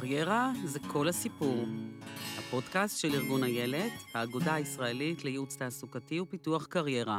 קריירה 0.00 0.52
זה 0.64 0.78
כל 0.92 1.08
הסיפור. 1.08 1.64
הפודקאסט 2.38 2.98
של 2.98 3.14
ארגון 3.14 3.44
איילת, 3.44 3.92
האגודה 4.14 4.54
הישראלית 4.54 5.24
לייעוץ 5.24 5.56
תעסוקתי 5.56 6.20
ופיתוח 6.20 6.66
קריירה. 6.66 7.18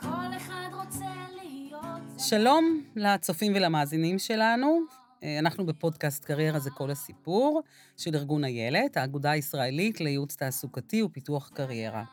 כל 0.00 0.36
אחד 0.36 0.68
רוצה 0.72 1.06
להיות... 1.42 2.20
שלום 2.28 2.84
לצופים 2.96 3.52
ולמאזינים 3.54 4.18
שלנו. 4.18 4.80
אה, 5.22 5.38
אנחנו 5.38 5.66
בפודקאסט 5.66 6.24
קריירה 6.24 6.58
זה 6.58 6.70
כל 6.70 6.90
הסיפור 6.90 7.62
של 7.96 8.14
ארגון 8.14 8.44
איילת, 8.44 8.96
האגודה 8.96 9.30
הישראלית 9.30 10.00
לייעוץ 10.00 10.36
תעסוקתי 10.36 11.02
ופיתוח 11.02 11.50
קריירה. 11.54 12.04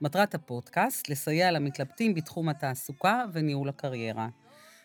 מטרת 0.00 0.34
הפודקאסט, 0.34 1.08
לסייע 1.08 1.50
למתלבטים 1.50 2.14
בתחום 2.14 2.48
התעסוקה 2.48 3.24
וניהול 3.32 3.68
הקריירה. 3.68 4.28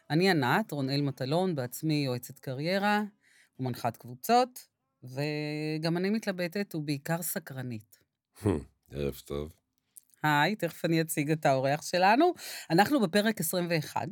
אני 0.10 0.30
ענת, 0.30 0.72
רונאל 0.72 1.02
מטלון, 1.02 1.56
בעצמי 1.56 2.04
יועצת 2.06 2.40
קריירה 2.40 3.04
ומנחת 3.60 3.98
קבוצות, 3.98 4.68
וגם 5.04 5.98
אני 5.98 6.10
מתלבטת 6.10 6.76
ובעיקר 6.76 7.22
סקרנית. 7.22 8.00
ערב 8.92 9.22
טוב. 9.26 9.52
היי, 10.24 10.56
תכף 10.56 10.86
אני 10.86 11.02
אציג 11.02 11.32
את 11.32 11.46
האורח 11.46 11.82
שלנו. 11.82 12.34
אנחנו 12.70 13.00
בפרק 13.02 13.40
21, 13.40 14.08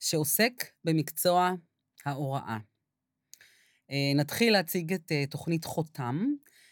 שעוסק 0.00 0.64
במקצוע 0.84 1.52
ההוראה. 2.04 2.58
אה, 3.90 4.12
נתחיל 4.14 4.52
להציג 4.52 4.92
את 4.92 5.12
אה, 5.12 5.24
תוכנית 5.30 5.64
חותם, 5.64 6.24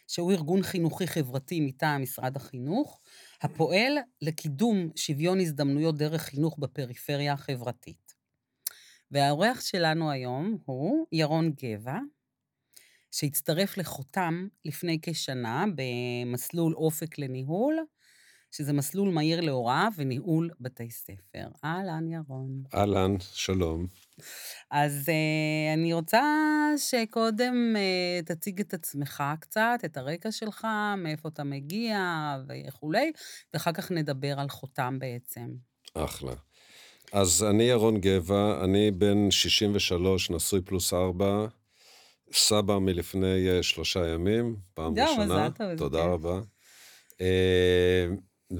שהוא 0.09 0.33
ארגון 0.33 0.63
חינוכי 0.63 1.07
חברתי 1.07 1.61
מטעם 1.61 2.03
משרד 2.03 2.37
החינוך, 2.37 3.01
הפועל 3.43 3.99
לקידום 4.23 4.91
שוויון 4.97 5.41
הזדמנויות 5.41 5.97
דרך 5.97 6.23
חינוך 6.23 6.59
בפריפריה 6.59 7.33
החברתית. 7.33 8.04
והאורח 9.11 9.61
שלנו 9.61 10.11
היום 10.11 10.59
הוא 10.65 11.07
ירון 11.13 11.53
גבע, 11.63 11.99
שהצטרף 13.11 13.79
לחותם 13.79 14.47
לפני 14.65 14.99
כשנה 15.03 15.65
במסלול 15.77 16.75
אופק 16.75 17.19
לניהול, 17.19 17.79
שזה 18.51 18.73
מסלול 18.73 19.11
מהיר 19.11 19.41
להוראה 19.41 19.89
וניהול 19.97 20.51
בתי 20.61 20.91
ספר. 20.91 21.49
אהלן, 21.65 22.09
ירון. 22.09 22.63
אהלן, 22.75 23.15
שלום. 23.21 23.87
אז 24.71 25.09
uh, 25.09 25.75
אני 25.79 25.93
רוצה 25.93 26.23
שקודם 26.77 27.55
uh, 27.77 28.27
תציג 28.27 28.61
את 28.61 28.75
עצמך 28.75 29.23
קצת, 29.41 29.79
את 29.85 29.97
הרקע 29.97 30.33
שלך, 30.33 30.67
מאיפה 30.97 31.29
אתה 31.29 31.45
מגיע 31.45 31.99
וכולי, 32.49 33.13
ואחר 33.55 33.73
כך 33.73 33.91
נדבר 33.91 34.41
על 34.41 34.49
חותם 34.49 34.99
בעצם. 34.99 35.49
אחלה. 35.95 36.35
אז 37.15 37.43
אני 37.51 37.63
ירון 37.65 38.01
גבע, 38.01 38.65
אני 38.65 38.91
בן 38.91 39.31
63, 39.31 40.31
נשוי 40.31 40.61
פלוס 40.61 40.95
ארבע, 40.95 41.47
סבא 42.33 42.79
מלפני 42.79 43.59
uh, 43.59 43.63
שלושה 43.63 44.09
ימים, 44.09 44.57
פעם 44.75 44.95
זהו, 44.95 45.07
ראשונה. 45.09 45.49
תודה 45.77 45.99
כיף. 45.99 46.07
רבה. 46.07 46.41
Uh, 47.13 48.55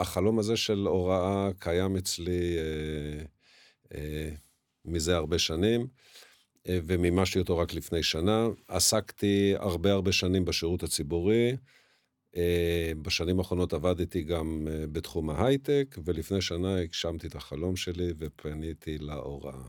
והחלום 0.00 0.38
הזה 0.38 0.56
של 0.56 0.86
הוראה 0.86 1.48
קיים 1.58 1.96
אצלי 1.96 2.56
uh, 3.88 3.94
מזה 4.84 5.16
הרבה 5.16 5.38
שנים, 5.38 5.86
ומימשתי 6.68 7.38
אותו 7.38 7.58
רק 7.58 7.74
לפני 7.74 8.02
שנה. 8.02 8.48
עסקתי 8.68 9.54
הרבה 9.56 9.92
הרבה 9.92 10.12
שנים 10.12 10.44
בשירות 10.44 10.82
הציבורי. 10.82 11.56
Uh, 12.34 12.38
בשנים 13.02 13.38
האחרונות 13.38 13.72
עבדתי 13.72 14.22
גם 14.22 14.66
uh, 14.66 14.86
בתחום 14.92 15.30
ההייטק, 15.30 15.96
ולפני 16.04 16.40
שנה 16.40 16.78
הגשמתי 16.78 17.26
את 17.26 17.34
החלום 17.34 17.76
שלי 17.76 18.12
ופניתי 18.18 18.98
להוראה. 18.98 19.62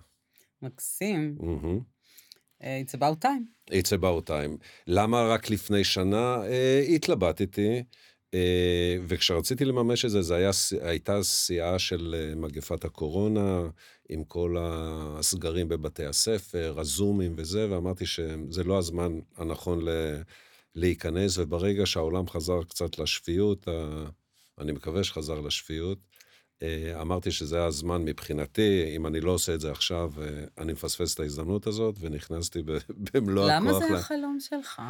מקסים. 0.61 1.35
Uh, 1.39 2.63
It's 2.63 2.93
about 2.93 3.21
time. 3.25 3.71
It's 3.71 3.91
about 3.91 4.27
time. 4.29 4.57
למה 4.87 5.23
רק 5.27 5.49
לפני 5.49 5.83
שנה? 5.83 6.43
אה, 6.45 6.85
התלבטתי, 6.95 7.83
אה, 8.33 8.97
וכשרציתי 9.07 9.65
לממש 9.65 10.05
את 10.05 10.09
זה, 10.09 10.35
היה, 10.35 10.51
הייתה 10.81 11.23
שיאה 11.23 11.79
של 11.79 12.15
אה, 12.17 12.35
מגפת 12.35 12.85
הקורונה, 12.85 13.61
עם 14.09 14.23
כל 14.23 14.55
הסגרים 14.59 15.69
בבתי 15.69 16.05
הספר, 16.05 16.79
הזומים 16.79 17.33
וזה, 17.37 17.71
ואמרתי 17.71 18.05
שזה 18.05 18.63
לא 18.63 18.77
הזמן 18.77 19.19
הנכון 19.37 19.81
ל, 19.85 19.89
להיכנס, 20.75 21.37
וברגע 21.37 21.85
שהעולם 21.85 22.27
חזר 22.27 22.63
קצת 22.63 22.99
לשפיות, 22.99 23.67
אני 24.59 24.71
מקווה 24.71 25.03
שחזר 25.03 25.39
לשפיות, 25.41 25.97
אה, 26.63 27.01
אמרתי 27.01 27.31
שזה 27.31 27.65
הזמן 27.65 28.05
מבחינתי, 28.05 28.93
אם 28.95 29.07
אני 29.07 29.21
לא 29.21 29.31
עושה 29.31 29.53
את 29.53 29.59
זה 29.61 29.71
עכשיו, 29.71 30.11
אה, 30.21 30.27
אני 30.57 30.73
מפספס 30.73 31.13
את 31.13 31.19
ההזדמנות 31.19 31.67
הזאת, 31.67 31.95
ונכנסתי 31.99 32.59
במלוא 33.13 33.51
הכוח. 33.51 33.61
למה 33.61 33.79
זה 33.79 33.93
ל- 33.93 33.95
החלום 33.95 34.37
שלך? 34.39 34.81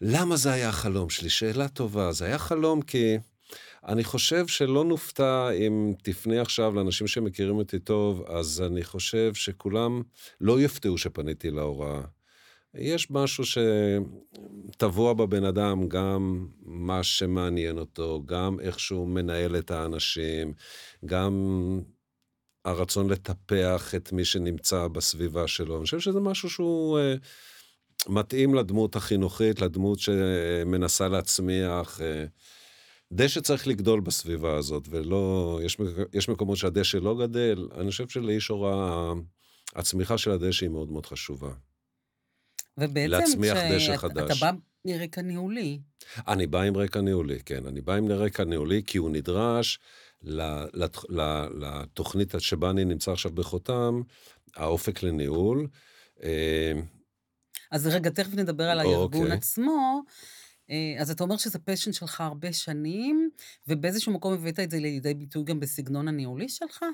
למה 0.00 0.36
זה 0.36 0.52
היה 0.52 0.68
החלום 0.68 1.10
שלי? 1.10 1.30
שאלה 1.30 1.68
טובה. 1.68 2.12
זה 2.12 2.24
היה 2.24 2.38
חלום 2.38 2.82
כי 2.82 3.16
אני 3.86 4.04
חושב 4.04 4.46
שלא 4.46 4.84
נופתע 4.84 5.50
אם 5.50 5.92
תפני 6.02 6.38
עכשיו 6.38 6.74
לאנשים 6.74 7.06
שמכירים 7.06 7.56
אותי 7.56 7.78
טוב, 7.78 8.24
אז 8.28 8.62
אני 8.66 8.84
חושב 8.84 9.34
שכולם 9.34 10.02
לא 10.40 10.60
יופתעו 10.60 10.98
שפניתי 10.98 11.50
להוראה. 11.50 12.00
יש 12.74 13.10
משהו 13.10 13.44
שטבוע 14.74 15.12
בבן 15.12 15.44
אדם, 15.44 15.88
גם 15.88 16.48
מה 16.62 17.02
שמעניין 17.02 17.78
אותו, 17.78 18.22
גם 18.26 18.60
איך 18.60 18.80
שהוא 18.80 19.08
מנהל 19.08 19.56
את 19.56 19.70
האנשים, 19.70 20.52
גם 21.06 21.32
הרצון 22.64 23.10
לטפח 23.10 23.94
את 23.94 24.12
מי 24.12 24.24
שנמצא 24.24 24.88
בסביבה 24.88 25.48
שלו. 25.48 25.76
אני 25.76 25.84
חושב 25.84 26.00
שזה 26.00 26.20
משהו 26.20 26.50
שהוא 26.50 26.98
אה, 26.98 27.14
מתאים 28.08 28.54
לדמות 28.54 28.96
החינוכית, 28.96 29.60
לדמות 29.60 29.98
שמנסה 29.98 31.08
להצמיח. 31.08 32.00
אה, 32.00 32.24
דשא 33.12 33.40
צריך 33.40 33.66
לגדול 33.66 34.00
בסביבה 34.00 34.56
הזאת, 34.56 34.88
ולא, 34.90 35.60
יש, 35.64 35.76
יש 36.12 36.28
מקומות 36.28 36.56
שהדשא 36.56 36.96
לא 36.96 37.18
גדל. 37.18 37.68
אני 37.74 37.90
חושב 37.90 38.08
שלאיש 38.08 38.48
הוראה, 38.48 39.12
הצמיחה 39.74 40.18
של 40.18 40.30
הדשא 40.30 40.66
היא 40.66 40.72
מאוד 40.72 40.90
מאוד 40.90 41.06
חשובה. 41.06 41.50
ובעצם 42.78 43.10
להצמיח 43.10 43.58
דשא 43.58 43.78
כשאתה 43.78 43.98
חדש. 43.98 44.42
בא 44.42 44.50
מרקע 44.84 45.22
ניהולי, 45.22 45.80
אני 46.28 46.46
בא 46.46 46.60
עם 46.60 46.76
רקע 46.76 47.00
ניהולי, 47.00 47.40
כן, 47.46 47.66
אני 47.66 47.80
בא 47.80 47.94
עם 47.94 48.08
רקע 48.12 48.44
ניהולי 48.44 48.82
כי 48.86 48.98
הוא 48.98 49.10
נדרש 49.10 49.78
לת- 50.22 51.04
לתוכנית 51.60 52.34
שבה 52.38 52.70
אני 52.70 52.84
נמצא 52.84 53.12
עכשיו 53.12 53.32
בחותם, 53.32 54.00
האופק 54.56 55.02
לניהול. 55.02 55.66
אה, 56.22 56.72
אז 57.70 57.86
רגע, 57.86 58.10
תכף 58.10 58.34
נדבר 58.34 58.64
על 58.70 58.78
אוקיי. 58.80 58.94
הארגון 58.94 59.32
עצמו. 59.32 60.02
אה, 60.70 60.94
אז 60.98 61.10
אתה 61.10 61.24
אומר 61.24 61.36
שזה 61.36 61.58
פשן 61.58 61.92
שלך 61.92 62.20
הרבה 62.20 62.52
שנים, 62.52 63.30
ובאיזשהו 63.68 64.12
מקום 64.12 64.32
הבאת 64.34 64.60
את 64.60 64.70
זה 64.70 64.78
לידי 64.78 65.14
ביטוי 65.14 65.44
גם 65.44 65.60
בסגנון 65.60 66.08
הניהולי 66.08 66.48
שלך? 66.48 66.84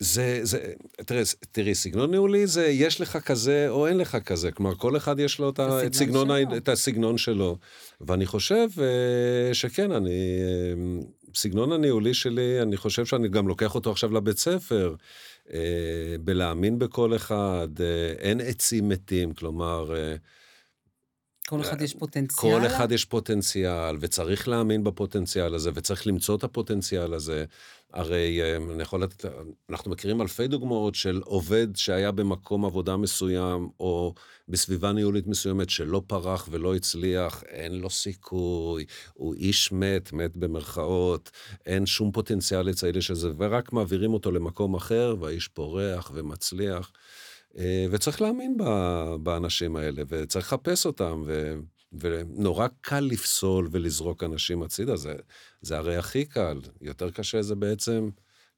זה, 0.00 0.40
זה, 0.42 0.72
תראה, 1.06 1.22
תראי, 1.52 1.74
סגנון 1.74 2.10
ניהולי 2.10 2.46
זה 2.46 2.66
יש 2.66 3.00
לך 3.00 3.16
כזה 3.16 3.66
או 3.68 3.86
אין 3.86 3.98
לך 3.98 4.16
כזה, 4.16 4.52
כלומר 4.52 4.74
כל 4.74 4.96
אחד 4.96 5.20
יש 5.20 5.38
לו 5.38 5.50
את, 5.50 5.60
את, 5.60 5.94
סגנון, 5.94 6.28
שלו. 6.28 6.56
את 6.56 6.68
הסגנון 6.68 7.18
שלו. 7.18 7.58
ואני 8.00 8.26
חושב 8.26 8.68
אה, 8.78 9.54
שכן, 9.54 9.92
אני, 9.92 10.10
אה, 10.10 11.02
סגנון 11.34 11.72
הניהולי 11.72 12.14
שלי, 12.14 12.62
אני 12.62 12.76
חושב 12.76 13.06
שאני 13.06 13.28
גם 13.28 13.48
לוקח 13.48 13.74
אותו 13.74 13.90
עכשיו 13.90 14.12
לבית 14.12 14.38
ספר, 14.38 14.94
אה, 15.52 15.58
בלהאמין 16.20 16.78
בכל 16.78 17.16
אחד, 17.16 17.68
אה, 17.80 18.12
אין 18.18 18.40
עצים 18.40 18.88
מתים, 18.88 19.34
כלומר, 19.34 19.94
כל 21.48 21.60
אחד 21.60 21.82
יש 21.82 21.94
פוטנציאל? 21.94 22.52
כל 22.52 22.66
אחד 22.66 22.92
יש 22.92 23.04
פוטנציאל, 23.04 23.96
וצריך 24.00 24.48
להאמין 24.48 24.84
בפוטנציאל 24.84 25.54
הזה, 25.54 25.70
וצריך 25.74 26.06
למצוא 26.06 26.36
את 26.36 26.44
הפוטנציאל 26.44 27.14
הזה. 27.14 27.44
הרי 27.92 28.42
אה, 28.42 28.56
אני 28.56 28.82
יכול 28.82 29.02
לתת, 29.02 29.24
אנחנו 29.70 29.90
מכירים 29.90 30.22
אלפי 30.22 30.48
דוגמאות 30.48 30.94
של 30.94 31.20
עובד 31.24 31.76
שהיה 31.76 32.12
במקום 32.12 32.64
עבודה 32.64 32.96
מסוים, 32.96 33.68
או 33.80 34.14
בסביבה 34.48 34.92
ניהולית 34.92 35.26
מסוימת 35.26 35.70
שלא 35.70 36.02
פרח 36.06 36.48
ולא 36.50 36.74
הצליח, 36.74 37.42
אין 37.42 37.74
לו 37.80 37.90
סיכוי, 37.90 38.84
הוא 39.14 39.34
איש 39.34 39.72
מת, 39.72 40.12
מת 40.12 40.36
במרכאות, 40.36 41.30
אין 41.66 41.86
שום 41.86 42.12
פוטנציאל 42.12 42.70
אצל 42.70 43.00
של 43.00 43.14
זה, 43.14 43.30
ורק 43.38 43.72
מעבירים 43.72 44.12
אותו 44.14 44.30
למקום 44.30 44.74
אחר, 44.74 45.16
והאיש 45.20 45.48
פורח 45.48 46.10
ומצליח. 46.14 46.92
אה, 47.58 47.86
וצריך 47.90 48.22
להאמין 48.22 48.56
באנשים 49.22 49.76
האלה, 49.76 50.02
וצריך 50.08 50.46
לחפש 50.46 50.86
אותם, 50.86 51.22
ו... 51.26 51.54
ונורא 51.92 52.68
קל 52.80 53.00
לפסול 53.00 53.68
ולזרוק 53.72 54.24
אנשים 54.24 54.62
הצידה, 54.62 54.96
זה, 54.96 55.14
זה 55.60 55.76
הרי 55.78 55.96
הכי 55.96 56.24
קל. 56.24 56.60
יותר 56.80 57.10
קשה 57.10 57.42
זה 57.42 57.54
בעצם 57.54 58.08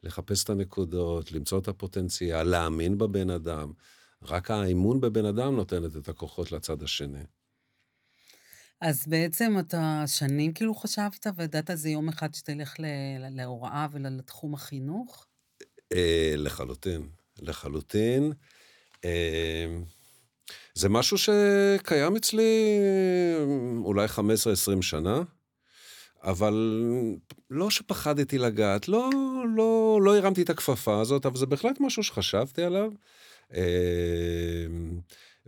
לחפש 0.03 0.45
את 0.45 0.51
הנקודות, 0.51 1.33
למצוא 1.33 1.59
את 1.59 1.69
הפוטנציאל, 1.69 2.43
להאמין 2.43 2.99
בבן 2.99 3.31
אדם. 3.31 3.73
רק 4.23 4.51
האמון 4.51 5.01
בבן 5.01 5.25
אדם 5.25 5.57
נותנת 5.57 5.97
את 5.97 6.09
הכוחות 6.09 6.53
לצד 6.53 6.83
השני. 6.83 7.25
אז 8.81 9.07
בעצם 9.07 9.59
אתה 9.59 10.05
שנים 10.07 10.53
כאילו 10.53 10.75
חשבת, 10.75 11.27
וידעת 11.37 11.71
זה 11.75 11.89
יום 11.89 12.09
אחד 12.09 12.35
שתלך 12.35 12.75
להוראה 13.31 13.87
ולתחום 13.93 14.55
החינוך? 14.55 15.27
אה, 15.93 16.35
לחלוטין, 16.37 17.09
לחלוטין. 17.39 18.33
אה, 20.77 20.81
זה 20.81 20.89
משהו 20.89 21.17
שקיים 21.19 22.17
אצלי 22.17 22.79
אולי 23.85 24.07
15-20 24.07 24.83
שנה, 24.83 25.23
אבל 26.23 26.55
לא 27.51 27.71
שפחדתי 27.71 28.39
לגעת, 28.39 28.89
לא, 28.89 29.11
לא, 29.57 29.99
לא 30.03 30.17
הרמתי 30.17 30.43
את 30.43 30.51
הכפפה 30.51 31.01
הזאת, 31.01 31.27
אבל 31.27 31.37
זה 31.37 31.47
בהחלט 31.47 31.81
משהו 31.81 32.03
שחשבתי 32.03 32.63
עליו. 32.63 32.93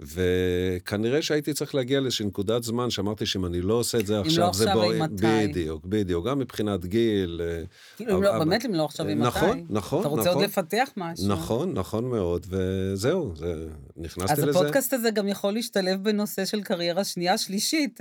אה, 0.00 0.04
וכנראה 0.06 1.22
שהייתי 1.22 1.52
צריך 1.52 1.74
להגיע 1.74 2.00
לאיזושהי 2.00 2.26
נקודת 2.26 2.62
זמן 2.62 2.90
שאמרתי 2.90 3.26
שאם 3.26 3.46
אני 3.46 3.60
לא 3.60 3.74
עושה 3.74 3.98
את 3.98 4.06
זה 4.06 4.20
עכשיו, 4.20 4.46
לא 4.46 4.52
זה 4.52 4.64
עכשיו, 4.64 4.82
בוא... 4.82 4.94
אז 4.94 5.00
מתי? 5.00 5.48
בדיוק, 5.48 5.84
בדיוק, 5.86 6.26
גם 6.26 6.38
מבחינת 6.38 6.84
גיל. 6.84 7.40
אה, 7.44 7.62
כאילו, 7.96 8.16
אם 8.16 8.22
לא, 8.22 8.30
אבל- 8.36 8.38
באמת, 8.44 8.64
אם 8.66 8.74
לא 8.74 8.84
עכשיו, 8.84 9.08
אם 9.08 9.18
נכון, 9.22 9.50
מתי? 9.50 9.64
נכון, 9.70 10.00
אתה 10.00 10.08
רוצה 10.08 10.22
נכון. 10.22 10.34
עוד 10.34 10.44
לפתח 10.44 10.88
משהו? 10.96 11.28
נכון, 11.28 11.72
נכון 11.72 12.04
מאוד, 12.04 12.46
וזהו, 12.48 13.32
זה, 13.36 13.66
נכנסתי 13.96 14.32
אז 14.32 14.38
לזה. 14.38 14.58
הפודקאסט 14.58 14.92
הזה 14.92 15.10
גם 15.10 15.28
יכול 15.28 15.52
להשתלב 15.52 16.04
בנושא 16.04 16.44
של 16.44 16.62
קריירה 16.62 17.04
שנייה, 17.04 17.38
שלישית. 17.38 18.00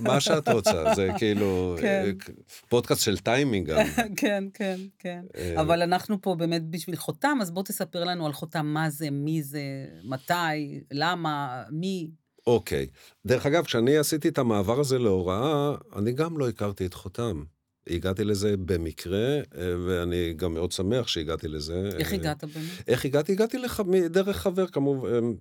מה, 0.00 0.20
שאת 0.20 0.48
רוצה, 0.48 0.94
זה 0.94 1.08
כאילו 1.18 1.76
כן. 1.80 2.04
אה, 2.06 2.34
פודקאסט 2.68 3.02
של 3.02 3.18
טיימינג 3.18 3.66
גם. 3.66 3.86
כן, 4.16 4.44
כן, 4.54 4.80
כן. 4.98 5.24
אה, 5.36 5.60
אבל 5.60 5.82
אנחנו 5.82 6.22
פה 6.22 6.34
באמת 6.34 6.62
בשביל 6.70 6.96
חותם, 6.96 7.38
אז 7.42 7.50
בוא 7.50 7.62
תספר 7.62 8.04
לנו 8.04 8.26
על 8.26 8.32
חותם, 8.32 8.66
מה 8.66 8.90
זה, 8.90 9.10
מי 9.10 9.42
זה, 9.42 9.62
מתי, 10.04 10.80
למה, 10.90 11.62
מי. 11.70 12.10
אוקיי. 12.46 12.86
דרך 13.26 13.46
אגב, 13.46 13.64
כשאני 13.64 13.96
עשיתי 13.96 14.28
את 14.28 14.38
המעבר 14.38 14.80
הזה 14.80 14.98
להוראה, 14.98 15.74
אני 15.96 16.12
גם 16.12 16.38
לא 16.38 16.48
הכרתי 16.48 16.86
את 16.86 16.94
חותם. 16.94 17.44
הגעתי 17.90 18.24
לזה 18.24 18.56
במקרה, 18.56 19.36
אה, 19.36 19.42
ואני 19.86 20.32
גם 20.36 20.54
מאוד 20.54 20.72
שמח 20.72 21.08
שהגעתי 21.08 21.48
לזה. 21.48 21.88
איך 21.98 22.12
הגעת 22.12 22.44
באמת? 22.44 22.88
איך 22.88 23.04
הגעתי? 23.04 23.32
הגעתי 23.32 23.58
לח... 23.58 23.80
דרך 24.10 24.36
חבר, 24.36 24.66
כמובן, 24.66 25.32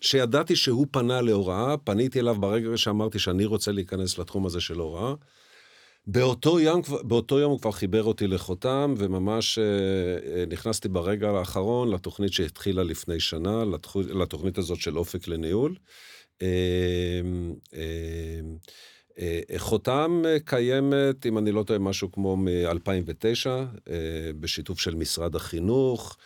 שידעתי 0.00 0.56
שהוא 0.56 0.86
פנה 0.90 1.20
להוראה, 1.20 1.76
פניתי 1.76 2.20
אליו 2.20 2.34
ברגע 2.40 2.76
שאמרתי 2.76 3.18
שאני 3.18 3.44
רוצה 3.44 3.72
להיכנס 3.72 4.18
לתחום 4.18 4.46
הזה 4.46 4.60
של 4.60 4.78
הוראה. 4.78 5.14
באותו 6.06 6.60
יום, 6.60 6.82
באותו 7.02 7.38
יום 7.38 7.50
הוא 7.50 7.60
כבר 7.60 7.72
חיבר 7.72 8.04
אותי 8.04 8.26
לחותם, 8.26 8.94
וממש 8.98 9.58
אה, 9.58 9.64
אה, 9.64 10.44
נכנסתי 10.46 10.88
ברגע 10.88 11.30
האחרון 11.30 11.90
לתוכנית 11.90 12.32
שהתחילה 12.32 12.82
לפני 12.82 13.20
שנה. 13.20 13.64
לתוכנית 14.14 14.58
הזאת 14.58 14.80
של 14.80 14.98
אופק 14.98 15.28
לניהול. 15.28 15.74
אה, 16.42 17.20
חותם 19.56 20.22
קיימת, 20.44 21.26
אם 21.26 21.38
אני 21.38 21.52
לא 21.52 21.62
טועה, 21.62 21.78
משהו 21.78 22.12
כמו 22.12 22.36
מ-2009, 22.36 23.48
בשיתוף 24.40 24.80
של 24.80 24.94
משרד 24.94 25.36
החינוך, 25.36 26.16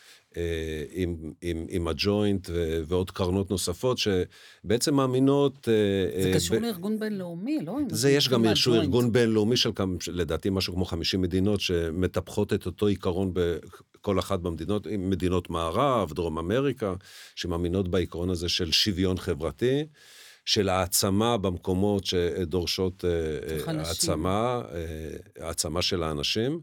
עם, 0.93 1.33
עם, 1.43 1.67
עם 1.69 1.89
הג'וינט 1.89 2.49
ו- 2.53 2.83
ועוד 2.87 3.11
קרנות 3.11 3.51
נוספות, 3.51 3.99
שבעצם 3.99 4.95
מאמינות... 4.95 5.69
אה, 5.69 6.23
זה 6.23 6.29
אה, 6.29 6.35
קשור 6.35 6.57
ב- 6.57 6.63
לארגון 6.63 6.99
בינלאומי, 6.99 7.59
לא? 7.67 7.79
זה 7.91 8.11
יש 8.11 8.29
גם 8.29 8.45
איזשהו. 8.45 8.75
ארגון 8.75 9.13
בינלאומי 9.13 9.57
של 9.57 9.71
כמה, 9.75 9.95
לדעתי 10.13 10.51
משהו 10.51 10.75
כמו 10.75 10.85
50 10.85 11.23
מדינות 11.23 11.61
שמטפחות 11.61 12.53
את 12.53 12.67
אותו 12.67 12.87
עיקרון 12.87 13.33
בכל 13.35 14.19
אחת 14.19 14.41
במדינות, 14.41 14.87
מדינות 14.99 15.51
מערב, 15.51 16.13
דרום 16.13 16.39
אמריקה, 16.39 16.95
שמאמינות 17.35 17.89
בעיקרון 17.89 18.31
הזה 18.31 18.49
של 18.49 18.73
שוויון 18.73 19.19
חברתי, 19.19 19.85
של 20.45 20.69
העצמה 20.69 21.39
במקומות 21.39 22.05
שדורשות 22.05 23.05
אה. 23.05 23.79
העצמה, 23.79 24.63
אה, 24.75 25.47
העצמה 25.47 25.83
של 25.83 26.03
האנשים, 26.03 26.53
אה, 26.53 26.59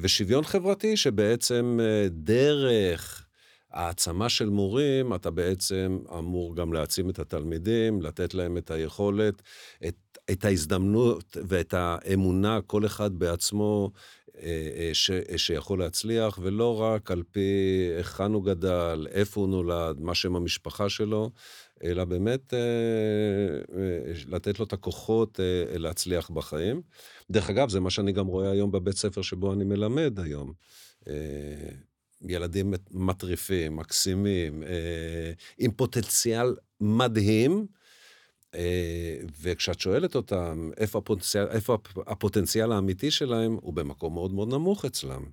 ושוויון 0.00 0.44
חברתי 0.44 0.96
שבעצם 0.96 1.78
אה, 1.82 2.08
דרך 2.10 3.26
העצמה 3.70 4.28
של 4.28 4.48
מורים, 4.48 5.14
אתה 5.14 5.30
בעצם 5.30 5.98
אמור 6.18 6.56
גם 6.56 6.72
להעצים 6.72 7.10
את 7.10 7.18
התלמידים, 7.18 8.02
לתת 8.02 8.34
להם 8.34 8.56
את 8.56 8.70
היכולת, 8.70 9.42
את, 9.88 10.18
את 10.30 10.44
ההזדמנות 10.44 11.36
ואת 11.48 11.74
האמונה, 11.74 12.60
כל 12.66 12.86
אחד 12.86 13.18
בעצמו, 13.18 13.90
אה, 14.38 14.68
אה, 14.76 14.90
ש, 14.92 15.10
שיכול 15.36 15.78
להצליח, 15.78 16.38
ולא 16.42 16.80
רק 16.80 17.10
על 17.10 17.22
פי 17.30 17.50
היכן 17.96 18.32
הוא 18.32 18.44
גדל, 18.44 19.06
איפה 19.10 19.40
הוא 19.40 19.48
נולד, 19.48 20.00
מה 20.00 20.14
שם 20.14 20.36
המשפחה 20.36 20.88
שלו, 20.88 21.30
אלא 21.84 22.04
באמת 22.04 22.54
אה, 22.54 22.58
אה, 23.78 24.12
לתת 24.28 24.58
לו 24.58 24.64
את 24.64 24.72
הכוחות 24.72 25.40
אה, 25.40 25.78
להצליח 25.78 26.30
בחיים. 26.30 26.82
דרך 27.30 27.50
אגב, 27.50 27.68
זה 27.68 27.80
מה 27.80 27.90
שאני 27.90 28.12
גם 28.12 28.26
רואה 28.26 28.50
היום 28.50 28.70
בבית 28.70 28.96
ספר 28.96 29.22
שבו 29.22 29.52
אני 29.52 29.64
מלמד 29.64 30.20
היום. 30.20 30.52
אה, 31.08 31.14
ילדים 32.28 32.74
מטריפים, 32.90 33.76
מקסימים, 33.76 34.62
אה, 34.62 35.32
עם 35.58 35.70
פוטנציאל 35.70 36.56
מדהים, 36.80 37.66
אה, 38.54 39.16
וכשאת 39.40 39.80
שואלת 39.80 40.14
אותם 40.14 40.70
איפה 40.76 40.98
הפוטנציאל, 40.98 41.46
איפה 41.50 41.74
הפ- 41.74 41.98
הפוטנציאל 42.08 42.72
האמיתי 42.72 43.10
שלהם, 43.10 43.58
הוא 43.60 43.74
במקום 43.74 44.14
מאוד 44.14 44.32
מאוד 44.32 44.48
נמוך 44.48 44.84
אצלם. 44.84 45.24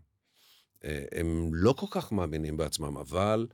הם 1.12 1.50
לא 1.54 1.74
כל 1.74 1.86
כך 1.92 2.12
מאמינים 2.12 2.58
בעצמם, 2.58 2.98
אבל 2.98 3.48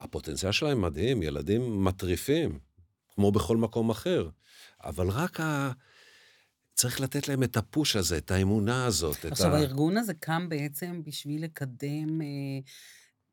הפוטנציאל 0.00 0.52
שלהם 0.52 0.80
מדהים, 0.80 1.22
ילדים 1.22 1.84
מטריפים, 1.84 2.58
כמו 3.14 3.32
בכל 3.32 3.56
מקום 3.56 3.90
אחר. 3.90 4.28
אבל 4.84 5.08
רק 5.08 5.40
ה... 5.40 5.72
צריך 6.80 7.00
לתת 7.00 7.28
להם 7.28 7.42
את 7.42 7.56
הפוש 7.56 7.96
הזה, 7.96 8.18
את 8.18 8.30
האמונה 8.30 8.86
הזאת. 8.86 9.16
את 9.26 9.32
עכשיו, 9.32 9.54
ה... 9.54 9.58
הארגון 9.58 9.96
הזה 9.96 10.14
קם 10.14 10.48
בעצם 10.48 11.00
בשביל 11.04 11.44
לקדם 11.44 12.22
אה, 12.22 12.26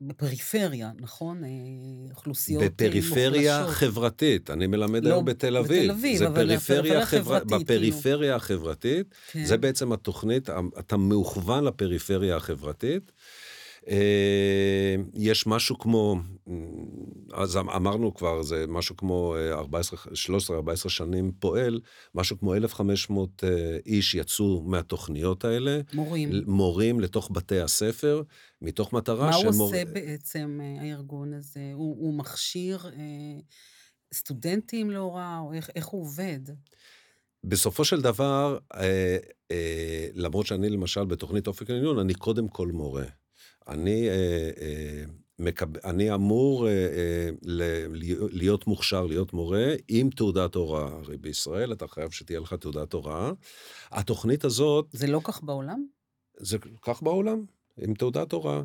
בפריפריה, 0.02 0.92
נכון? 1.00 1.44
אה, 1.44 1.50
אוכלוסיות 2.12 2.64
אה, 2.64 2.70
בפריפריה 2.70 3.60
מוחלשות. 3.60 3.78
חברתית, 3.78 4.50
אני 4.50 4.68
מלמד 4.68 5.04
לא, 5.04 5.10
היום 5.10 5.26
בתל 5.26 5.58
אביב. 5.58 5.84
בתל 5.84 5.92
אביב, 5.92 6.24
אבל 6.24 6.48
פריפריה 6.48 7.06
חברתית. 7.06 7.52
החברתית, 7.52 7.68
בפריפריה 7.68 8.36
החברתית, 8.36 9.16
כן. 9.32 9.46
זה 9.46 9.58
בעצם 9.58 9.92
התוכנית, 9.92 10.50
אתה 10.80 10.98
מאוכוון 10.98 11.64
לפריפריה 11.64 12.36
החברתית. 12.36 13.12
אה, 13.89 14.95
יש 15.13 15.48
משהו 15.48 15.78
כמו, 15.78 16.16
אז 17.34 17.57
אמרנו 17.57 18.13
כבר, 18.13 18.44
זה 18.44 18.66
משהו 18.68 18.98
כמו 18.98 19.36
אה, 19.36 19.62
13-14 20.86 20.89
שנים 20.89 21.31
פועל, 21.39 21.80
משהו 22.16 22.39
כמו 22.39 22.56
1,500 22.56 23.44
אה, 23.44 23.78
איש 23.86 24.16
יצאו 24.16 24.63
מהתוכניות 24.66 25.45
האלה, 25.45 25.80
מורים. 25.94 26.30
מורים 26.48 27.00
לתוך 27.00 27.30
בתי 27.34 27.60
הספר, 27.60 28.22
מתוך 28.62 28.94
מטרה 28.94 29.30
מה 29.30 29.36
הוא 29.36 29.48
עושה 29.48 29.86
בעצם, 29.86 30.60
אה, 30.63 30.82
הארגון 30.82 31.34
הזה? 31.34 31.72
הוא, 31.74 31.96
הוא 32.00 32.13
מכשיר 32.13 32.86
אה, 32.86 33.39
סטודנטים 34.13 34.91
להוראה, 34.91 35.39
או 35.39 35.53
איך, 35.53 35.70
איך 35.75 35.86
הוא 35.86 36.01
עובד? 36.01 36.39
בסופו 37.44 37.86
של 37.86 38.01
דבר, 38.01 38.58
אה, 38.74 39.17
אה, 39.51 40.08
למרות 40.13 40.46
שאני 40.46 40.70
למשל 40.70 41.06
בתוכנית 41.06 41.48
אופק 41.48 41.70
לניהול, 41.70 42.00
אני 42.00 42.13
קודם 42.13 42.48
כל 42.48 42.67
מורה. 42.67 43.06
אני, 43.67 44.09
אה, 44.09 44.13
אה, 44.62 45.03
מקב... 45.39 45.77
אני 45.77 46.13
אמור 46.13 46.67
אה, 46.67 46.71
אה, 46.71 47.29
ל- 47.41 47.88
להיות 48.31 48.67
מוכשר, 48.67 49.05
להיות 49.05 49.33
מורה, 49.33 49.74
עם 49.88 50.09
תעודת 50.09 50.55
הוראה. 50.55 50.88
הרי 50.88 51.17
בישראל 51.17 51.74
אתה 51.74 51.88
חייב 51.88 52.12
שתהיה 52.12 52.39
לך 52.39 52.53
תעודת 52.53 52.93
הוראה. 52.93 53.31
התוכנית 53.91 54.45
הזאת, 54.45 54.88
זה 54.91 55.07
לא 55.07 55.21
כך 55.24 55.43
בעולם? 55.43 55.86
זה 56.39 56.57
כך 56.81 57.03
בעולם, 57.03 57.45
עם 57.81 57.93
תעודת 57.93 58.31
הוראה. 58.31 58.62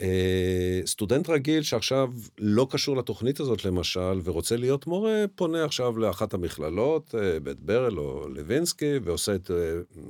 אה, 0.00 0.80
סטודנט 0.86 1.30
רגיל 1.30 1.62
שעכשיו 1.62 2.12
לא 2.38 2.66
קשור 2.70 2.96
לתוכנית 2.96 3.40
הזאת 3.40 3.64
למשל, 3.64 4.20
ורוצה 4.24 4.56
להיות 4.56 4.86
מורה, 4.86 5.24
פונה 5.34 5.64
עכשיו 5.64 5.98
לאחת 5.98 6.34
המכללות, 6.34 7.14
אה, 7.14 7.40
בית 7.40 7.60
ברל 7.60 7.98
או 7.98 8.28
לוינסקי, 8.28 8.98
ועושה 9.04 9.34
את, 9.34 9.50
אה, 9.50 9.56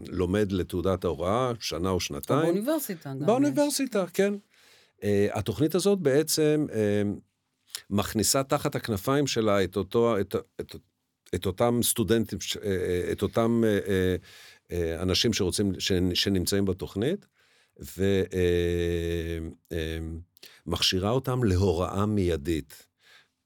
לומד 0.09 0.52
לתעודת 0.52 1.04
ההוראה, 1.04 1.52
שנה 1.61 1.90
או 1.90 2.00
שנתיים. 2.00 2.42
באוניברסיטה 2.42 3.11
גם. 3.11 3.26
באוניברסיטה, 3.26 4.04
כן. 4.14 4.35
Uh, 5.00 5.02
התוכנית 5.32 5.75
הזאת 5.75 5.99
בעצם 5.99 6.66
מכניסה 7.90 8.42
תחת 8.42 8.75
הכנפיים 8.75 9.26
שלה 9.26 9.64
את, 9.64 9.76
אותו, 9.76 10.20
את, 10.20 10.37
את, 10.61 10.76
את 11.35 11.47
אותם 11.47 11.80
סטודנטים, 11.82 12.38
את 13.12 13.23
אותם 13.23 13.62
אנשים 14.99 15.32
שרוצים, 15.32 15.73
שנמצאים 16.14 16.64
בתוכנית, 16.64 17.26
ומכשירה 20.66 21.10
אותם 21.10 21.44
להוראה 21.44 22.06
מיידית. 22.06 22.87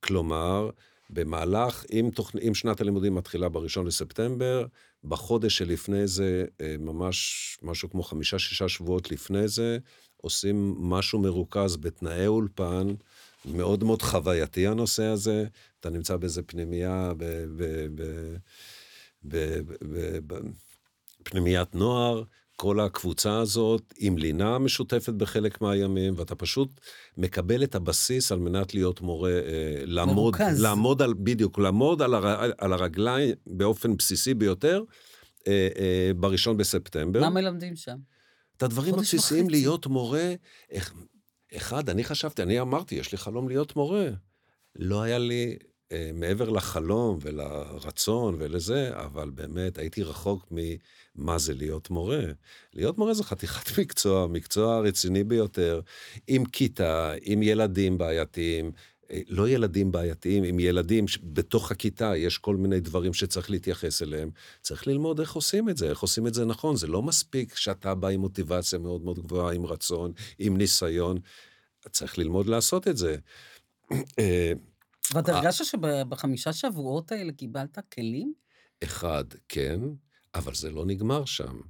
כלומר, 0.01 0.71
במהלך, 1.11 1.85
אם, 1.93 2.11
תוכנ... 2.15 2.39
אם 2.39 2.55
שנת 2.55 2.81
הלימודים 2.81 3.15
מתחילה 3.15 3.49
בראשון 3.49 3.87
לספטמבר, 3.87 4.67
בחודש 5.05 5.59
שלפני 5.59 6.07
זה, 6.07 6.45
אה, 6.61 6.77
ממש 6.79 7.59
משהו 7.63 7.91
כמו 7.91 8.03
חמישה-שישה 8.03 8.69
שבועות 8.69 9.11
לפני 9.11 9.49
זה, 9.49 9.79
עושים 10.17 10.75
משהו 10.79 11.19
מרוכז 11.19 11.77
בתנאי 11.77 12.27
אולפן, 12.27 12.95
מאוד 13.45 13.85
מאוד 13.85 14.03
חווייתי 14.03 14.67
הנושא 14.67 15.05
הזה. 15.05 15.45
אתה 15.81 15.91
נמצא 15.91 16.17
באיזה 16.17 16.43
פנימייה. 16.43 17.13
ב... 17.17 17.25
ב... 17.57 17.87
ב... 17.95 18.03
ב... 19.25 19.61
ב... 19.83 20.19
ב... 20.27 20.39
פנימיית 21.23 21.75
נוער, 21.75 22.23
כל 22.57 22.81
הקבוצה 22.81 23.39
הזאת 23.39 23.95
עם 23.99 24.19
לינה 24.19 24.59
משותפת 24.59 25.13
בחלק 25.13 25.61
מהימים, 25.61 26.15
ואתה 26.17 26.35
פשוט 26.35 26.81
מקבל 27.17 27.65
את 27.65 27.75
הבסיס 27.75 28.33
על 28.33 28.39
מנת 28.39 28.75
להיות 28.75 29.01
מורה, 29.01 29.31
אה, 29.31 29.41
לעמוד, 29.85 30.15
מרוכז. 30.15 30.63
לעמוד 30.63 31.03
על, 31.03 31.15
בדיוק, 31.19 31.59
לעמוד 31.59 32.03
על, 32.03 32.15
הר, 32.15 32.51
על 32.59 32.73
הרגליים 32.73 33.35
באופן 33.47 33.97
בסיסי 33.97 34.35
ביותר, 34.35 34.83
אה, 35.49 35.69
אה, 35.79 36.11
בראשון 36.17 36.57
בספטמבר. 36.57 37.21
מה 37.21 37.31
מלמדים 37.31 37.77
שם? 37.77 37.97
את 38.57 38.63
הדברים 38.63 38.95
הבסיסיים. 38.95 39.51
להיות 39.51 39.87
מורה. 39.87 40.35
איך- 40.71 40.95
אחד, 41.57 41.89
אני 41.91 42.05
חשבתי, 42.05 42.43
אני 42.43 42.61
אמרתי, 42.61 42.95
יש 42.95 43.13
לי 43.13 43.19
חלום 43.19 43.49
להיות 43.49 43.77
מורה. 43.77 44.09
לא 44.77 45.03
היה 45.03 45.19
לי, 45.19 45.57
מעבר 46.15 46.51
לחלום 46.51 47.19
ולרצון 47.21 48.37
ולזה, 48.39 48.91
אבל 48.95 49.31
באמת 49.31 49.79
הייתי 49.79 50.03
רחוק 50.03 50.47
ממה 50.51 51.39
זה 51.39 51.55
להיות 51.55 51.91
מורה. 51.91 52.25
להיות 52.73 52.99
מורה 52.99 53.15
זה 53.15 53.25
חתיכת 53.25 53.71
מקצוע, 53.79 54.27
מקצוע 54.27 54.81
רציני 54.81 55.25
ביותר, 55.25 55.81
עם 56.29 56.45
כיתה, 56.45 57.13
עם 57.23 57.43
ילדים 57.43 57.99
בעייתיים. 57.99 58.73
אה, 59.11 59.21
לא 59.29 59.49
ילדים 59.49 59.93
בעייתיים, 59.93 60.45
עם 60.45 60.61
ילדים 60.61 61.09
שבתוך 61.09 61.71
הכיתה 61.71 62.17
יש 62.17 62.39
כל 62.39 62.57
מיני 62.57 62.81
דברים 62.81 63.15
שצריך 63.15 63.51
להתייחס 63.51 64.03
אליהם. 64.03 64.31
צריך 64.61 64.87
ללמוד 64.87 65.21
איך 65.21 65.33
עושים 65.33 65.69
את 65.69 65.77
זה, 65.77 65.91
איך 65.91 66.01
עושים 66.01 66.27
את 66.27 66.35
זה 66.35 66.45
נכון. 66.45 66.77
זה 66.77 66.87
לא 66.87 67.03
מספיק 67.03 67.57
שאתה 67.57 67.95
בא 67.95 68.09
עם 68.09 68.21
מוטיבציה 68.21 68.79
מאוד 68.79 69.05
מאוד 69.05 69.19
גבוהה, 69.19 69.55
עם 69.55 69.67
רצון, 69.67 70.13
עם 70.39 70.57
ניסיון. 70.57 71.19
צריך 71.91 72.19
ללמוד 72.19 72.47
לעשות 72.47 72.89
את 72.89 72.97
זה. 72.97 73.17
ואתה 75.15 75.33
אה. 75.33 75.39
הרגשת 75.39 75.65
שבחמישה 75.65 76.53
שבועות 76.53 77.13
האלה 77.13 77.33
קיבלת 77.33 77.79
כלים? 77.95 78.33
אחד, 78.85 79.25
כן, 79.49 79.81
אבל 80.35 80.55
זה 80.55 80.71
לא 80.71 80.87
נגמר 80.87 81.25
שם. 81.25 81.61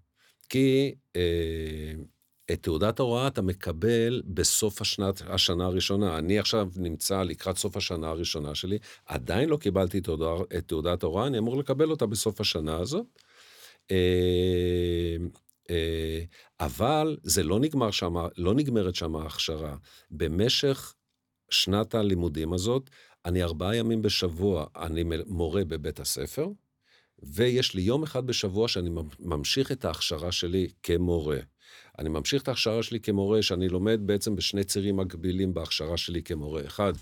כי 0.48 0.94
אה, 1.16 1.92
את 2.52 2.62
תעודת 2.62 3.00
ההוראה 3.00 3.26
אתה 3.26 3.42
מקבל 3.42 4.22
בסוף 4.26 4.80
השנת, 4.80 5.22
השנה 5.26 5.64
הראשונה. 5.64 6.18
אני 6.18 6.38
עכשיו 6.38 6.68
נמצא 6.76 7.22
לקראת 7.22 7.56
סוף 7.56 7.76
השנה 7.76 8.08
הראשונה 8.08 8.54
שלי, 8.54 8.78
עדיין 9.06 9.48
לא 9.48 9.56
קיבלתי 9.56 10.00
תעודה- 10.00 10.44
את 10.58 10.68
תעודת 10.68 11.02
ההוראה, 11.02 11.26
אני 11.26 11.38
אמור 11.38 11.56
לקבל 11.56 11.90
אותה 11.90 12.06
בסוף 12.06 12.40
השנה 12.40 12.76
הזאת. 12.76 13.06
אה, 13.90 15.16
אה, 15.70 16.20
אבל 16.60 17.16
זה 17.22 17.42
לא 17.42 17.60
נגמר 17.60 17.90
שם, 17.90 18.14
לא 18.36 18.54
נגמרת 18.54 18.94
שם 18.94 19.16
ההכשרה. 19.16 19.76
במשך 20.10 20.94
שנת 21.50 21.94
הלימודים 21.94 22.52
הזאת, 22.52 22.90
אני 23.24 23.42
ארבעה 23.42 23.76
ימים 23.76 24.02
בשבוע, 24.02 24.66
אני 24.76 25.04
מורה 25.26 25.64
בבית 25.64 26.00
הספר, 26.00 26.48
ויש 27.22 27.74
לי 27.74 27.82
יום 27.82 28.02
אחד 28.02 28.26
בשבוע 28.26 28.68
שאני 28.68 28.90
ממ- 28.90 29.08
ממשיך 29.20 29.72
את 29.72 29.84
ההכשרה 29.84 30.32
שלי 30.32 30.68
כמורה. 30.82 31.38
אני 31.98 32.08
ממשיך 32.08 32.42
את 32.42 32.48
ההכשרה 32.48 32.82
שלי 32.82 33.00
כמורה, 33.00 33.42
שאני 33.42 33.68
לומד 33.68 34.00
בעצם 34.02 34.36
בשני 34.36 34.64
צירים 34.64 34.96
מקבילים 34.96 35.54
בהכשרה 35.54 35.96
שלי 35.96 36.22
כמורה. 36.22 36.66
אחד, 36.66 36.92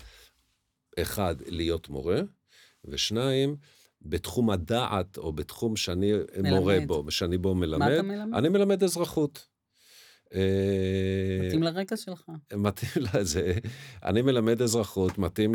אחד, 0.99 1.35
להיות 1.45 1.89
מורה, 1.89 2.21
ושניים, 2.85 3.55
בתחום 4.01 4.49
הדעת, 4.49 5.17
או 5.17 5.33
בתחום 5.33 5.75
שאני 5.75 6.13
מורה 6.43 6.73
מלמד. 6.75 6.87
בו, 6.87 7.11
שאני 7.11 7.37
בו 7.37 7.55
מלמד. 7.55 7.79
מה 7.79 7.93
אתה 7.93 8.01
מלמד? 8.01 8.37
אני 8.37 8.49
מלמד 8.49 8.83
אזרחות. 8.83 9.47
אה, 10.35 11.45
מתאים 11.47 11.63
לרקע 11.63 11.97
שלך. 11.97 12.23
מתאים 12.55 12.89
לזה. 13.13 13.53
אני 14.03 14.21
מלמד 14.21 14.61
אזרחות, 14.61 15.17
מתאים 15.17 15.51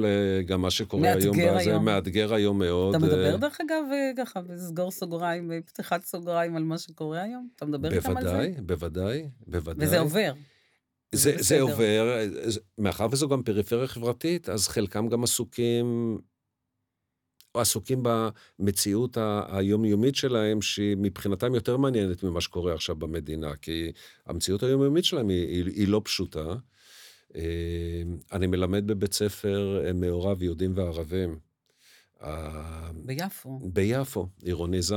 גם 0.47 0.62
מה 0.62 0.70
שקורה 0.70 1.12
היום. 1.12 1.37
מאתגר 1.37 1.56
היום. 1.56 1.85
מאתגר 1.85 2.35
היום 2.35 2.58
מאוד. 2.58 2.94
אתה 2.94 3.04
מדבר 3.04 3.32
אה, 3.32 3.37
דרך 3.37 3.61
אגב, 3.61 3.85
אה, 3.92 4.25
ככה, 4.25 4.40
בסגור 4.40 4.90
סוגריים, 4.90 5.50
בפתיחת 5.54 6.04
סוגריים 6.04 6.56
על 6.56 6.62
מה 6.62 6.78
שקורה 6.78 7.23
היום? 7.23 7.49
אתה 7.56 7.66
מדבר 7.66 7.92
איתם 7.92 8.16
על 8.16 8.23
זה? 8.23 8.28
בוודאי, 8.30 8.54
בוודאי, 8.62 9.28
בוודאי. 9.47 9.87
וזה 9.87 9.99
עובר. 9.99 10.32
זה. 11.12 11.35
זה 11.38 11.61
עובר, 11.61 12.18
מאחר 12.78 13.06
וזו 13.11 13.28
גם 13.28 13.42
פריפריה 13.42 13.87
חברתית, 13.87 14.49
אז 14.49 14.68
חלקם 14.68 15.08
גם 15.08 15.25
עסוקים, 15.25 16.18
עסוקים 17.58 18.02
במציאות 18.02 19.18
היומיומית 19.48 20.16
שלהם, 20.16 20.62
שהיא 20.62 20.96
מבחינתם 21.00 21.54
יותר 21.54 21.76
מעניינת 21.76 22.22
ממה 22.22 22.40
שקורה 22.40 22.74
עכשיו 22.74 22.96
במדינה, 22.96 23.56
כי 23.56 23.92
המציאות 24.26 24.62
היומיומית 24.62 25.04
שלהם 25.04 25.28
היא, 25.28 25.46
היא, 25.46 25.64
היא 25.64 25.88
לא 25.88 26.00
פשוטה. 26.04 26.54
אה, 27.36 27.42
אני 28.32 28.46
מלמד 28.46 28.86
בבית 28.86 29.12
ספר 29.12 29.82
אה, 29.84 29.92
מעורב 29.92 30.42
יהודים 30.42 30.72
וערבים. 30.74 31.38
אה, 32.22 32.90
ביפו. 33.04 33.60
ביפו, 33.62 34.28
עירוני 34.42 34.82
ז', 34.82 34.92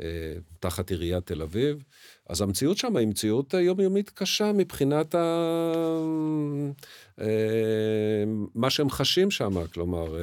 אה, 0.00 0.34
תחת 0.60 0.90
עיריית 0.90 1.26
תל 1.26 1.42
אביב. 1.42 1.84
אז 2.28 2.40
המציאות 2.40 2.78
שם 2.78 2.96
היא 2.96 3.08
מציאות 3.08 3.54
יומיומית 3.54 4.10
קשה 4.10 4.52
מבחינת 4.52 5.14
ה... 5.14 5.48
אה, 7.20 8.24
מה 8.54 8.70
שהם 8.70 8.90
חשים 8.90 9.30
שם, 9.30 9.66
כלומר... 9.66 10.16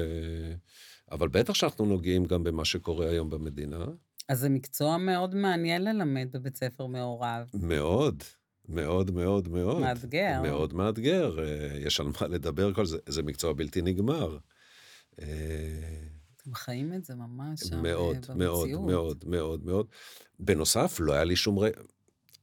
אבל 1.14 1.28
בטח 1.28 1.54
שאנחנו 1.54 1.86
נוגעים 1.86 2.26
גם 2.26 2.44
במה 2.44 2.66
שקורה 2.66 3.10
היום 3.10 3.30
במדינה. 3.30 3.86
אז 4.30 4.40
זה 4.40 4.50
מקצוע 4.50 4.98
מאוד 4.98 5.36
מעניין 5.36 5.84
ללמד 5.84 6.28
בבית 6.34 6.56
ספר 6.56 6.88
מעורב. 6.88 7.50
מאוד, 7.54 8.24
מאוד, 8.70 9.12
מאוד, 9.12 9.48
מאוד. 9.48 9.82
מאתגר. 9.82 10.40
מאוד 10.44 10.74
מאתגר. 10.74 11.40
אה, 11.44 11.78
יש 11.78 12.00
על 12.00 12.08
מה 12.08 12.28
לדבר 12.28 12.74
כל 12.74 12.86
זה, 12.86 12.98
זה 13.10 13.24
מקצוע 13.24 13.54
בלתי 13.54 13.82
נגמר. 13.82 14.38
אה, 15.22 15.28
אתם 16.36 16.54
חיים 16.54 16.94
את 16.94 17.06
זה 17.06 17.16
ממש 17.16 17.60
שם, 17.60 17.82
מאוד, 17.82 18.16
אה, 18.30 18.36
מאוד, 18.36 18.60
במציאות. 18.62 18.86
מאוד, 18.86 19.24
מאוד, 19.28 19.66
מאוד. 19.66 19.88
בנוסף, 20.40 20.98
לא 21.00 21.14
היה 21.14 21.24
לי 21.24 21.36
שום. 21.36 21.60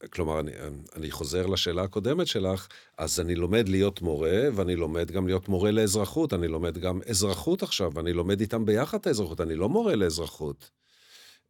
כלומר, 0.08 0.40
אני, 0.40 0.50
אני 0.96 1.10
חוזר 1.10 1.46
לשאלה 1.46 1.82
הקודמת 1.82 2.26
שלך, 2.26 2.68
אז 2.98 3.20
אני 3.20 3.34
לומד 3.34 3.68
להיות 3.68 4.02
מורה, 4.02 4.42
ואני 4.54 4.76
לומד 4.76 5.10
גם 5.10 5.26
להיות 5.26 5.48
מורה 5.48 5.70
לאזרחות, 5.70 6.32
אני 6.32 6.48
לומד 6.48 6.78
גם 6.78 7.00
אזרחות 7.08 7.62
עכשיו, 7.62 7.90
ואני 7.94 8.12
לומד 8.12 8.40
איתם 8.40 8.64
ביחד 8.64 8.98
את 8.98 9.06
האזרחות, 9.06 9.40
אני 9.40 9.54
לא 9.54 9.68
מורה 9.68 9.96
לאזרחות. 9.96 10.70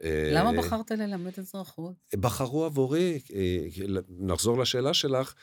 למה 0.05 0.51
אה, 0.51 0.59
בחרת 0.59 0.91
ללמד 0.91 1.39
אזרחות? 1.39 1.95
בחרו 2.17 2.65
עבורי, 2.65 3.21
אה, 3.35 3.67
נחזור 4.09 4.59
לשאלה 4.59 4.95
שלך, 4.95 5.35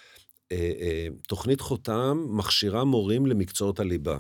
אה, 0.52 0.72
אה, 0.80 1.08
תוכנית 1.28 1.62
חותם 1.62 2.26
מכשירה 2.30 2.84
מורים 2.84 3.26
למקצועות 3.26 3.80
הליבה, 3.80 4.18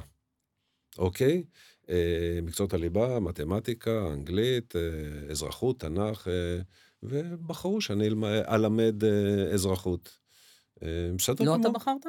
אוקיי? 0.97 1.43
אה, 1.89 2.39
מקצועות 2.43 2.73
הליבה, 2.73 3.19
מתמטיקה, 3.19 4.07
אנגלית, 4.13 4.75
אה, 4.75 5.31
אזרחות, 5.31 5.79
תנ"ך, 5.79 6.27
אה, 6.27 6.61
ובחרו 7.03 7.81
שאני 7.81 8.07
אלמ- 8.09 8.23
אלמד 8.53 9.03
אה, 9.03 9.09
אזרחות. 9.53 10.17
אה, 10.83 10.87
בסדר 11.17 11.45
לא 11.45 11.53
גמור. 11.53 11.67
אתה 11.67 11.79
בחרת? 11.79 12.05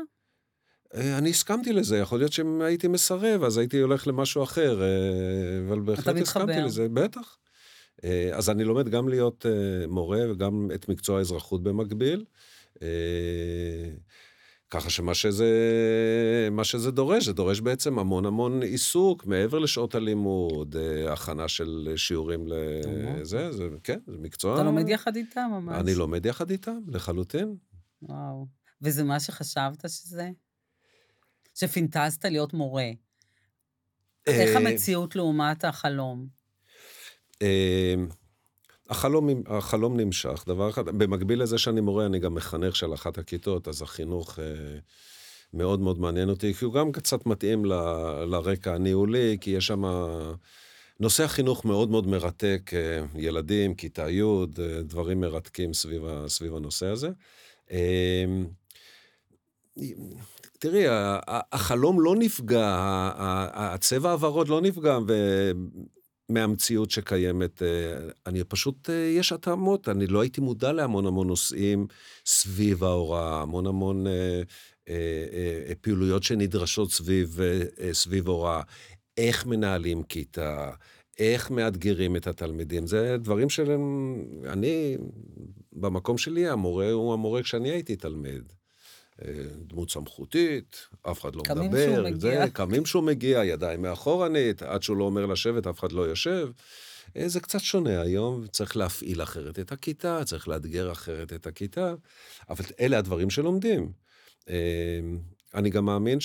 אה, 0.95 1.19
אני 1.19 1.31
הסכמתי 1.31 1.73
לזה, 1.73 1.99
יכול 1.99 2.19
להיות 2.19 2.33
שאם 2.33 2.61
הייתי 2.63 2.89
מסרב, 2.89 3.43
אז 3.45 3.59
הייתי 3.59 3.81
הולך 3.81 4.07
למשהו 4.07 4.43
אחר, 4.43 4.81
אבל 5.69 5.81
בהחלט 5.81 6.17
הסכמתי. 6.17 6.61
לזה, 6.61 6.89
בטח. 6.89 7.39
אז 8.33 8.51
אני 8.51 8.65
לומד 8.65 8.89
גם 8.89 9.09
להיות 9.09 9.47
מורה 9.89 10.31
וגם 10.33 10.71
את 10.75 10.89
מקצוע 10.89 11.19
האזרחות 11.19 11.63
במקביל. 11.63 12.25
אה, 14.75 14.81
ככה 14.81 14.91
שמה 14.91 15.15
שזה, 15.15 15.49
מה 16.51 16.65
שזה 16.65 16.91
דורש, 16.91 17.25
זה 17.25 17.33
דורש 17.33 17.61
בעצם 17.61 17.99
המון 17.99 18.27
המון 18.27 18.63
עיסוק, 18.63 19.27
מעבר 19.27 19.59
לשעות 19.59 19.95
הלימוד, 19.95 20.77
אה, 20.77 21.13
הכנה 21.13 21.49
של 21.49 21.93
שיעורים 21.97 22.47
לזה, 22.47 23.53
זה, 23.53 23.69
כן, 23.85 23.99
זה 24.07 24.17
מקצוע... 24.19 24.55
אתה 24.55 24.63
לומד 24.63 24.89
יחד 24.89 25.17
איתם 25.17 25.49
ממש. 25.53 25.81
אני 25.81 25.95
לומד 25.95 26.27
יחד 26.27 26.51
איתם, 26.51 26.79
לחלוטין. 26.89 27.57
וואו. 28.03 28.47
וזה 28.83 29.05
מה 29.05 29.21
שחשבת 29.21 29.85
שזה? 29.89 30.31
שפינטזת 31.55 32.25
להיות 32.25 32.55
מורה. 32.55 32.91
איך 34.27 34.57
אה, 34.57 34.57
המציאות 34.57 35.17
לעומת 35.17 35.65
החלום? 35.65 36.27
החלום, 38.89 39.29
החלום 39.47 40.01
נמשך, 40.01 40.45
דבר 40.47 40.71
אחד, 40.71 40.85
במקביל 40.85 41.43
לזה 41.43 41.59
שאני 41.59 41.81
מורה, 41.81 42.07
אני 42.07 42.19
גם 42.19 42.35
מחנך 42.35 42.77
של 42.77 42.95
אחת 42.95 43.19
הכיתות, 43.19 43.69
אז 43.69 43.83
החינוך 43.83 44.39
אה, 44.39 44.45
מאוד 45.55 45.81
מאוד 45.81 45.99
מעניין 45.99 46.29
אותי, 46.29 46.55
כי 46.55 46.65
הוא 46.65 46.75
גם 46.75 46.93
קצת 46.93 47.27
מתאים 47.27 47.65
ל, 47.65 47.73
לרקע 48.25 48.75
הניהולי, 48.75 49.37
כי 49.41 49.51
יש 49.51 49.67
שם... 49.67 49.85
נושא 51.01 51.25
החינוך 51.25 51.65
מאוד 51.65 51.91
מאוד 51.91 52.07
מרתק, 52.07 52.71
אה, 52.75 53.05
ילדים, 53.15 53.75
כיתה 53.75 54.11
י', 54.11 54.23
אה, 54.23 54.83
דברים 54.83 55.21
מרתקים 55.21 55.75
סביב, 55.75 56.07
ה, 56.07 56.25
סביב 56.29 56.57
הנושא 56.57 56.87
הזה. 56.87 57.09
אה, 57.71 58.25
תראי, 60.59 60.85
החלום 61.53 62.01
לא 62.01 62.17
נפגע, 62.17 62.79
הצבע 63.55 64.13
הוורוד 64.13 64.49
לא 64.49 64.61
נפגע. 64.61 64.99
מהמציאות 66.29 66.91
שקיימת. 66.91 67.63
אה, 67.63 67.69
אני 68.27 68.45
פשוט, 68.45 68.91
אה, 68.91 68.95
יש 68.95 69.33
התאמות, 69.33 69.89
אני 69.89 70.07
לא 70.07 70.21
הייתי 70.21 70.41
מודע 70.41 70.73
להמון 70.73 71.07
המון 71.07 71.27
נושאים 71.27 71.87
סביב 72.27 72.85
ההוראה, 72.85 73.43
המון 73.43 73.67
המון 73.67 74.07
אה, 74.07 75.75
פעילויות 75.81 76.23
שנדרשות 76.23 76.93
סביב, 76.93 77.41
סביב 77.93 78.29
הוראה. 78.29 78.63
איך 79.17 79.47
מנהלים 79.47 80.03
כיתה, 80.03 80.71
איך 81.19 81.51
מאתגרים 81.51 82.17
את 82.17 82.27
התלמידים, 82.27 82.87
זה 82.87 83.17
דברים 83.19 83.51
שאני 83.51 84.97
במקום 85.73 86.19
שלי, 86.19 86.49
המורה 86.49 86.91
הוא 86.91 87.13
המורה 87.13 87.43
כשאני 87.43 87.71
הייתי 87.71 87.97
תלמיד. 87.97 88.53
אה, 89.25 89.33
דמות 89.67 89.91
סמכותית, 89.91 90.87
אף 91.11 91.21
אחד 91.21 91.35
לא 91.35 91.43
קמים 91.43 91.71
מדבר, 91.71 91.95
שהוא 91.95 92.05
מגיע. 92.05 92.45
זה, 92.45 92.51
קמים 92.53 92.87
שהוא 92.87 93.03
מגיע, 93.03 93.45
ידיים 93.45 93.83
מאחורנית, 93.83 94.63
עד 94.63 94.83
שהוא 94.83 94.97
לא 94.97 95.05
אומר 95.05 95.27
לשבת, 95.27 95.67
אף 95.67 95.81
אחד 95.81 95.93
לא 95.93 96.03
יושב. 96.03 96.51
אה, 97.17 97.29
זה 97.29 97.41
קצת 97.41 97.61
שונה 97.61 98.01
היום, 98.01 98.47
צריך 98.47 98.77
להפעיל 98.77 99.23
אחרת 99.23 99.59
את 99.59 99.73
הכיתה, 99.73 100.25
צריך 100.25 100.49
לאתגר 100.49 100.93
אחרת 100.93 101.33
את 101.33 101.47
הכיתה, 101.47 101.95
אבל 102.51 102.65
אלה 102.81 102.99
הדברים 102.99 103.31
שלומדים. 103.31 103.93
אה, 104.49 105.01
אני 105.55 105.71
גם 105.71 105.85
מאמין 105.85 106.21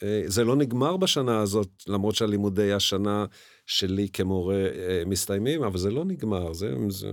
שזה 0.00 0.44
לא 0.44 0.56
נגמר 0.56 0.96
בשנה 0.96 1.40
הזאת, 1.40 1.68
למרות 1.86 2.14
שהלימודי 2.14 2.72
השנה 2.72 3.26
שלי 3.66 4.08
כמורה 4.12 4.66
אה, 4.66 5.02
מסתיימים, 5.06 5.62
אבל 5.62 5.78
זה 5.78 5.90
לא 5.90 6.04
נגמר, 6.04 6.52
זה, 6.52 6.74
זה 6.88 7.12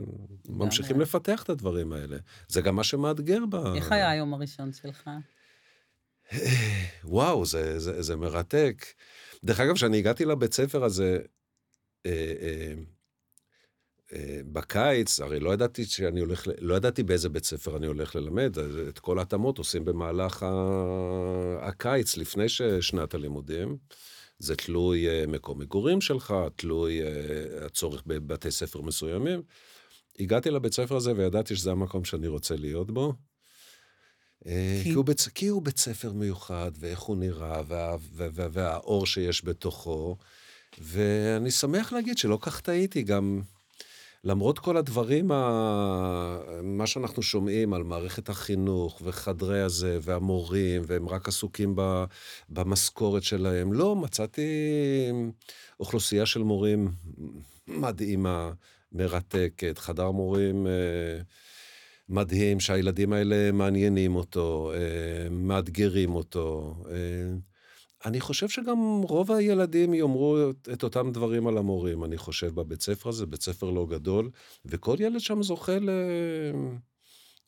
ממשיכים 0.50 1.00
לפתח 1.00 1.44
את 1.44 1.50
הדברים 1.50 1.94
האלה. 1.94 2.18
זה 2.48 2.62
גם 2.62 2.76
מה 2.76 2.84
שמאתגר 2.84 3.46
ב... 3.50 3.56
איך 3.56 3.92
היה 3.92 4.10
היום 4.10 4.34
הראשון 4.34 4.72
שלך? 4.74 5.10
וואו, 7.04 7.46
זה, 7.46 7.80
זה, 7.80 8.02
זה 8.02 8.16
מרתק. 8.16 8.86
דרך 9.44 9.60
אגב, 9.60 9.76
כשאני 9.76 9.98
הגעתי 9.98 10.26
לבית 10.26 10.54
ספר 10.54 10.84
הזה, 10.84 11.20
אה, 12.06 12.12
אה, 12.12 12.48
אה, 12.48 12.74
בקיץ, 14.52 15.20
הרי 15.20 15.40
לא 15.40 15.54
ידעתי 15.54 15.86
שאני 15.86 16.20
הולך, 16.20 16.48
לא 16.62 16.76
ידעתי 16.76 17.04
באיזה 17.04 17.30
בית 17.30 17.46
ספר 17.46 17.78
אני 17.78 17.88
הולך 17.88 18.16
ללמד, 18.16 18.58
את 18.90 19.00
כל 19.00 19.20
ההתאמות 19.20 19.58
עושים 19.58 19.86
במהלך 19.86 20.44
ה- 20.44 21.58
הקיץ, 21.62 22.18
לפני 22.18 22.50
ש- 22.50 22.62
שנת 22.62 23.14
הלימודים. 23.14 23.78
זה 24.40 24.56
תלוי 24.56 25.08
אה, 25.10 25.28
מקום 25.28 25.60
מגורים 25.60 26.02
שלך, 26.02 26.34
תלוי 26.56 27.02
אה, 27.02 27.08
הצורך 27.66 28.04
בבתי 28.06 28.52
ספר 28.52 28.82
מסוימים. 28.82 29.42
הגעתי 30.20 30.52
לבית 30.52 30.74
ספר 30.74 30.96
הזה 30.96 31.12
וידעתי 31.16 31.56
שזה 31.56 31.72
המקום 31.72 32.06
שאני 32.06 32.28
רוצה 32.28 32.56
להיות 32.56 32.92
בו. 32.92 33.14
אה, 34.46 34.80
כי- 34.84 34.90
כי 34.90 34.96
הוא 34.96 35.06
בית, 35.06 35.28
כי 35.36 35.48
הוא 35.48 35.62
בית 35.62 35.78
ספר 35.78 36.14
מיוחד, 36.14 36.72
ואיך 36.80 37.00
הוא 37.00 37.18
נראה, 37.18 37.62
וה, 37.68 37.96
וה, 38.14 38.28
וה, 38.34 38.48
והאור 38.52 39.06
שיש 39.06 39.46
בתוכו. 39.46 40.18
ואני 40.82 41.52
שמח 41.52 41.94
להגיד 41.94 42.18
שלא 42.18 42.38
כך 42.42 42.62
טעיתי, 42.62 43.02
גם 43.04 43.42
למרות 44.26 44.60
כל 44.60 44.78
הדברים, 44.78 45.32
ה... 45.32 46.40
מה 46.64 46.88
שאנחנו 46.88 47.24
שומעים 47.24 47.74
על 47.74 47.84
מערכת 47.84 48.30
החינוך 48.30 49.02
וחדרי 49.04 49.62
הזה 49.62 50.00
והמורים, 50.02 50.82
והם 50.88 51.10
רק 51.10 51.28
עסוקים 51.28 51.74
ב... 51.76 52.04
במשכורת 52.50 53.24
שלהם, 53.24 53.74
לא, 53.74 53.96
מצאתי 53.96 54.42
אוכלוסייה 55.80 56.26
של 56.26 56.44
מורים 56.44 56.92
מדהימה, 57.68 58.52
מרתקת, 58.92 59.78
חדר 59.78 60.12
מורים... 60.12 60.68
אה, 60.68 61.22
מדהים 62.10 62.60
שהילדים 62.60 63.14
האלה 63.14 63.52
מעניינים 63.52 64.16
אותו, 64.16 64.72
אה, 64.76 65.30
מאתגרים 65.30 66.16
אותו. 66.16 66.76
אה, 68.06 68.10
אני 68.10 68.22
חושב 68.22 68.50
שגם 68.50 69.02
רוב 69.04 69.32
הילדים 69.32 69.94
יאמרו 69.94 70.38
את, 70.50 70.70
את 70.74 70.84
אותם 70.84 71.12
דברים 71.12 71.48
על 71.48 71.58
המורים, 71.58 72.04
אני 72.04 72.18
חושב, 72.18 72.56
בבית 72.56 72.82
ספר 72.82 73.10
הזה, 73.10 73.26
בית 73.26 73.42
ספר 73.42 73.70
לא 73.70 73.88
גדול, 73.90 74.30
וכל 74.66 74.96
ילד 75.00 75.20
שם 75.20 75.44
זוכה 75.44 75.80
ל... 75.80 75.90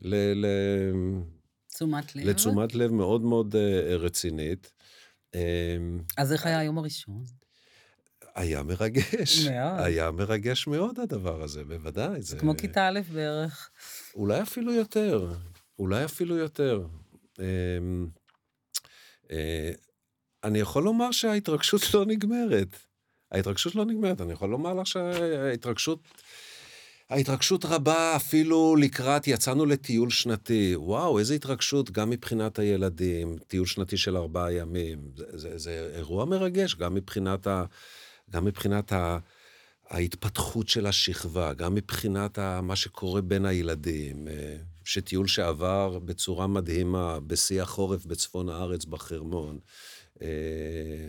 ל... 0.01 0.15
ל... 0.15 0.45
תשומת 1.67 2.15
לב? 2.15 2.25
לתשומת 2.25 2.75
לב 2.75 2.91
מאוד 2.91 3.21
מאוד 3.21 3.55
אה, 3.55 3.95
רצינית. 3.95 4.71
אה, 5.35 5.77
אז 6.17 6.33
איך 6.33 6.45
היה 6.45 6.59
היום 6.59 6.77
הראשון? 6.77 7.23
היה 8.35 8.63
מרגש. 8.63 9.47
מאוד. 9.47 9.79
היה 9.79 10.11
מרגש 10.11 10.67
מאוד 10.67 10.99
הדבר 10.99 11.43
הזה, 11.43 11.63
בוודאי. 11.63 12.21
זה 12.21 12.37
כמו 12.37 12.57
כיתה 12.57 12.87
א' 12.87 12.99
בערך. 13.13 13.69
אולי 14.15 14.41
אפילו 14.41 14.73
יותר, 14.73 15.31
אולי 15.79 16.05
אפילו 16.05 16.37
יותר. 16.37 16.87
אני 20.43 20.59
יכול 20.59 20.83
לומר 20.83 21.11
שההתרגשות 21.11 21.93
לא 21.93 22.05
נגמרת. 22.05 22.77
ההתרגשות 23.31 23.75
לא 23.75 23.85
נגמרת, 23.85 24.21
אני 24.21 24.33
יכול 24.33 24.49
לומר 24.49 24.73
לך 24.73 24.87
שההתרגשות... 24.87 25.99
ההתרגשות 27.09 27.65
רבה 27.65 28.15
אפילו 28.15 28.75
לקראת, 28.75 29.27
יצאנו 29.27 29.65
לטיול 29.65 30.09
שנתי. 30.09 30.73
וואו, 30.75 31.19
איזה 31.19 31.33
התרגשות, 31.33 31.91
גם 31.91 32.09
מבחינת 32.09 32.59
הילדים, 32.59 33.37
טיול 33.47 33.65
שנתי 33.65 33.97
של 33.97 34.17
ארבעה 34.17 34.53
ימים. 34.53 34.99
זה, 35.15 35.25
זה, 35.33 35.57
זה 35.57 35.91
אירוע 35.95 36.25
מרגש, 36.25 36.75
גם 36.75 36.93
מבחינת, 36.93 37.47
ה, 37.47 37.65
גם 38.29 38.45
מבחינת 38.45 38.91
ה, 38.91 39.17
ההתפתחות 39.89 40.69
של 40.69 40.85
השכבה, 40.85 41.53
גם 41.53 41.75
מבחינת 41.75 42.39
ה, 42.39 42.61
מה 42.61 42.75
שקורה 42.75 43.21
בין 43.21 43.45
הילדים. 43.45 44.27
אה, 44.27 44.57
שטיול 44.87 45.27
שעבר 45.27 45.99
בצורה 45.99 46.47
מדהימה, 46.47 47.19
בשיא 47.19 47.61
החורף 47.61 48.05
בצפון 48.05 48.49
הארץ, 48.49 48.85
בחרמון. 48.85 49.59
אה, 50.21 51.07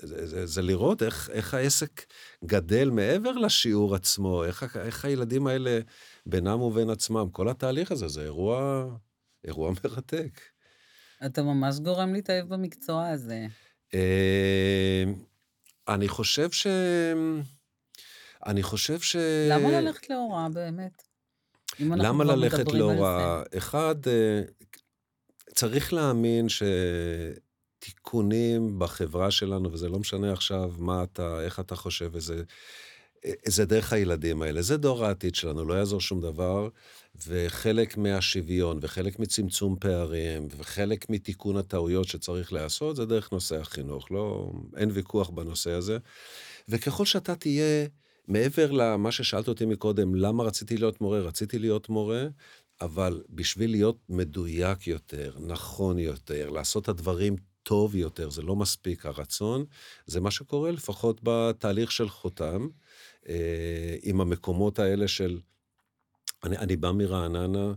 זה, 0.00 0.26
זה, 0.26 0.46
זה 0.46 0.62
לראות 0.62 1.02
איך, 1.02 1.30
איך 1.32 1.54
העסק 1.54 2.04
גדל 2.44 2.90
מעבר 2.90 3.32
לשיעור 3.32 3.94
עצמו, 3.94 4.44
איך, 4.44 4.76
איך 4.76 5.04
הילדים 5.04 5.46
האלה 5.46 5.80
בינם 6.26 6.60
ובין 6.60 6.90
עצמם, 6.90 7.28
כל 7.32 7.48
התהליך 7.48 7.92
הזה, 7.92 8.08
זה 8.08 8.22
אירוע, 8.22 8.86
אירוע 9.44 9.72
מרתק. 9.84 10.40
אתה 11.26 11.42
ממש 11.42 11.78
גורם 11.78 12.12
להתאהב 12.12 12.48
במקצוע 12.48 13.08
הזה. 13.08 13.46
אה, 13.94 15.04
אני 15.88 16.08
חושב 16.08 16.50
ש... 16.50 16.66
אני 18.46 18.62
חושב 18.62 19.00
ש... 19.00 19.16
למה 19.50 19.80
ללכת 19.80 20.10
להוראה 20.10 20.48
באמת? 20.48 21.02
למה 21.80 22.24
ללכת 22.24 22.72
להוראה? 22.72 23.42
אחד, 23.56 23.94
אה, 24.06 24.42
צריך 25.54 25.92
להאמין 25.92 26.48
שתיקונים 27.82 28.78
בחברה 28.78 29.30
שלנו, 29.30 29.72
וזה 29.72 29.88
לא 29.88 29.98
משנה 29.98 30.32
עכשיו 30.32 30.72
מה 30.78 31.02
אתה, 31.02 31.44
איך 31.44 31.60
אתה 31.60 31.76
חושב, 31.76 32.10
וזה, 32.12 32.42
זה 33.46 33.64
דרך 33.64 33.92
הילדים 33.92 34.42
האלה. 34.42 34.62
זה 34.62 34.76
דור 34.76 35.04
העתיד 35.04 35.34
שלנו, 35.34 35.64
לא 35.64 35.74
יעזור 35.74 36.00
שום 36.00 36.20
דבר, 36.20 36.68
וחלק 37.26 37.96
מהשוויון, 37.96 38.78
וחלק 38.82 39.18
מצמצום 39.18 39.76
פערים, 39.80 40.48
וחלק 40.58 41.10
מתיקון 41.10 41.56
הטעויות 41.56 42.08
שצריך 42.08 42.52
לעשות, 42.52 42.96
זה 42.96 43.06
דרך 43.06 43.32
נושא 43.32 43.60
החינוך. 43.60 44.10
לא, 44.10 44.52
אין 44.76 44.90
ויכוח 44.92 45.30
בנושא 45.30 45.70
הזה. 45.70 45.98
וככל 46.68 47.04
שאתה 47.04 47.34
תהיה... 47.34 47.86
מעבר 48.28 48.70
למה 48.70 49.12
ששאלת 49.12 49.48
אותי 49.48 49.66
מקודם, 49.66 50.14
למה 50.14 50.44
רציתי 50.44 50.76
להיות 50.76 51.00
מורה? 51.00 51.20
רציתי 51.20 51.58
להיות 51.58 51.88
מורה, 51.88 52.26
אבל 52.80 53.22
בשביל 53.30 53.70
להיות 53.70 53.98
מדויק 54.08 54.86
יותר, 54.86 55.34
נכון 55.40 55.98
יותר, 55.98 56.50
לעשות 56.50 56.82
את 56.82 56.88
הדברים 56.88 57.36
טוב 57.62 57.94
יותר, 57.96 58.30
זה 58.30 58.42
לא 58.42 58.56
מספיק 58.56 59.06
הרצון, 59.06 59.64
זה 60.06 60.20
מה 60.20 60.30
שקורה 60.30 60.70
לפחות 60.70 61.20
בתהליך 61.22 61.92
של 61.92 62.08
חותם, 62.08 62.68
אה, 63.28 63.96
עם 64.02 64.20
המקומות 64.20 64.78
האלה 64.78 65.08
של... 65.08 65.40
אני, 66.44 66.58
אני 66.58 66.76
בא 66.76 66.92
מרעננה, 66.92 67.72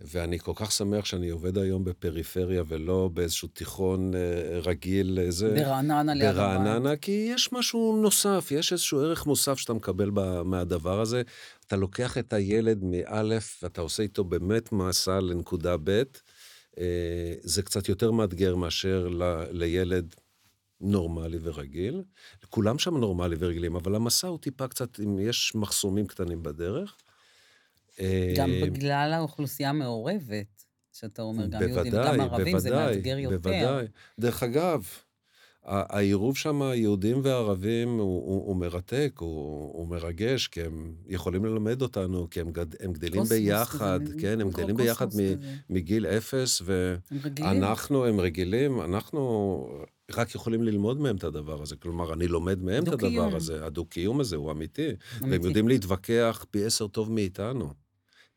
ואני 0.00 0.38
כל 0.38 0.52
כך 0.56 0.72
שמח 0.72 1.04
שאני 1.04 1.28
עובד 1.28 1.58
היום 1.58 1.84
בפריפריה 1.84 2.62
ולא 2.66 3.10
באיזשהו 3.12 3.48
תיכון 3.48 4.14
אה, 4.14 4.58
רגיל. 4.58 5.18
אה, 5.22 5.30
זה, 5.30 5.54
ברעננה 5.54 6.14
ליד 6.14 6.26
הבית. 6.26 6.36
ברעננה, 6.36 6.96
כי 6.96 7.28
יש 7.34 7.52
משהו 7.52 7.98
נוסף, 8.02 8.48
יש 8.50 8.72
איזשהו 8.72 9.00
ערך 9.00 9.26
מוסף 9.26 9.58
שאתה 9.58 9.72
מקבל 9.72 10.10
ב, 10.14 10.42
מהדבר 10.42 11.00
הזה. 11.00 11.22
אתה 11.66 11.76
לוקח 11.76 12.18
את 12.18 12.32
הילד 12.32 12.78
מאלף, 12.82 13.60
ואתה 13.62 13.80
עושה 13.80 14.02
איתו 14.02 14.24
באמת 14.24 14.72
מסע 14.72 15.20
לנקודה 15.20 15.76
ב', 15.84 16.02
זה 17.42 17.62
קצת 17.62 17.88
יותר 17.88 18.10
מאתגר 18.10 18.56
מאשר 18.56 19.08
ל, 19.08 19.44
לילד 19.50 20.14
נורמלי 20.80 21.38
ורגיל. 21.42 22.02
כולם 22.48 22.78
שם 22.78 22.96
נורמלי 22.96 23.36
ורגילים, 23.38 23.76
אבל 23.76 23.94
המסע 23.94 24.28
הוא 24.28 24.38
טיפה 24.38 24.68
קצת, 24.68 25.00
אם 25.00 25.18
יש 25.18 25.54
מחסומים 25.54 26.06
קטנים 26.06 26.42
בדרך. 26.42 26.96
גם 28.36 28.50
אה, 28.50 28.60
בגלל 28.62 29.12
האוכלוסייה 29.12 29.70
המעורבת, 29.70 30.64
שאתה 30.92 31.22
אומר, 31.22 31.46
גם 31.46 31.62
יהודים 31.62 31.92
בוודאי, 31.92 32.14
וגם 32.14 32.20
ערבים, 32.20 32.58
זה 32.58 32.70
בוודאי, 32.70 32.96
מאתגר 32.96 33.18
יותר. 33.18 33.38
בוודאי. 33.38 33.86
דרך 34.20 34.42
אגב, 34.42 34.88
העירוב 35.64 36.36
שם, 36.36 36.62
יהודים 36.74 37.20
וערבים, 37.22 37.88
הוא, 37.88 37.98
הוא, 37.98 38.46
הוא 38.46 38.56
מרתק, 38.56 39.12
הוא, 39.18 39.72
הוא 39.72 39.88
מרגש, 39.88 40.48
כי 40.48 40.62
הם 40.62 40.94
יכולים 41.06 41.44
ללמד 41.44 41.82
אותנו, 41.82 42.30
כי 42.30 42.40
הם, 42.40 42.50
גד, 42.50 42.82
הם 42.82 42.92
גדלים 42.92 43.22
ביחד, 43.22 44.00
כזה, 44.04 44.14
כן, 44.20 44.40
הם 44.40 44.50
גדלים 44.50 44.76
ביחד 44.76 45.08
מ. 45.08 45.18
מגיל 45.70 46.06
אפס. 46.06 46.62
ואנחנו, 46.64 48.06
הם 48.06 48.20
רגילים, 48.20 48.80
אנחנו 48.80 49.66
רק 50.16 50.34
יכולים 50.34 50.62
ללמוד 50.62 51.00
מהם 51.00 51.16
את 51.16 51.24
הדבר 51.24 51.62
הזה. 51.62 51.76
כלומר, 51.76 52.12
אני 52.12 52.28
לומד 52.28 52.62
מהם 52.62 52.82
את. 52.82 52.88
הדבר 52.88 53.36
הזה. 53.36 53.66
הדו-קיום 53.66 54.20
הזה 54.20 54.36
הוא 54.36 54.50
אמיתי. 54.50 54.88
והם 55.20 55.28
אמיתי. 55.28 55.46
יודעים 55.46 55.68
להתווכח 55.68 56.44
פי 56.50 56.64
עשר 56.64 56.86
טוב 56.86 57.12
מאיתנו. 57.12 57.72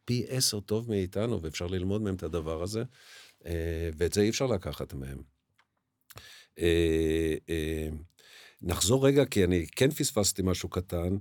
פי 0.06 0.26
עשר 0.28 0.60
טוב 0.60 0.90
מאיתנו, 0.90 1.42
ואפשר 1.42 1.68
ללמוד 1.68 2.02
מהם 2.02 2.16
את 2.16 2.24
הדבר 2.24 2.64
הזה, 2.64 2.84
אה, 3.46 3.90
ואת 3.98 4.14
זה 4.14 4.22
אי 4.22 4.30
אפשר 4.30 4.46
לקחת 4.46 4.94
מהם. 4.94 5.35
אה, 6.60 7.36
אה, 7.50 7.88
נחזור 8.62 9.08
רגע, 9.08 9.26
כי 9.26 9.44
אני 9.44 9.66
כן 9.76 9.92
פספסתי 9.92 10.42
משהו 10.46 10.70
קטן. 10.70 11.18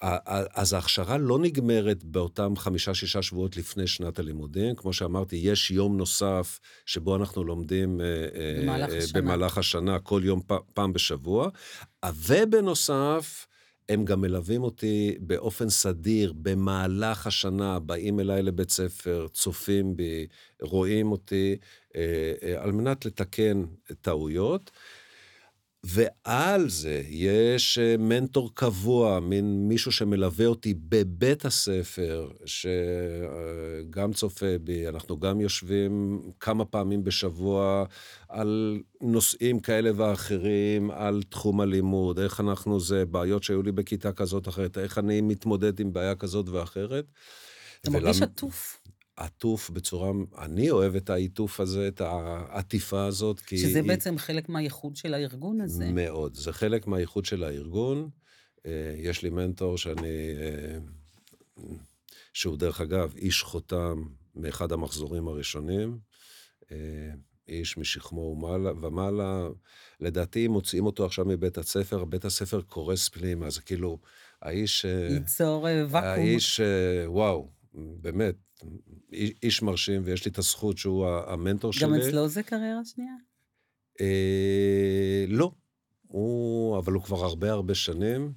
אז 0.00 0.72
ההכשרה 0.72 1.18
לא 1.18 1.38
נגמרת 1.38 2.04
באותם 2.04 2.56
חמישה-שישה 2.56 3.22
שבועות 3.22 3.56
לפני 3.56 3.86
שנת 3.86 4.18
הלימודים. 4.18 4.74
כמו 4.74 4.92
שאמרתי, 4.92 5.36
יש 5.36 5.70
יום 5.70 5.96
נוסף 5.96 6.60
שבו 6.86 7.16
אנחנו 7.16 7.44
לומדים 7.44 8.00
אה, 8.00 8.06
במהלך 8.62 8.90
אה, 8.92 8.98
השנה. 8.98 9.20
במהלך 9.20 9.58
השנה, 9.58 9.98
כל 9.98 10.20
יום 10.24 10.40
פ- 10.46 10.52
פעם 10.74 10.92
בשבוע. 10.92 11.48
ובנוסף, 12.26 13.46
הם 13.88 14.04
גם 14.04 14.20
מלווים 14.20 14.62
אותי 14.62 15.16
באופן 15.20 15.68
סדיר 15.68 16.32
במהלך 16.32 17.26
השנה, 17.26 17.78
באים 17.78 18.20
אליי 18.20 18.42
לבית 18.42 18.70
ספר, 18.70 19.26
צופים 19.32 19.96
בי, 19.96 20.26
רואים 20.62 21.12
אותי, 21.12 21.56
אה, 21.96 22.32
אה, 22.42 22.62
על 22.62 22.72
מנת 22.72 23.06
לתקן 23.06 23.64
טעויות. 24.00 24.70
ועל 25.88 26.68
זה 26.68 27.02
יש 27.08 27.78
אה, 27.78 27.96
מנטור 27.98 28.50
קבוע, 28.54 29.20
מין 29.20 29.68
מישהו 29.68 29.92
שמלווה 29.92 30.46
אותי 30.46 30.74
בבית 30.88 31.44
הספר, 31.44 32.28
שגם 32.44 34.12
צופה 34.12 34.58
בי, 34.60 34.88
אנחנו 34.88 35.20
גם 35.20 35.40
יושבים 35.40 36.20
כמה 36.40 36.64
פעמים 36.64 37.04
בשבוע 37.04 37.84
על 38.28 38.80
נושאים 39.00 39.60
כאלה 39.60 39.90
ואחרים, 39.96 40.90
על 40.90 41.22
תחום 41.28 41.60
הלימוד, 41.60 42.18
איך 42.18 42.40
אנחנו 42.40 42.80
זה, 42.80 43.06
בעיות 43.06 43.42
שהיו 43.42 43.62
לי 43.62 43.72
בכיתה 43.72 44.12
כזאת 44.12 44.48
אחרת, 44.48 44.78
איך 44.78 44.98
אני 44.98 45.20
מתמודד 45.20 45.80
עם 45.80 45.92
בעיה 45.92 46.14
כזאת 46.14 46.48
ואחרת. 46.48 47.04
אתה 47.80 47.90
מרגיש 47.90 48.16
ולמ- 48.16 48.22
עטוף, 48.22 48.82
עטוף 49.16 49.70
בצורה, 49.70 50.10
אני 50.38 50.70
אוהב 50.70 50.96
את 50.96 51.10
העיטוף 51.10 51.60
הזה, 51.60 51.88
את 51.88 52.00
העטיפה 52.00 53.04
הזאת, 53.04 53.40
כי... 53.40 53.58
שזה 53.58 53.78
היא- 53.78 53.88
בעצם 53.88 54.18
חלק 54.18 54.48
מהייחוד 54.48 54.96
של 54.96 55.14
הארגון 55.14 55.60
הזה. 55.60 55.90
מאוד. 55.92 56.34
זה 56.34 56.52
חלק 56.52 56.86
מהייחוד 56.86 57.24
של 57.24 57.44
הארגון. 57.44 58.08
אה, 58.66 58.94
יש 58.96 59.22
לי 59.22 59.30
מנטור 59.30 59.78
שאני... 59.78 60.34
אה, 60.40 60.78
שהוא 62.32 62.56
דרך 62.56 62.80
אגב 62.80 63.14
איש 63.16 63.42
חותם 63.42 64.02
מאחד 64.34 64.72
המחזורים 64.72 65.28
הראשונים. 65.28 65.98
אה, 66.70 66.76
איש 67.48 67.78
משכמו 67.78 68.20
ומעלה, 68.20 68.72
ומעלה. 68.72 69.48
לדעתי, 70.00 70.46
אם 70.46 70.50
מוציאים 70.52 70.86
אותו 70.86 71.06
עכשיו 71.06 71.24
מבית 71.24 71.58
הספר, 71.58 72.04
בית 72.04 72.24
הספר 72.24 72.60
קורס 72.60 73.08
פנימה. 73.08 73.50
זה 73.50 73.60
כאילו, 73.60 73.98
האיש... 74.42 74.84
ייצור 75.10 75.62
ואקום. 75.88 76.08
האיש, 76.08 76.60
וואו, 77.06 77.50
באמת, 77.76 78.34
איש- 79.42 79.62
מרשים, 79.62 80.02
ויש 80.04 80.24
לי 80.24 80.30
את 80.30 80.38
הזכות 80.38 80.78
שהוא 80.78 81.06
המנטור 81.08 81.72
שלי. 81.72 81.82
גם 81.82 81.94
אצלו 81.94 82.28
זה 82.28 82.42
קריירה 82.42 82.84
שנייה? 82.84 83.14
אה, 84.00 85.24
לא, 85.28 85.50
הוא, 86.02 86.78
אבל 86.78 86.92
הוא 86.92 87.02
כבר 87.02 87.24
הרבה 87.24 87.50
הרבה 87.52 87.74
שנים. 87.74 88.32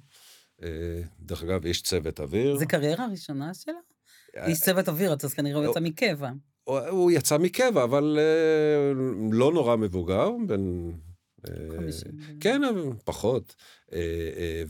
אה, 0.62 1.02
דרך 1.20 1.42
אגב, 1.42 1.64
איש 1.64 1.82
צוות 1.82 2.20
אוויר. 2.20 2.56
זה 2.56 2.66
קריירה 2.66 3.06
ראשונה 3.10 3.54
שלו? 3.54 3.74
אה, 4.36 4.46
איש 4.46 4.60
צוות 4.60 4.88
אוויר, 4.88 5.16
אז 5.24 5.34
כנראה 5.34 5.60
הוא 5.60 5.70
יצא 5.70 5.80
מקבע. 5.80 6.30
הוא, 6.64 7.10
יצא 7.10 7.38
מקבע, 7.38 7.84
אבל 7.84 8.18
אה, 8.18 8.92
לא 9.32 9.52
נורא 9.52 9.76
מבוגר, 9.76 10.30
בן... 10.46 10.90
אה, 11.48 11.76
50. 11.76 12.12
כן, 12.40 12.64
אבל 12.64 12.82
פחות. 13.04 13.54
אה, 13.92 13.98
אה, 14.36 14.62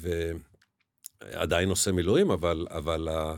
ועדיין 1.33 1.69
עושה 1.69 1.93
מילואים, 1.93 2.31
אבל, 2.31 2.67
אבל 2.71 3.09
אה, 3.09 3.35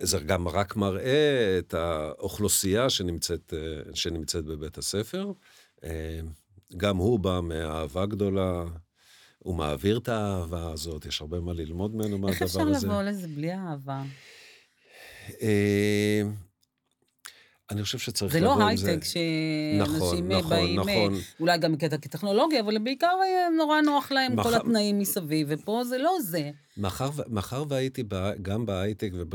זה 0.00 0.18
גם 0.18 0.48
רק 0.48 0.76
מראה 0.76 1.58
את 1.58 1.74
האוכלוסייה 1.74 2.90
שנמצאת, 2.90 3.54
אה, 3.56 3.94
שנמצאת 3.94 4.44
בבית 4.44 4.78
הספר. 4.78 5.32
אה, 5.84 6.20
גם 6.76 6.96
הוא 6.96 7.18
בא 7.18 7.40
מאהבה 7.42 8.06
גדולה, 8.06 8.64
הוא 9.38 9.54
מעביר 9.54 9.98
את 9.98 10.08
האהבה 10.08 10.72
הזאת, 10.72 11.06
יש 11.06 11.20
הרבה 11.20 11.40
מה 11.40 11.52
ללמוד 11.52 11.94
ממנו 11.94 12.18
מהדבר 12.18 12.32
איך 12.32 12.42
הזה. 12.42 12.60
אפשר 12.78 12.86
לבוא 12.88 13.02
לזה 13.02 13.28
בלי 13.28 13.52
אהבה? 13.52 14.02
אה, 17.70 17.74
אני 17.76 17.82
חושב 17.82 17.98
שצריך 17.98 18.32
זה 18.32 18.40
לא 18.40 18.52
לבוא 18.52 18.62
עם 18.64 18.76
זה. 18.76 18.90
הייטק 18.90 19.06
נכון, 19.80 19.98
שאנשים 19.98 20.28
נכון, 20.32 20.50
באים, 20.50 20.78
אה, 20.80 20.84
נכון. 20.84 21.14
אולי 21.40 21.58
גם 21.58 21.76
כטכנולוגיה, 21.76 22.60
אבל 22.60 22.78
בעיקר 22.78 23.16
אה, 23.22 23.48
נורא 23.56 23.80
נוח 23.80 24.12
להם 24.12 24.42
כל 24.42 24.50
מח- 24.50 24.56
התנאים 24.56 24.98
מסביב, 24.98 25.46
ופה 25.50 25.82
זה 25.84 25.98
לא 25.98 26.12
זה. 26.22 26.50
מאחר, 26.76 27.10
מאחר 27.28 27.64
והייתי 27.68 28.02
ב, 28.08 28.30
גם 28.42 28.66
בהייטק, 28.66 29.10
וב... 29.14 29.34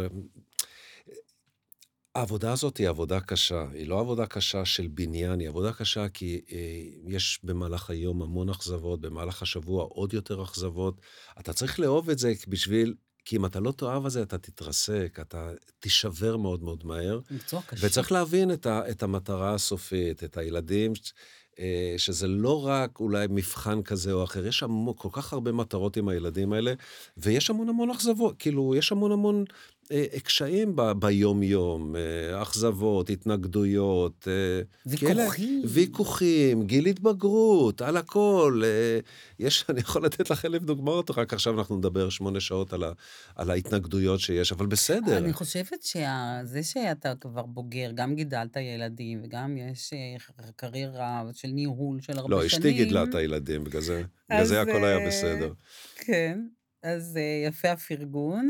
העבודה 2.16 2.52
הזאת 2.52 2.78
היא 2.78 2.90
עבודה 2.90 3.20
קשה. 3.20 3.66
היא 3.74 3.88
לא 3.88 4.00
עבודה 4.00 4.26
קשה 4.26 4.66
של 4.66 4.88
בניין, 4.88 5.40
היא 5.40 5.48
עבודה 5.50 5.74
קשה 5.74 6.10
כי 6.10 6.42
אה, 6.52 6.58
יש 7.08 7.40
במהלך 7.44 7.90
היום 7.90 8.22
המון 8.22 8.50
אכזבות, 8.50 9.02
במהלך 9.02 9.42
השבוע 9.42 9.84
עוד 9.84 10.14
יותר 10.14 10.44
אכזבות. 10.44 11.02
אתה 11.40 11.54
צריך 11.54 11.80
לאהוב 11.80 12.10
את 12.10 12.20
זה 12.20 12.34
בשביל... 12.48 12.94
כי 13.26 13.36
אם 13.38 13.46
אתה 13.46 13.60
לא 13.60 13.72
תאהב 13.72 14.06
את 14.06 14.12
זה, 14.12 14.22
אתה 14.22 14.38
תתרסק, 14.38 15.18
אתה 15.22 15.52
תישבר 15.80 16.38
מאוד 16.38 16.64
מאוד 16.64 16.86
מהר. 16.86 17.20
מקצוע 17.32 17.62
קשה. 17.66 17.88
וצריך 17.88 18.12
להבין 18.12 18.52
את, 18.52 18.66
ה, 18.66 18.90
את 18.90 19.04
המטרה 19.04 19.54
הסופית, 19.54 20.24
את 20.24 20.38
הילדים, 20.38 20.94
אה, 21.60 21.94
שזה 21.98 22.28
לא 22.28 22.66
רק 22.66 23.00
אולי 23.00 23.28
מבחן 23.30 23.82
כזה 23.82 24.12
או 24.12 24.24
אחר, 24.24 24.48
יש 24.48 24.64
המון, 24.64 24.94
כל 24.98 25.10
כך 25.12 25.34
הרבה 25.34 25.52
מטרות 25.52 25.98
עם 25.98 26.08
הילדים 26.08 26.54
האלה, 26.54 26.74
ויש 27.18 27.50
המון 27.50 27.70
המון 27.70 27.90
אכזבות, 27.90 28.36
כאילו, 28.40 28.76
יש 28.76 28.92
המון 28.92 29.12
המון 29.12 29.46
קשיים 30.24 30.76
ב, 30.76 30.92
ביום-יום, 30.92 31.96
אה, 31.96 32.42
אכזבות, 32.42 33.10
התנגדויות. 33.10 34.28
אה, 34.28 34.62
ויכוחים. 34.86 35.62
ויכוחים, 35.66 36.64
גיל 36.64 36.86
התבגרות, 36.86 37.82
על 37.82 37.98
הכל. 37.98 38.62
אה, 38.66 39.00
יש, 39.40 39.66
אני 39.70 39.80
יכול 39.80 40.06
לתת 40.06 40.30
לך 40.30 40.46
אלף 40.46 40.62
דוגמאות, 40.62 41.12
רק 41.12 41.34
עכשיו 41.34 41.60
אנחנו 41.60 41.78
נדבר 41.78 42.10
שמונה 42.10 42.40
שעות 42.40 42.74
על, 42.74 42.84
ה, 42.84 42.92
על 43.36 43.52
ההתנגדויות 43.52 44.20
שיש, 44.20 44.52
אבל 44.52 44.66
בסדר. 44.66 45.18
אני 45.18 45.34
חושבת 45.34 45.84
שזה 45.84 46.64
שאתה 46.64 47.14
כבר 47.22 47.46
בוגר, 47.46 47.92
גם 47.96 48.16
גידלת 48.16 48.58
ילדים, 48.58 49.22
וגם 49.24 49.58
יש 49.58 49.94
אה, 49.94 50.44
קריירה 50.56 51.24
של 51.34 51.48
ניהול 51.48 52.02
של 52.02 52.18
הרבה 52.18 52.36
לא, 52.36 52.50
שנים. 52.50 52.62
אשתי 52.62 52.74
גידלה 52.74 53.04
את 53.04 53.16
הילדים, 53.16 53.64
בגלל 53.64 53.82
זה, 53.82 54.04
בגלל 54.30 54.46
זה 54.46 54.62
הכל 54.62 54.86
היה 54.86 54.98
אה, 54.98 55.08
בסדר. 55.08 55.54
כן, 55.96 56.40
אז 56.84 57.18
אה, 57.18 57.48
יפה 57.48 57.72
הפרגון, 57.72 58.50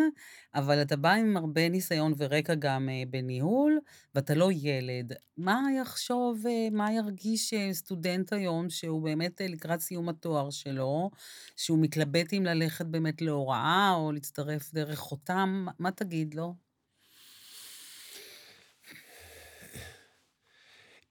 אבל 0.56 0.82
אתה 0.82 0.96
בא 0.96 1.12
עם 1.12 1.38
הרבה 1.38 1.70
ניסיון 1.70 2.14
ורקע 2.18 2.56
גם 2.56 2.90
אה, 2.90 3.04
בניהול, 3.10 3.80
ואתה 4.16 4.36
לא 4.36 4.50
ילד. 4.52 5.14
מה 5.38 5.62
יחשוב, 5.82 6.48
אה, 6.48 6.68
מה 6.72 6.94
ירגיש 6.94 7.54
סטודנט 7.72 8.34
היום, 8.34 8.70
שהוא 8.70 9.04
באמת 9.04 9.42
לקראת 9.50 9.80
סיום 9.80 10.10
התואר 10.10 10.50
שלו, 10.50 11.10
שהוא 11.56 11.80
מתלבט 11.82 12.34
אם 12.34 12.44
ללכת 12.46 12.86
באמת 12.86 13.22
להוראה 13.22 13.94
או 13.96 14.12
להצטרף 14.12 14.74
דרך 14.74 15.00
חותם, 15.00 15.66
מה 15.80 15.92
תגיד 15.92 16.34
לו? 16.34 16.54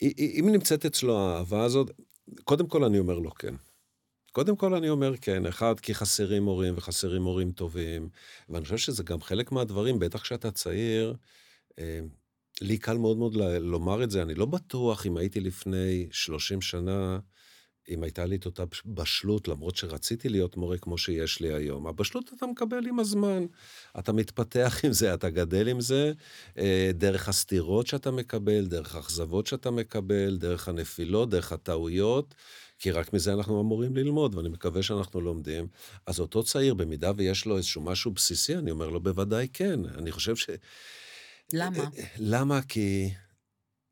אם 0.02 0.48
נמצאת 0.52 0.84
אצלו 0.84 1.18
האהבה 1.18 1.64
הזאת, 1.64 1.90
קודם 2.44 2.66
כל 2.66 2.84
אני 2.84 2.98
אומר 2.98 3.18
לו 3.18 3.30
כן. 3.30 3.54
קודם 4.32 4.56
כל 4.56 4.74
אני 4.74 4.88
אומר 4.88 5.16
כן, 5.16 5.46
אחד, 5.46 5.80
כי 5.80 5.94
חסרים 5.94 6.42
מורים 6.42 6.74
וחסרים 6.76 7.22
מורים 7.22 7.52
טובים, 7.52 8.08
ואני 8.48 8.64
חושב 8.64 8.76
שזה 8.76 9.02
גם 9.02 9.20
חלק 9.20 9.52
מהדברים, 9.52 9.98
בטח 9.98 10.20
כשאתה 10.22 10.50
צעיר, 10.50 11.14
אה, 11.78 12.00
לי 12.60 12.78
קל 12.78 12.96
מאוד 12.96 13.16
מאוד 13.16 13.36
ל- 13.36 13.58
לומר 13.58 14.02
את 14.04 14.10
זה, 14.10 14.22
אני 14.22 14.34
לא 14.34 14.46
בטוח 14.46 15.06
אם 15.06 15.16
הייתי 15.16 15.40
לפני 15.40 16.08
30 16.12 16.60
שנה, 16.60 17.18
אם 17.88 18.02
הייתה 18.02 18.24
לי 18.26 18.36
את 18.36 18.46
אותה 18.46 18.64
בש- 18.64 18.82
בשלות, 18.86 19.48
למרות 19.48 19.76
שרציתי 19.76 20.28
להיות 20.28 20.56
מורה 20.56 20.78
כמו 20.78 20.98
שיש 20.98 21.40
לי 21.40 21.54
היום. 21.54 21.86
הבשלות 21.86 22.30
אתה 22.36 22.46
מקבל 22.46 22.86
עם 22.86 22.98
הזמן, 22.98 23.46
אתה 23.98 24.12
מתפתח 24.12 24.80
עם 24.84 24.92
זה, 24.92 25.14
אתה 25.14 25.30
גדל 25.30 25.68
עם 25.68 25.80
זה, 25.80 26.12
אה, 26.58 26.90
דרך 26.94 27.28
הסתירות 27.28 27.86
שאתה 27.86 28.10
מקבל, 28.10 28.66
דרך 28.66 28.94
האכזבות 28.94 29.46
שאתה 29.46 29.70
מקבל, 29.70 30.36
דרך 30.36 30.68
הנפילות, 30.68 31.30
דרך 31.30 31.52
הטעויות, 31.52 32.34
כי 32.82 32.90
רק 32.90 33.12
מזה 33.12 33.32
אנחנו 33.32 33.60
אמורים 33.60 33.96
ללמוד, 33.96 34.34
ואני 34.34 34.48
מקווה 34.48 34.82
שאנחנו 34.82 35.20
לומדים. 35.20 35.66
אז 36.06 36.20
אותו 36.20 36.42
צעיר, 36.42 36.74
במידה 36.74 37.12
ויש 37.16 37.46
לו 37.46 37.56
איזשהו 37.56 37.82
משהו 37.82 38.10
בסיסי, 38.10 38.56
אני 38.56 38.70
אומר 38.70 38.88
לו, 38.88 39.00
בוודאי 39.00 39.48
כן. 39.52 39.80
אני 39.98 40.12
חושב 40.12 40.36
ש... 40.36 40.50
למה? 41.52 41.84
למה? 42.18 42.62
כי 42.62 43.10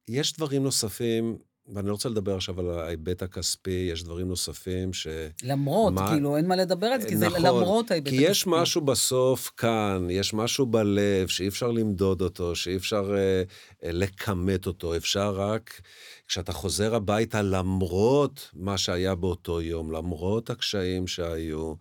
יש 0.08 0.32
דברים 0.32 0.62
נוספים, 0.62 1.38
ואני 1.74 1.86
לא 1.88 1.92
רוצה 1.92 2.08
לדבר 2.08 2.36
עכשיו 2.36 2.60
על 2.60 2.70
ההיבט 2.70 3.22
הכספי, 3.22 3.88
יש 3.92 4.02
דברים 4.04 4.28
נוספים 4.28 4.92
ש... 4.92 5.06
למרות, 5.42 5.92
מה- 5.92 6.10
כאילו, 6.12 6.36
אין 6.36 6.46
מה 6.48 6.56
לדבר 6.56 6.86
על 6.86 7.00
זה, 7.00 7.08
כי 7.08 7.16
זה 7.16 7.26
נכון, 7.26 7.42
למרות 7.42 7.90
ההיבט 7.90 8.08
כי 8.08 8.16
יש 8.16 8.42
הכספי. 8.42 8.50
משהו 8.50 8.80
בסוף 8.80 9.50
כאן, 9.56 10.06
יש 10.10 10.34
משהו 10.34 10.66
בלב 10.66 11.28
שאי 11.28 11.48
אפשר 11.48 11.70
למדוד 11.70 12.22
אותו, 12.22 12.56
שאי 12.56 12.76
אפשר 12.76 13.14
אה, 13.14 13.42
אה, 13.84 13.92
לכמת 13.92 14.66
אותו, 14.66 14.96
אפשר 14.96 15.34
רק 15.34 15.80
כשאתה 16.28 16.52
חוזר 16.52 16.94
הביתה 16.94 17.42
למרות 17.42 18.50
מה 18.54 18.78
שהיה 18.78 19.14
באותו 19.14 19.60
יום, 19.60 19.92
למרות 19.92 20.50
הקשיים 20.50 21.06
שהיו. 21.06 21.74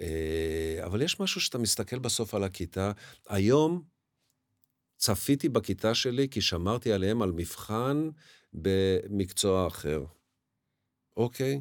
אה, 0.00 0.06
אבל 0.84 1.02
יש 1.02 1.20
משהו 1.20 1.40
שאתה 1.40 1.58
מסתכל 1.58 1.98
בסוף 1.98 2.34
על 2.34 2.44
הכיתה. 2.44 2.92
היום 3.28 3.82
צפיתי 4.96 5.48
בכיתה 5.48 5.94
שלי 5.94 6.28
כי 6.30 6.40
שמרתי 6.40 6.92
עליהם 6.92 7.22
על 7.22 7.32
מבחן 7.32 8.08
במקצוע 8.52 9.66
אחר. 9.66 10.04
אוקיי? 11.16 11.60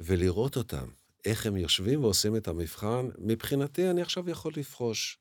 ולראות 0.00 0.56
אותם, 0.56 0.88
איך 1.24 1.46
הם 1.46 1.56
יושבים 1.56 2.04
ועושים 2.04 2.36
את 2.36 2.48
המבחן, 2.48 3.08
מבחינתי 3.18 3.90
אני 3.90 4.02
עכשיו 4.02 4.30
יכול 4.30 4.52
לפרוש. 4.56 5.18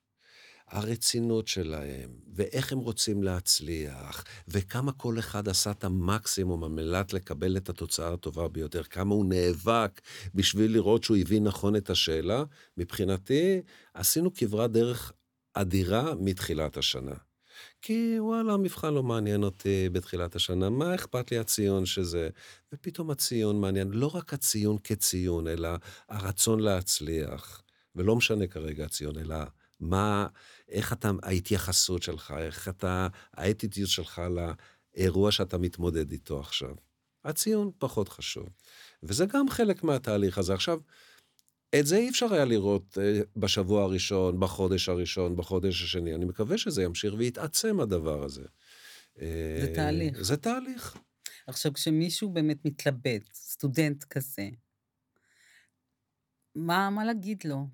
הרצינות 0.68 1.48
שלהם, 1.48 2.10
ואיך 2.34 2.72
הם 2.72 2.80
רוצים 2.80 3.24
להצליח, 3.24 4.24
וכמה 4.48 4.92
כל 4.92 5.20
אחד 5.20 5.48
עשה 5.48 5.72
את 5.72 5.84
המקסימום 5.84 6.64
על 6.64 6.70
מנת 6.70 7.14
לקבל 7.14 7.58
את 7.58 7.70
התוצאה 7.70 8.14
הטובה 8.14 8.48
ביותר, 8.48 8.84
כמה 8.84 9.16
הוא 9.16 9.26
נאבק 9.26 10.02
בשביל 10.36 10.72
לראות 10.74 11.04
שהוא 11.04 11.18
הבין 11.18 11.44
נכון 11.44 11.76
את 11.76 11.90
השאלה, 11.90 12.44
מבחינתי 12.78 13.62
עשינו 13.94 14.34
כברת 14.34 14.72
דרך 14.72 15.12
אדירה 15.54 16.14
מתחילת 16.20 16.78
השנה. 16.78 17.29
כי 17.82 18.16
וואלה, 18.20 18.54
המבחן 18.54 18.94
לא 18.94 19.04
מעניין 19.04 19.44
אותי 19.44 19.90
בתחילת 19.90 20.36
השנה, 20.36 20.70
מה 20.70 20.96
אכפת 20.96 21.32
לי 21.32 21.38
הציון 21.38 21.86
שזה? 21.86 22.30
ופתאום 22.74 23.12
הציון 23.12 23.62
מעניין, 23.62 23.92
לא 23.92 24.16
רק 24.16 24.34
הציון 24.34 24.78
כציון, 24.84 25.48
אלא 25.48 25.70
הרצון 26.10 26.60
להצליח. 26.60 27.64
ולא 27.96 28.16
משנה 28.16 28.48
כרגע 28.48 28.86
הציון, 28.86 29.18
אלא 29.18 29.38
מה, 29.80 30.28
איך 30.70 30.94
אתה, 30.94 31.12
ההתייחסות 31.24 32.04
שלך, 32.04 32.34
איך 32.38 32.70
אתה, 32.70 33.08
האטיטיות 33.34 33.90
שלך 33.90 34.22
לאירוע 34.96 35.32
שאתה 35.32 35.58
מתמודד 35.58 36.12
איתו 36.12 36.40
עכשיו. 36.40 36.76
הציון 37.26 37.72
פחות 37.78 38.10
חשוב. 38.10 38.50
וזה 39.04 39.26
גם 39.26 39.50
חלק 39.50 39.84
מהתהליך 39.84 40.38
הזה. 40.38 40.54
עכשיו, 40.54 40.80
את 41.76 41.86
זה 41.86 41.98
אי 41.98 42.10
אפשר 42.10 42.34
היה 42.34 42.46
לראות 42.46 42.98
אה, 43.02 43.22
בשבוע 43.38 43.84
הראשון, 43.84 44.40
בחודש 44.40 44.90
הראשון, 44.90 45.36
בחודש 45.36 45.84
השני. 45.84 46.16
אני 46.16 46.26
מקווה 46.26 46.58
שזה 46.58 46.84
ימשיך 46.84 47.14
ויתעצם 47.18 47.80
הדבר 47.80 48.24
הזה. 48.24 48.44
זה 49.16 49.66
אה, 49.70 49.74
תהליך. 49.76 50.22
זה 50.22 50.38
תהליך. 50.38 50.98
עכשיו, 51.48 51.74
כשמישהו 51.74 52.30
באמת 52.30 52.66
מתלבט, 52.66 53.34
סטודנט 53.34 54.04
כזה, 54.04 54.50
מה, 56.56 56.90
מה 56.90 57.06
להגיד 57.06 57.44
לו? 57.46 57.68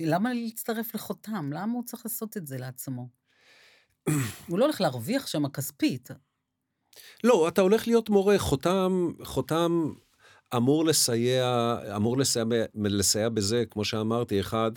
למה 0.00 0.34
להצטרף 0.34 0.94
לחותם? 0.94 1.50
למה 1.52 1.72
הוא 1.72 1.84
צריך 1.84 2.06
לעשות 2.06 2.36
את 2.36 2.46
זה 2.46 2.58
לעצמו? 2.58 3.08
הוא 4.48 4.58
לא 4.58 4.64
הולך 4.64 4.80
להרוויח 4.80 5.26
שם 5.26 5.48
כספית. 5.48 6.08
לא, 7.24 7.48
אתה 7.48 7.60
הולך 7.60 7.86
להיות 7.86 8.08
מורה, 8.08 8.38
חותם, 8.38 9.08
חותם 9.22 9.92
אמור 10.56 10.84
לסייע, 10.84 11.76
אמור 11.96 12.18
לסייע, 12.18 12.44
לסייע 12.84 13.28
בזה, 13.28 13.64
כמו 13.70 13.84
שאמרתי, 13.84 14.40
אחד, 14.40 14.70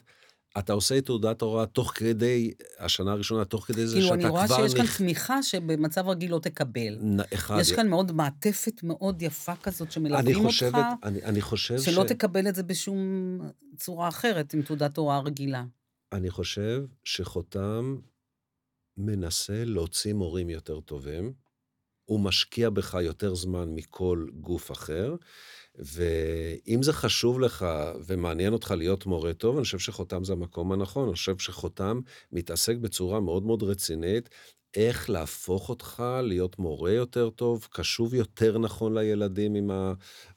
אתה 0.60 0.74
עושה 0.74 1.02
תעודת 1.02 1.42
הוראה 1.42 1.66
תוך 1.66 1.92
כדי, 1.96 2.52
השנה 2.80 3.12
הראשונה, 3.12 3.46
תוך 3.46 3.66
כדי 3.66 3.88
זה 3.88 3.94
כאילו, 3.96 4.08
שאתה 4.08 4.16
אני 4.16 4.28
רואה 4.30 4.48
כבר 4.48 4.56
שיש 4.56 4.74
כאן 4.74 4.86
נכ- 4.86 4.98
תמיכה 4.98 5.44
שבמצב 5.44 6.08
רגיל 6.08 6.32
לא 6.32 6.40
תקבל. 6.40 6.98
אחד, 7.34 7.58
יש 7.62 7.72
כאן 7.72 7.88
מאוד 7.88 8.12
מעטפת 8.12 8.84
מאוד 8.84 9.22
יפה 9.22 9.56
כזאת 9.56 9.92
שמלווים 9.92 10.44
חושבת, 10.44 10.74
אותך, 10.76 11.04
אני, 11.04 11.24
אני 11.24 11.42
חושב 11.42 11.82
שלא 11.82 12.04
ש... 12.08 12.10
תקבל 12.10 12.48
את 12.48 12.56
זה 12.56 12.63
בשום 12.63 12.98
צורה 13.78 14.08
אחרת 14.08 14.54
עם 14.54 14.62
תעודת 14.62 14.98
הוראה 14.98 15.20
רגילה. 15.20 15.63
אני 16.12 16.30
חושב 16.30 16.84
שחותם 17.04 17.98
מנסה 18.98 19.63
להוציא 19.66 20.13
מורים 20.13 20.50
יותר 20.50 20.80
טובים, 20.80 21.34
הוא 22.06 22.20
משקיע 22.20 22.70
בך 22.70 22.98
יותר 23.02 23.36
זמן 23.36 23.70
מכל 23.76 24.28
גוף 24.42 24.72
אחר, 24.72 25.16
ואם 25.78 26.84
זה 26.84 26.94
חשוב 26.94 27.40
לך 27.40 27.66
ומעניין 28.06 28.54
אותך 28.54 28.72
להיות 28.72 29.06
מורה 29.06 29.34
טוב, 29.34 29.56
אני 29.56 29.63
חושב 29.63 29.80
שחותם 29.80 30.24
זה 30.24 30.34
המקום 30.34 30.72
הנכון. 30.72 31.04
אני 31.08 31.13
חושב 31.13 31.38
שחותם 31.38 32.00
מתעסק 32.32 32.76
בצורה 32.78 33.20
מאוד 33.20 33.44
מאוד 33.44 33.63
רצינית 33.63 34.30
איך 34.74 35.10
להפוך 35.10 35.70
אותך 35.70 36.04
להיות 36.24 36.60
מורה 36.60 36.92
יותר 36.92 37.30
טוב, 37.30 37.68
קשוב 37.72 38.13
יותר 38.13 38.58
נכון 38.58 38.98
לילדים 38.98 39.56
עם 39.56 39.72
ה, 39.72 39.94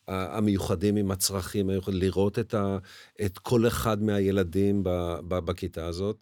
המיוחדים, 0.07 0.97
עם 0.97 1.11
הצרכים, 1.11 1.71
לראות 1.89 2.39
את, 2.39 2.55
ה, 2.55 2.79
את 3.25 3.39
כל 3.39 3.67
אחד 3.67 4.03
מהילדים 4.03 4.83
ב, 4.83 4.89
ב, 5.29 5.39
בכיתה 5.39 5.87
הזאת. 5.87 6.17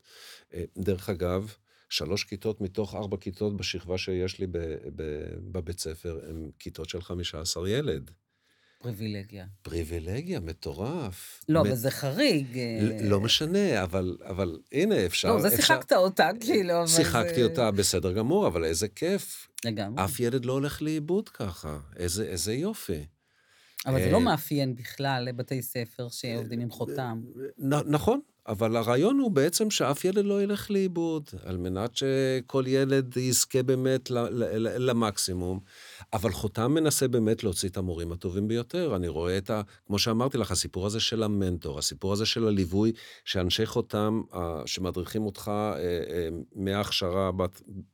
אה, 0.55 0.65
דרך 0.77 1.09
אגב, 1.09 1.55
שלוש 1.89 2.25
כיתות 2.25 2.61
מתוך 2.61 2.95
ארבע 2.95 3.17
כיתות 3.17 3.57
בשכבה 3.57 3.99
שיש 3.99 4.39
לי 4.39 4.47
ב, 4.47 4.59
ב, 4.97 5.03
בבית 5.53 5.81
ספר, 5.81 6.21
הן 6.29 6.51
כיתות 6.59 6.89
של 6.89 7.03
15 7.03 7.69
ילד. 7.69 8.11
פריבילגיה. 8.79 9.47
פריבילגיה, 9.63 10.41
מטורף. 10.41 11.41
לא, 11.49 11.63
מ- 11.63 11.67
אבל 11.67 11.75
זה 11.75 11.91
חריג. 11.91 12.59
אה, 12.59 12.99
לא 13.03 13.21
משנה, 13.21 13.83
אבל, 13.83 14.17
אבל 14.25 14.59
הנה, 14.73 15.07
אפשר... 15.07 15.29
לא, 15.35 15.41
זה 15.41 15.49
אפשר- 15.49 15.57
שיחקת 15.57 15.93
אותה, 15.93 16.29
כאילו, 16.41 16.79
אבל 16.79 16.87
שיחקתי 16.87 17.43
אותה 17.45 17.71
בסדר 17.71 18.13
גמור, 18.13 18.47
אבל 18.47 18.65
איזה 18.65 18.89
כיף. 18.89 19.49
לגמרי. 19.65 20.05
אף 20.05 20.21
ילד 20.21 20.45
לא 20.45 20.53
הולך 20.53 20.83
לאיבוד 20.83 21.29
ככה. 21.29 21.79
איזה, 21.97 22.25
איזה 22.25 22.55
יופי. 22.55 23.05
אבל 23.87 23.99
זה 23.99 24.07
אה, 24.07 24.13
לא 24.13 24.21
מאפיין 24.21 24.75
בכלל 24.75 25.25
לבתי 25.25 25.63
ספר 25.63 26.09
שעובדים 26.11 26.61
עם 26.61 26.71
חותם. 26.71 27.21
נ- 27.59 27.93
נכון, 27.95 28.21
אבל 28.47 28.77
הרעיון 28.77 29.19
הוא 29.19 29.31
בעצם 29.31 29.71
שאף 29.71 30.05
ילד 30.05 30.25
לא 30.25 30.43
ילך 30.43 30.71
לאיבוד, 30.71 31.29
על 31.45 31.57
מנת 31.57 31.97
שכל 31.97 32.65
ילד 32.67 33.17
יזכה 33.17 33.63
באמת 33.63 34.11
ל- 34.11 34.19
ל- 34.19 34.57
ל- 34.69 34.91
למקסימום. 34.91 35.61
אבל 36.13 36.33
חותם 36.33 36.75
מנסה 36.75 37.09
באמת 37.09 37.45
להוציא 37.45 37.69
את 37.69 37.77
המורים 37.77 38.13
הטובים 38.13 38.49
ביותר. 38.49 38.97
אני 38.97 39.09
רואה 39.09 39.39
את 39.39 39.51
ה... 39.51 39.63
כמו 39.87 39.99
שאמרתי 39.99 40.39
לך, 40.39 40.51
הסיפור 40.51 40.87
הזה 40.87 41.01
של 41.01 41.23
המנטור, 41.23 41.79
הסיפור 41.79 42.13
הזה 42.13 42.27
של 42.27 42.49
הליווי, 42.49 42.93
שאנשי 43.25 43.67
חותם, 43.67 44.23
אה, 44.35 44.63
שמדריכים 44.67 45.27
אותך 45.27 45.49
אה, 45.49 45.73
אה, 45.79 46.29
מההכשרה 46.55 47.31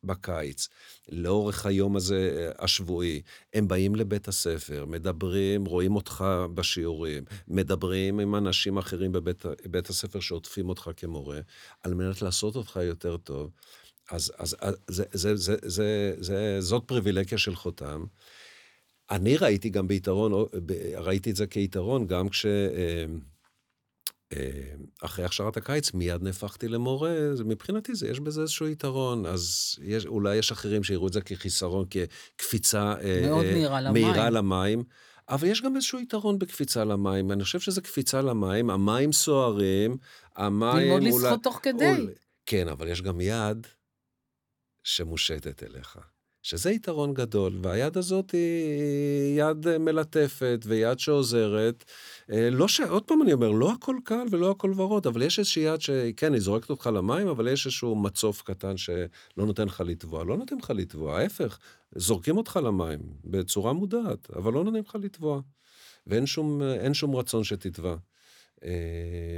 בקיץ, 0.05 0.69
לאורך 1.09 1.67
היום 1.67 1.97
הזה 1.97 2.37
אה, 2.37 2.65
השבועי, 2.65 3.23
הם 3.55 3.69
באים 3.69 3.95
לבית 3.95 4.29
הספר, 4.29 4.85
מדברים, 4.89 5.65
רואים 5.65 5.97
אותך 5.97 6.25
בשיעורים, 6.55 7.25
מדברים 7.49 8.21
עם 8.21 8.35
אנשים 8.35 8.79
אחרים 8.79 9.13
בבית, 9.13 9.43
בבית 9.65 9.89
הספר 9.89 10.21
שעוטפים 10.21 10.69
אותך 10.69 10.91
כמורה, 10.97 11.41
על 11.83 11.95
מנת 11.95 12.23
לעשות 12.23 12.57
אותך 12.57 12.81
יותר 12.83 13.17
טוב. 13.17 13.51
אז, 14.11 14.33
אז, 14.39 14.57
אז 14.61 14.75
זה, 14.89 15.05
זה, 15.13 15.37
זה, 15.37 15.57
זה, 15.65 16.15
זה, 16.19 16.57
זאת 16.61 16.83
פריבילגיה 16.87 17.39
של 17.39 17.55
חותם. 17.55 18.05
אני 19.11 19.37
ראיתי 19.37 19.69
גם 19.69 19.89
ביתרון, 19.89 20.33
ראיתי 20.97 21.31
את 21.31 21.37
זה 21.37 21.47
כיתרון, 21.47 22.07
גם 22.07 22.29
כש... 22.29 22.47
אה, 22.47 23.05
אה, 24.33 24.51
אחרי 25.03 25.25
הכשרת 25.25 25.57
הקיץ 25.57 25.93
מיד 25.95 26.23
נהפכתי 26.23 26.69
למורה, 26.69 27.15
זה- 27.35 27.45
מבחינתי 27.45 27.95
זה, 27.95 28.09
יש 28.09 28.21
בזה 28.21 28.41
איזשהו 28.43 28.69
יתרון, 28.69 29.27
אז 29.27 29.75
יש, 29.83 30.07
אולי 30.07 30.37
יש 30.37 30.53
אחרים 30.53 30.85
שיראו 30.85 31.09
את 31.09 31.13
זה 31.13 31.21
כחיסרון, 31.21 31.85
כקפיצה 31.91 32.95
אה, 33.03 33.21
מאוד 33.27 33.45
אה, 33.45 33.53
מהירה 33.53 33.81
למים. 33.81 34.03
מהירה 34.07 34.31
למים, 34.31 34.85
אבל 35.29 35.49
יש 35.49 35.63
גם 35.63 35.77
איזשהו 35.77 36.01
יתרון 36.01 36.39
בקפיצה 36.39 36.85
למים, 36.85 37.33
אני 37.33 37.45
חושב 37.45 37.61
שזה 37.61 37.81
קפיצה 37.81 38.23
למים, 38.23 38.71
המים 38.71 39.13
סוערים, 39.13 39.97
המים 40.37 40.77
ללמוד 40.77 41.13
אולי... 41.13 41.25
לשחות 41.27 41.43
תוך 41.43 41.61
כדי. 41.63 41.87
אול- 41.91 42.11
כן, 42.47 42.69
אבל 42.69 42.89
יש 42.89 43.03
גם 43.03 43.21
יד 43.21 43.67
שמושטת 44.85 45.63
אליך, 45.63 45.99
שזה 46.43 46.71
יתרון 46.71 47.15
גדול, 47.15 47.59
והיד 47.63 47.99
הזאת 47.99 48.31
היא 48.31 49.41
יד 49.41 49.69
אה, 49.69 49.79
מלטפת 49.79 50.61
ויד 50.67 50.99
שעוזרת. 50.99 51.85
אה, 52.33 52.51
לא 52.51 52.69
ש... 52.69 52.81
עוד 52.81 53.05
פעם 53.05 53.23
אני 53.23 53.33
אומר, 53.33 53.51
לא 53.51 53.73
הכל 53.73 53.97
קל 54.05 54.27
ולא 54.31 54.51
הכל 54.51 54.73
ורוד, 54.77 55.07
אבל 55.07 55.23
יש 55.23 55.39
איזושהי 55.39 55.63
יד 55.63 55.81
שכן, 55.81 56.33
היא 56.33 56.41
זורקת 56.41 56.71
אותך 56.71 56.87
למים, 56.87 57.29
אבל 57.29 57.49
יש 57.49 57.67
איזשהו 57.67 57.97
מצוף 57.97 58.43
קטן 58.43 58.77
שלא 58.77 59.07
נותן 59.37 59.67
לך 59.67 59.83
לטבוע. 59.87 60.25
לא 60.25 60.37
נותן 60.37 60.57
לך 60.57 60.71
לטבוע, 60.71 61.19
ההפך, 61.19 61.59
זורקים 61.95 62.37
אותך 62.37 62.59
למים 62.65 63.01
בצורה 63.25 63.73
מודעת, 63.73 64.31
אבל 64.31 64.53
לא 64.53 64.65
נותנים 64.65 64.83
לך 64.87 64.97
לטבוע. 65.03 65.41
ואין 66.07 66.27
שום, 66.27 66.63
אין 66.63 66.95
שום 66.95 67.17
רצון 67.17 67.45
שתטבע. 67.45 67.97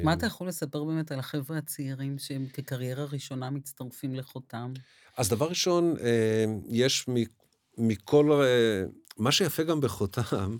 מה 0.05 0.13
אתה 0.13 0.27
יכול 0.27 0.49
לספר 0.49 0.85
באמת 0.85 1.13
על 1.13 1.19
החבר'ה 1.19 1.59
הצעירים 1.59 2.19
שהם 2.19 2.47
כקריירה 2.53 3.05
ראשונה 3.05 3.51
מצטרפים 3.51 4.15
לחותם? 4.15 4.73
אז 5.17 5.29
דבר 5.29 5.49
ראשון, 5.49 5.95
אה, 6.01 6.45
יש 6.69 7.07
מכל... 7.79 8.33
אה, 8.33 8.85
מה 9.19 9.33
שיפה 9.33 9.63
גם 9.63 9.81
בחותם, 9.81 10.57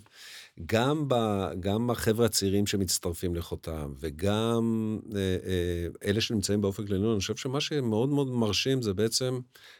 גם, 0.65 1.05
ב, 1.07 1.15
גם 1.59 1.89
החבר'ה 1.89 2.25
הצעירים 2.25 2.67
שמצטרפים 2.67 3.35
לחותם, 3.35 3.93
וגם 3.99 4.97
אה, 5.15 5.19
אה, 5.19 6.09
אלה 6.09 6.21
שנמצאים 6.21 6.61
באופק 6.61 6.89
ללימוד, 6.89 7.11
אני 7.11 7.19
חושב 7.19 7.35
שמה 7.35 7.61
שמאוד 7.61 8.09
מאוד 8.09 8.27
מרשים 8.27 8.81
זה 8.81 8.93
בעצם 8.93 9.39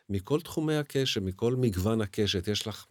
מכל 0.09 0.41
תחומי 0.41 0.75
הקשת, 0.75 1.21
מכל 1.21 1.55
מגוון 1.55 2.01
הקשת. 2.01 2.47
יש 2.47 2.67
לך... 2.67 2.85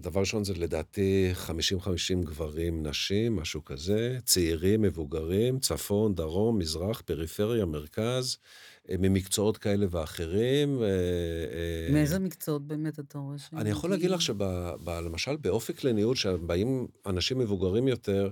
דבר 0.00 0.20
ראשון 0.20 0.44
זה 0.44 0.54
לדעתי 0.54 1.32
50-50 1.46 2.24
גברים, 2.24 2.86
נשים, 2.86 3.36
משהו 3.36 3.64
כזה, 3.64 4.18
צעירים, 4.24 4.82
מבוגרים, 4.82 5.58
צפון, 5.58 6.14
דרום, 6.14 6.58
מזרח, 6.58 7.00
פריפריה, 7.00 7.64
מרכז, 7.64 8.36
אה, 8.90 8.94
ממקצועות 8.98 9.56
כאלה 9.56 9.86
ואחרים. 9.90 10.82
אה, 10.82 10.88
אה, 10.88 11.92
מאיזה 11.92 12.18
מקצועות 12.18 12.66
באמת 12.66 12.98
אתה 12.98 13.18
רואה 13.18 13.38
שהם 13.38 13.58
אני 13.58 13.70
יכול 13.70 13.90
להגיד 13.90 14.10
לך? 14.10 14.22
שלמשל 14.22 15.36
באופק 15.36 15.84
לניהול, 15.84 16.16
שבאים 16.16 16.86
אנשים 17.06 17.38
מבוגרים 17.38 17.88
יותר, 17.88 18.30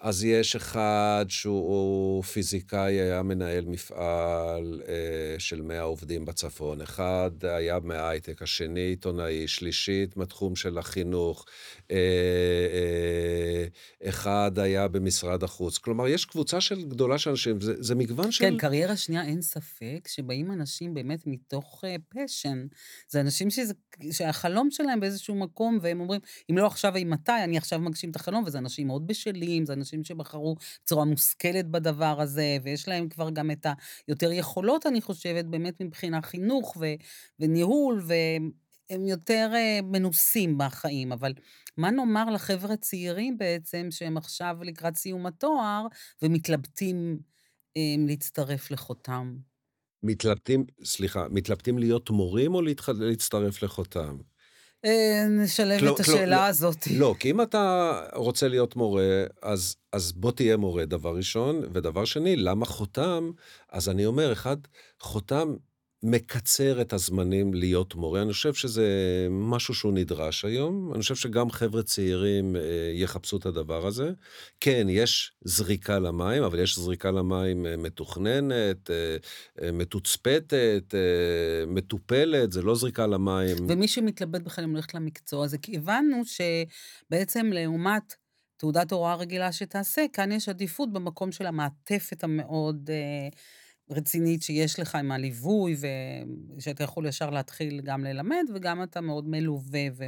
אז 0.00 0.24
יש 0.24 0.56
אחד 0.56 1.26
שהוא 1.28 2.22
פיזיקאי, 2.22 3.00
היה 3.00 3.22
מנהל 3.22 3.64
מפעל 3.64 4.82
אה, 4.88 5.38
של 5.38 5.62
100 5.62 5.80
עובדים 5.80 6.24
בצפון. 6.24 6.80
אחד 6.80 7.30
היה 7.42 7.78
מההייטק, 7.82 8.42
השני 8.42 8.80
עיתונאי, 8.80 9.48
שלישית 9.48 10.16
מהתחום 10.16 10.56
של 10.56 10.78
החינוך. 10.78 11.44
אה, 11.90 11.96
אה, 12.72 13.66
אחד 14.08 14.58
היה 14.58 14.88
במשרד 14.88 15.42
החוץ. 15.42 15.78
כלומר, 15.78 16.08
יש 16.08 16.24
קבוצה 16.24 16.60
של 16.60 16.84
גדולה 16.88 17.18
של 17.18 17.30
אנשים, 17.30 17.60
זה, 17.60 17.74
זה 17.78 17.94
מגוון 17.94 18.32
של... 18.32 18.44
כן, 18.44 18.56
קריירה 18.56 18.96
שנייה, 18.96 19.24
אין 19.24 19.42
ספק 19.42 20.08
שבאים 20.08 20.52
אנשים 20.52 20.94
באמת 20.94 21.26
מתוך 21.26 21.84
פשן. 22.08 22.66
זה 23.08 23.20
אנשים 23.20 23.50
שזה, 23.50 23.74
שהחלום 24.10 24.70
שלהם 24.70 25.00
באיזשהו 25.00 25.34
מקום, 25.34 25.78
והם 25.82 26.00
אומרים, 26.00 26.20
אם 26.50 26.58
לא 26.58 26.66
עכשיו, 26.66 26.96
אם 26.96 27.10
מתי, 27.10 27.32
אני 27.44 27.56
עכשיו 27.56 27.78
מגשים 27.78 28.10
את 28.10 28.16
החלום, 28.16 28.44
וזה 28.46 28.58
אנשים 28.58 28.86
מאוד 28.86 29.06
בשלים, 29.06 29.66
זה 29.66 29.72
אנשים 29.72 29.87
שבחרו 30.04 30.56
בצורה 30.84 31.04
מושכלת 31.04 31.70
בדבר 31.70 32.20
הזה, 32.20 32.58
ויש 32.62 32.88
להם 32.88 33.08
כבר 33.08 33.30
גם 33.30 33.50
את 33.50 33.66
היותר 34.08 34.32
יכולות, 34.32 34.86
אני 34.86 35.00
חושבת, 35.00 35.44
באמת 35.44 35.80
מבחינה 35.80 36.22
חינוך 36.22 36.76
ו, 36.80 36.86
וניהול, 37.40 38.02
והם 38.06 39.06
יותר 39.06 39.50
uh, 39.52 39.84
מנוסים 39.84 40.58
בחיים. 40.58 41.12
אבל 41.12 41.32
מה 41.76 41.90
נאמר 41.90 42.30
לחבר'ה 42.30 42.76
צעירים 42.76 43.38
בעצם, 43.38 43.86
שהם 43.90 44.16
עכשיו 44.16 44.56
לקראת 44.62 44.96
סיום 44.96 45.26
התואר, 45.26 45.86
ומתלבטים 46.22 47.18
um, 47.78 48.08
להצטרף 48.08 48.70
לחותם? 48.70 49.36
מתלבטים, 50.02 50.64
סליחה, 50.84 51.26
מתלבטים 51.30 51.78
להיות 51.78 52.10
מורים 52.10 52.54
או. 52.54 52.62
להצטרף 52.98 53.62
לחותם? 53.62 54.16
אה, 54.84 55.26
נשלב 55.28 55.84
את 55.84 56.00
השאלה 56.00 56.36
לא, 56.36 56.46
הזאת. 56.46 56.86
לא, 56.96 57.14
כי 57.18 57.30
אם 57.30 57.40
אתה 57.40 57.92
רוצה 58.14 58.48
להיות 58.48 58.76
מורה, 58.76 59.24
אז, 59.42 59.76
אז 59.92 60.12
בוא 60.12 60.32
תהיה 60.32 60.56
מורה, 60.56 60.84
דבר 60.84 61.16
ראשון. 61.16 61.62
ודבר 61.72 62.04
שני, 62.04 62.36
למה 62.36 62.66
חותם? 62.66 63.30
אז 63.72 63.88
אני 63.88 64.06
אומר, 64.06 64.32
אחד, 64.32 64.56
חותם 65.00 65.56
מקצר 66.02 66.80
את 66.80 66.92
הזמנים 66.92 67.54
להיות 67.54 67.94
מורה. 67.94 68.22
אני 68.22 68.32
חושב 68.32 68.54
שזה 68.54 68.86
משהו 69.30 69.74
שהוא 69.74 69.92
נדרש 69.92 70.44
היום. 70.44 70.92
אני 70.92 71.00
חושב 71.00 71.14
שגם 71.14 71.50
חבר'ה 71.50 71.82
צעירים 71.82 72.56
אה, 72.56 72.62
יחפשו 72.94 73.36
את 73.36 73.46
הדבר 73.46 73.86
הזה. 73.86 74.10
כן, 74.60 74.86
יש 74.90 75.32
זריקה 75.44 75.98
למים, 75.98 76.42
אבל 76.42 76.58
יש 76.58 76.78
זריקה 76.78 77.10
למים 77.10 77.66
אה, 77.66 77.76
מתוכננת, 77.76 78.90
אה, 78.90 79.72
מתוצפתת, 79.72 80.94
מטופלת, 81.66 82.52
זה 82.52 82.62
לא 82.62 82.74
זריקה 82.74 83.06
למים. 83.06 83.56
ומי 83.68 83.88
שמתלבט 83.88 84.40
בכלל 84.40 84.64
אם 84.64 84.70
הולכת 84.70 84.94
למקצוע 84.94 85.44
הזה, 85.44 85.58
כי 85.58 85.76
הבנו 85.76 86.22
שבעצם 86.24 87.50
לעומת... 87.52 88.14
תעודת 88.60 88.92
הוראה 88.92 89.14
רגילה 89.14 89.52
שתעשה, 89.52 90.04
כאן 90.12 90.32
יש 90.32 90.48
עדיפות 90.48 90.92
במקום 90.92 91.32
של 91.32 91.46
המעטפת 91.46 92.24
המאוד 92.24 92.90
אה, 92.92 93.28
רצינית 93.90 94.42
שיש 94.42 94.80
לך 94.80 94.94
עם 94.94 95.12
הליווי, 95.12 95.76
ושאתה 96.56 96.84
יכול 96.84 97.06
ישר 97.06 97.30
להתחיל 97.30 97.80
גם 97.80 98.04
ללמד, 98.04 98.44
וגם 98.54 98.82
אתה 98.82 99.00
מאוד 99.00 99.28
מלווה. 99.28 99.86
ו... 99.96 100.04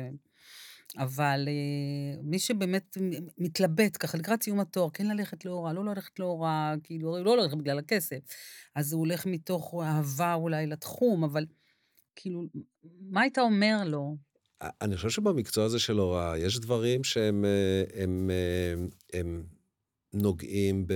אבל 0.99 1.49
אה, 1.49 2.23
מי 2.23 2.39
שבאמת 2.39 2.97
מתלבט 3.39 3.97
ככה 4.01 4.19
לקראת 4.19 4.43
סיום 4.43 4.61
התואר, 4.61 4.91
כן 4.91 5.07
ללכת 5.07 5.45
להוראה, 5.45 5.73
לא 5.73 5.85
ללכת 5.85 6.19
להוראה, 6.19 6.75
כאילו, 6.83 7.25
לא 7.25 7.37
ללכת 7.37 7.57
בגלל 7.57 7.79
הכסף, 7.79 8.19
אז 8.75 8.93
הוא 8.93 9.01
הולך 9.01 9.27
מתוך 9.27 9.75
אהבה 9.83 10.35
אולי 10.35 10.67
לתחום, 10.67 11.25
אבל 11.25 11.47
כאילו, 12.17 12.43
מה 13.01 13.21
היית 13.21 13.39
אומר 13.39 13.77
לו? 13.87 14.17
אני 14.81 14.97
חושב 14.97 15.11
שבמקצוע 15.11 15.65
הזה 15.65 15.79
של 15.79 15.99
הוראה, 15.99 16.39
יש 16.39 16.59
דברים 16.61 17.05
שהם 17.05 17.45
הם, 17.95 18.31
הם, 18.33 18.89
הם 19.13 19.45
נוגעים 20.13 20.87
ב... 20.87 20.95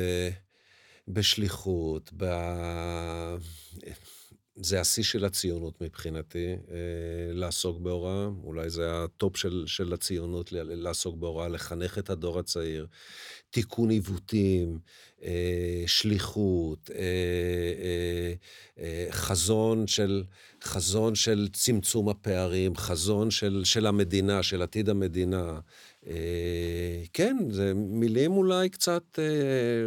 בשליחות, 1.08 2.10
ב... 2.16 2.24
זה 4.56 4.80
השיא 4.80 5.02
של 5.02 5.24
הציונות 5.24 5.80
מבחינתי, 5.80 6.46
אה, 6.70 6.76
לעסוק 7.32 7.80
בהוראה. 7.80 8.28
אולי 8.44 8.70
זה 8.70 9.04
הטופ 9.04 9.36
של, 9.36 9.64
של 9.66 9.92
הציונות, 9.92 10.52
לעסוק 10.52 11.16
בהוראה, 11.16 11.48
לחנך 11.48 11.98
את 11.98 12.10
הדור 12.10 12.38
הצעיר. 12.38 12.86
תיקון 13.50 13.90
עיוותים, 13.90 14.78
אה, 15.22 15.82
שליחות, 15.86 16.90
אה, 16.94 18.34
חזון 19.10 19.86
של, 19.86 20.24
חזון 20.64 21.14
של 21.14 21.48
צמצום 21.52 22.08
הפערים, 22.08 22.76
חזון 22.76 23.30
של, 23.30 23.62
של 23.64 23.86
המדינה, 23.86 24.42
של 24.42 24.62
עתיד 24.62 24.88
המדינה. 24.88 25.60
כן, 27.12 27.36
זה 27.50 27.72
מילים 27.74 28.32
אולי 28.32 28.68
קצת, 28.68 29.18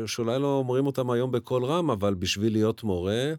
שאולי 0.06 0.40
לא 0.40 0.48
אומרים 0.58 0.86
אותם 0.86 1.10
היום 1.10 1.32
בקול 1.32 1.66
רם, 1.66 1.92
אבל 1.92 2.14
בשביל 2.14 2.54
להיות 2.54 2.84
מורה, 2.84 3.34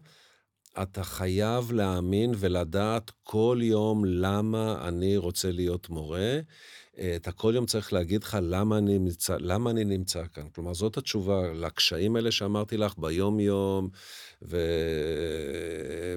אתה 0.81 1.03
חייב 1.03 1.71
להאמין 1.71 2.31
ולדעת 2.37 3.11
כל 3.23 3.59
יום 3.61 4.05
למה 4.05 4.87
אני 4.87 5.17
רוצה 5.17 5.51
להיות 5.51 5.89
מורה. 5.89 6.39
אתה 7.15 7.31
כל 7.31 7.51
יום 7.55 7.65
צריך 7.65 7.93
להגיד 7.93 8.23
לך 8.23 8.37
למה 8.41 8.77
אני 8.77 8.99
נמצא, 8.99 9.37
למה 9.39 9.69
אני 9.69 9.85
נמצא 9.85 10.23
כאן. 10.33 10.49
כלומר, 10.55 10.73
זאת 10.73 10.97
התשובה 10.97 11.53
לקשיים 11.53 12.15
האלה 12.15 12.31
שאמרתי 12.31 12.77
לך 12.77 12.93
ביום-יום, 12.97 13.89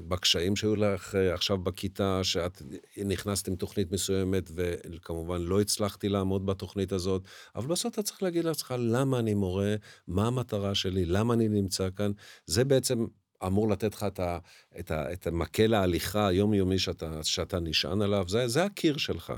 ובקשיים 0.01 0.55
שהיו 0.55 0.75
לך 0.75 1.15
עכשיו 1.15 1.57
בכיתה, 1.57 2.23
שאת 2.23 2.61
נכנסת 3.05 3.47
עם 3.47 3.55
תוכנית 3.55 3.91
מסוימת, 3.91 4.51
וכמובן 4.55 5.41
לא 5.41 5.61
הצלחתי 5.61 6.09
לעמוד 6.09 6.45
בתוכנית 6.45 6.91
הזאת, 6.91 7.23
אבל 7.55 7.67
בסוף 7.67 7.93
אתה 7.93 8.03
צריך 8.03 8.23
להגיד 8.23 8.45
לעצמך 8.45 8.73
למה 8.79 9.19
אני 9.19 9.33
מורה, 9.33 9.75
מה 10.07 10.27
המטרה 10.27 10.75
שלי, 10.75 11.05
למה 11.05 11.33
אני 11.33 11.47
נמצא 11.47 11.87
כאן. 11.95 12.11
זה 12.45 12.63
בעצם 12.63 13.05
אמור 13.47 13.69
לתת 13.69 13.93
לך 13.93 14.03
את, 14.03 14.19
ה, 14.19 14.37
את, 14.79 14.91
ה, 14.91 15.13
את 15.13 15.27
המקל 15.27 15.73
ההליכה 15.73 16.27
היומיומי 16.27 16.79
שאתה, 16.79 17.19
שאתה 17.23 17.59
נשען 17.59 18.01
עליו, 18.01 18.25
זה, 18.27 18.47
זה 18.47 18.63
הקיר 18.63 18.97
שלך. 18.97 19.33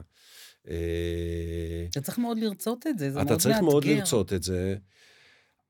אה, 0.70 1.86
אתה 1.90 2.02
צריך 2.02 2.18
מאוד 2.18 2.38
לרצות 2.40 2.88
את 2.88 3.00
זה, 3.00 3.10
זה 3.10 3.16
מאוד 3.16 3.24
מאתגר. 3.24 3.36
אתה 3.36 3.44
צריך 3.44 3.58
מאוד 3.60 3.86
לרצות 3.86 4.34
את 4.34 4.44
זה. 4.44 4.76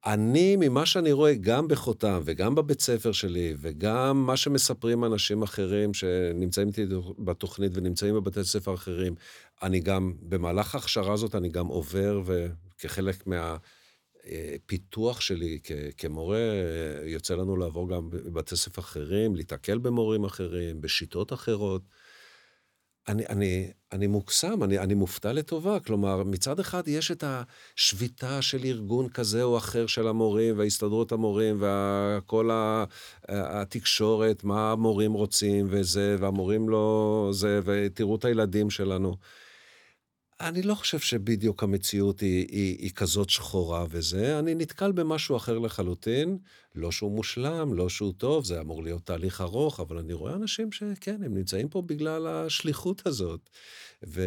אני, 0.05 0.55
ממה 0.59 0.85
שאני 0.85 1.11
רואה, 1.11 1.33
גם 1.33 1.67
בחותם 1.67 2.21
וגם 2.25 2.55
בבית 2.55 2.81
ספר 2.81 3.11
שלי, 3.11 3.53
וגם 3.57 4.25
מה 4.25 4.37
שמספרים 4.37 5.05
אנשים 5.05 5.43
אחרים 5.43 5.93
שנמצאים 5.93 6.67
איתי 6.67 6.85
בתוכנית 7.19 7.71
ונמצאים 7.75 8.15
בבתי 8.15 8.43
ספר 8.43 8.73
אחרים, 8.73 9.15
אני 9.63 9.79
גם, 9.79 10.13
במהלך 10.21 10.75
ההכשרה 10.75 11.13
הזאת, 11.13 11.35
אני 11.35 11.49
גם 11.49 11.67
עובר, 11.67 12.21
וכחלק 12.25 13.27
מה... 13.27 13.57
פיתוח 14.65 15.21
שלי 15.21 15.59
כ- 15.63 15.71
כמורה, 15.97 16.41
יוצא 17.05 17.35
לנו 17.35 17.57
לעבור 17.57 17.89
גם 17.89 18.09
בבתי 18.09 18.55
ספר 18.55 18.81
אחרים, 18.81 19.35
להתקל 19.35 19.77
במורים 19.77 20.23
אחרים, 20.23 20.81
בשיטות 20.81 21.33
אחרות. 21.33 21.81
אני, 23.07 23.25
אני, 23.29 23.71
אני 23.91 24.07
מוקסם, 24.07 24.63
אני, 24.63 24.79
אני 24.79 24.93
מופתע 24.93 25.33
לטובה. 25.33 25.79
כלומר, 25.79 26.23
מצד 26.23 26.59
אחד 26.59 26.87
יש 26.87 27.11
את 27.11 27.23
השביתה 27.27 28.41
של 28.41 28.65
ארגון 28.65 29.09
כזה 29.09 29.43
או 29.43 29.57
אחר 29.57 29.87
של 29.87 30.07
המורים, 30.07 30.59
והסתדרות 30.59 31.11
המורים, 31.11 31.61
וכל 31.61 32.49
התקשורת, 33.29 34.43
מה 34.43 34.71
המורים 34.71 35.13
רוצים 35.13 35.67
וזה, 35.69 36.15
והמורים 36.19 36.69
לא 36.69 37.29
זה, 37.33 37.59
ותראו 37.65 38.15
את 38.15 38.25
הילדים 38.25 38.69
שלנו. 38.69 39.17
אני 40.41 40.61
לא 40.61 40.75
חושב 40.75 40.99
שבדיוק 40.99 41.63
המציאות 41.63 42.19
היא, 42.19 42.47
היא, 42.49 42.77
היא 42.79 42.91
כזאת 42.95 43.29
שחורה 43.29 43.85
וזה, 43.89 44.39
אני 44.39 44.55
נתקל 44.55 44.91
במשהו 44.91 45.37
אחר 45.37 45.59
לחלוטין, 45.59 46.37
לא 46.75 46.91
שהוא 46.91 47.11
מושלם, 47.11 47.73
לא 47.73 47.89
שהוא 47.89 48.13
טוב, 48.17 48.45
זה 48.45 48.61
אמור 48.61 48.83
להיות 48.83 49.05
תהליך 49.05 49.41
ארוך, 49.41 49.79
אבל 49.79 49.97
אני 49.97 50.13
רואה 50.13 50.33
אנשים 50.33 50.71
שכן, 50.71 51.23
הם 51.23 51.37
נמצאים 51.37 51.69
פה 51.69 51.81
בגלל 51.81 52.27
השליחות 52.27 53.07
הזאת, 53.07 53.49
ו, 54.07 54.21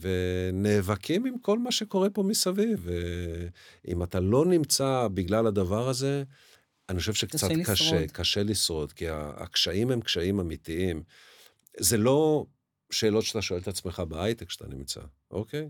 ונאבקים 0.00 1.26
עם 1.26 1.38
כל 1.38 1.58
מה 1.58 1.72
שקורה 1.72 2.10
פה 2.10 2.22
מסביב, 2.22 2.88
ואם 3.84 4.02
אתה 4.02 4.20
לא 4.20 4.46
נמצא 4.46 5.08
בגלל 5.14 5.46
הדבר 5.46 5.88
הזה, 5.88 6.22
אני 6.88 6.98
חושב 6.98 7.14
שקצת 7.14 7.48
קשה, 7.48 7.72
קשה, 7.72 8.06
קשה 8.06 8.42
לשרוד, 8.42 8.92
כי 8.92 9.06
הקשיים 9.10 9.90
הם 9.90 10.00
קשיים 10.00 10.40
אמיתיים. 10.40 11.02
זה 11.78 11.96
לא... 11.96 12.46
שאלות 12.90 13.24
שאתה 13.24 13.42
שואל 13.42 13.60
את 13.60 13.68
עצמך 13.68 14.02
בהייטק 14.08 14.46
כשאתה 14.46 14.68
נמצא, 14.68 15.00
אוקיי? 15.30 15.68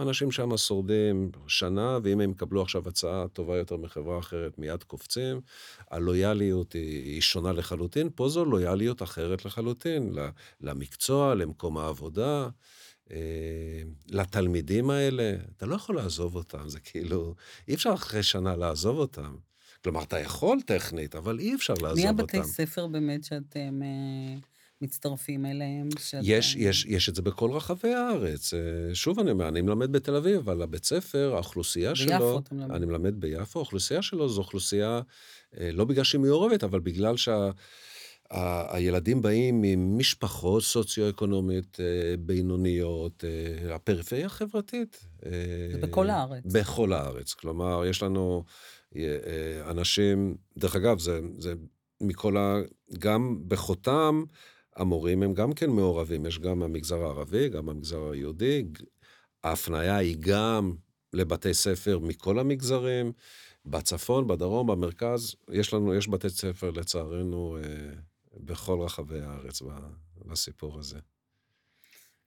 אנשים 0.00 0.32
שם 0.32 0.56
שורדים 0.56 1.30
שנה, 1.48 1.98
ואם 2.02 2.20
הם 2.20 2.30
יקבלו 2.30 2.62
עכשיו 2.62 2.88
הצעה 2.88 3.28
טובה 3.28 3.56
יותר 3.56 3.76
מחברה 3.76 4.18
אחרת, 4.18 4.58
מיד 4.58 4.82
קופצים. 4.82 5.40
הלויאליות 5.90 6.72
היא, 6.72 7.04
היא 7.04 7.20
שונה 7.20 7.52
לחלוטין, 7.52 8.08
פה 8.14 8.28
זו 8.28 8.44
לויאליות 8.44 9.02
אחרת 9.02 9.44
לחלוטין, 9.44 10.14
למקצוע, 10.60 11.34
למקום 11.34 11.78
העבודה, 11.78 12.48
אה, 13.10 13.16
לתלמידים 14.08 14.90
האלה. 14.90 15.36
אתה 15.56 15.66
לא 15.66 15.74
יכול 15.74 15.96
לעזוב 15.96 16.36
אותם, 16.36 16.68
זה 16.68 16.80
כאילו, 16.80 17.34
אי 17.68 17.74
אפשר 17.74 17.94
אחרי 17.94 18.22
שנה 18.22 18.56
לעזוב 18.56 18.98
אותם. 18.98 19.36
כלומר, 19.84 20.02
אתה 20.02 20.18
יכול 20.18 20.58
טכנית, 20.66 21.14
אבל 21.14 21.38
אי 21.38 21.54
אפשר 21.54 21.74
לעזוב 21.74 21.88
אותם. 21.88 22.02
מי 22.02 22.08
הבתי 22.08 22.44
ספר 22.44 22.86
באמת 22.86 23.24
שאתם... 23.24 23.80
מצטרפים 24.84 25.46
אליהם? 25.46 25.88
שאתה- 25.98 26.20
יש, 26.22 26.56
יש, 26.56 26.84
יש 26.84 27.08
את 27.08 27.14
זה 27.14 27.22
בכל 27.22 27.50
רחבי 27.50 27.94
הארץ. 27.94 28.54
אה, 28.54 28.60
שוב 28.94 29.18
אני 29.20 29.30
אומר, 29.30 29.48
אני 29.48 29.60
מלמד 29.60 29.92
בתל 29.92 30.16
אביב, 30.16 30.36
אבל 30.36 30.62
הבית 30.62 30.84
ספר, 30.84 31.32
האוכלוסייה 31.34 31.90
ביפו 31.90 32.02
שלו... 32.02 32.38
אתה 32.38 32.54
מלמד. 32.54 32.70
אני 32.74 32.86
מלמד 32.86 33.20
ביפו, 33.20 33.58
האוכלוסייה 33.58 34.02
שלו 34.02 34.28
זו 34.28 34.40
אוכלוסייה, 34.40 35.00
אה, 35.60 35.70
לא 35.72 35.84
בגלל 35.84 36.04
שהיא 36.04 36.20
מעורבת, 36.20 36.64
אבל 36.64 36.80
בגלל 36.80 37.14
שהילדים 38.30 39.22
באים 39.22 39.60
ממשפחות 39.62 40.62
סוציו-אקונומית 40.62 41.76
אה, 41.80 41.84
בינוניות, 42.18 43.24
הפריפריה 43.70 44.26
החברתית. 44.26 45.06
זה 45.72 45.78
בכל 45.80 46.10
הארץ. 46.10 46.42
בכל 46.46 46.92
הארץ. 46.92 47.32
כלומר, 47.32 47.84
יש 47.86 48.02
לנו 48.02 48.44
אנשים, 49.70 50.36
דרך 50.58 50.76
אגב, 50.76 50.98
זה, 50.98 51.20
זה 51.38 51.54
מכל 52.00 52.36
ה... 52.36 52.56
גם 52.98 53.38
בחותם, 53.48 54.24
המורים 54.76 55.22
הם 55.22 55.34
גם 55.34 55.52
כן 55.52 55.70
מעורבים, 55.70 56.26
יש 56.26 56.38
גם 56.38 56.58
מהמגזר 56.58 57.02
הערבי, 57.02 57.48
גם 57.48 57.66
מהמגזר 57.66 58.10
היהודי. 58.10 58.64
ההפניה 59.44 59.96
היא 59.96 60.16
גם 60.20 60.74
לבתי 61.12 61.54
ספר 61.54 61.98
מכל 61.98 62.38
המגזרים, 62.38 63.12
בצפון, 63.66 64.26
בדרום, 64.26 64.66
במרכז. 64.66 65.34
יש 65.52 65.74
לנו, 65.74 65.94
יש 65.94 66.08
בתי 66.08 66.30
ספר, 66.30 66.70
לצערנו, 66.70 67.56
אה, 67.56 67.94
בכל 68.36 68.80
רחבי 68.80 69.20
הארץ 69.20 69.62
בסיפור 70.26 70.78
הזה. 70.78 70.98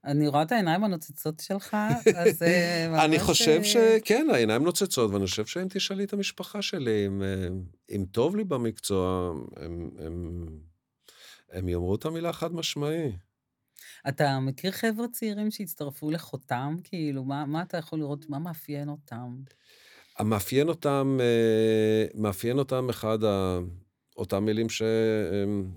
אני 0.06 0.28
רואה 0.28 0.42
את 0.42 0.52
העיניים 0.52 0.84
הנוצצות 0.84 1.40
שלך, 1.40 1.78
אז 2.16 2.44
אה. 2.44 3.06
אני 3.06 3.20
חושב 3.20 3.60
אה, 3.60 3.64
שכן, 3.64 4.28
העיניים 4.34 4.64
נוצצות, 4.64 5.12
ואני 5.12 5.26
חושב 5.26 5.46
שאם 5.46 5.68
תשאלי 5.70 6.04
את 6.04 6.14
המשפחה 6.14 6.62
שלי, 6.62 7.08
אם, 7.08 7.24
אם 7.90 8.06
טוב 8.12 8.36
לי 8.36 8.44
במקצוע, 8.44 9.34
הם, 9.56 9.90
הם, 10.00 10.48
הם 11.52 11.70
יאמרו 11.70 11.96
את 11.96 12.06
המילה 12.06 12.34
חד 12.34 12.54
משמעי. 12.54 13.12
אתה 14.10 14.40
מכיר 14.40 14.72
חבר'ה 14.72 15.08
צעירים 15.12 15.52
שהצטרפו 15.52 16.12
לחותם? 16.12 16.76
כאילו, 16.84 17.24
מה, 17.24 17.46
מה 17.46 17.62
אתה 17.62 17.78
יכול 17.78 18.00
לראות, 18.00 18.30
מה 18.30 18.40
מאפיין 18.40 18.90
אותם? 18.90 19.36
המאפיין 20.18 20.70
אותם, 20.70 21.18
אה, 21.22 22.06
מאפיין 22.22 22.60
אותם 22.60 22.90
אחד, 22.90 23.20
אותם 24.18 24.46
מילים 24.46 24.70
שהן 24.70 25.72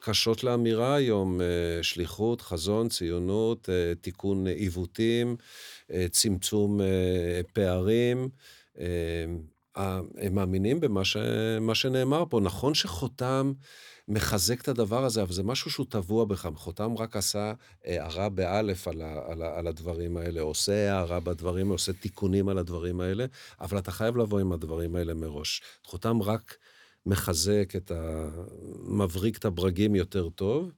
קשות 0.00 0.44
לאמירה 0.44 0.94
היום, 0.94 1.40
אה, 1.40 1.82
שליחות, 1.82 2.40
חזון, 2.40 2.88
ציונות, 2.88 3.68
אה, 3.68 3.94
תיקון 4.00 4.46
עיוותים, 4.46 5.36
צמצום 6.10 6.80
פערים. 7.52 8.28
הם 9.74 10.34
מאמינים 10.34 10.80
במה 10.80 11.04
ש, 11.04 11.16
שנאמר 11.74 12.24
פה. 12.30 12.40
נכון 12.40 12.74
שחותם 12.74 13.52
מחזק 14.08 14.60
את 14.60 14.68
הדבר 14.68 15.04
הזה, 15.04 15.22
אבל 15.22 15.32
זה 15.32 15.42
משהו 15.42 15.70
שהוא 15.70 15.86
טבוע 15.88 16.24
בך. 16.24 16.48
חותם 16.54 16.94
רק 16.98 17.16
עשה 17.16 17.52
הערה 17.84 18.28
באלף 18.28 18.88
על, 18.88 19.02
ה, 19.02 19.20
על, 19.26 19.42
ה, 19.42 19.58
על 19.58 19.66
הדברים 19.66 20.16
האלה, 20.16 20.40
עושה 20.40 20.92
הערה 20.92 21.20
בדברים, 21.20 21.68
עושה 21.68 21.92
תיקונים 21.92 22.48
על 22.48 22.58
הדברים 22.58 23.00
האלה, 23.00 23.26
אבל 23.60 23.78
אתה 23.78 23.90
חייב 23.90 24.16
לבוא 24.16 24.40
עם 24.40 24.52
הדברים 24.52 24.96
האלה 24.96 25.14
מראש. 25.14 25.62
חותם 25.84 26.22
רק 26.22 26.56
מחזק 27.06 27.72
את 27.76 27.90
ה... 27.90 28.28
מבריק 28.88 29.38
את 29.38 29.44
הברגים 29.44 29.94
יותר 29.94 30.28
טוב. 30.28 30.72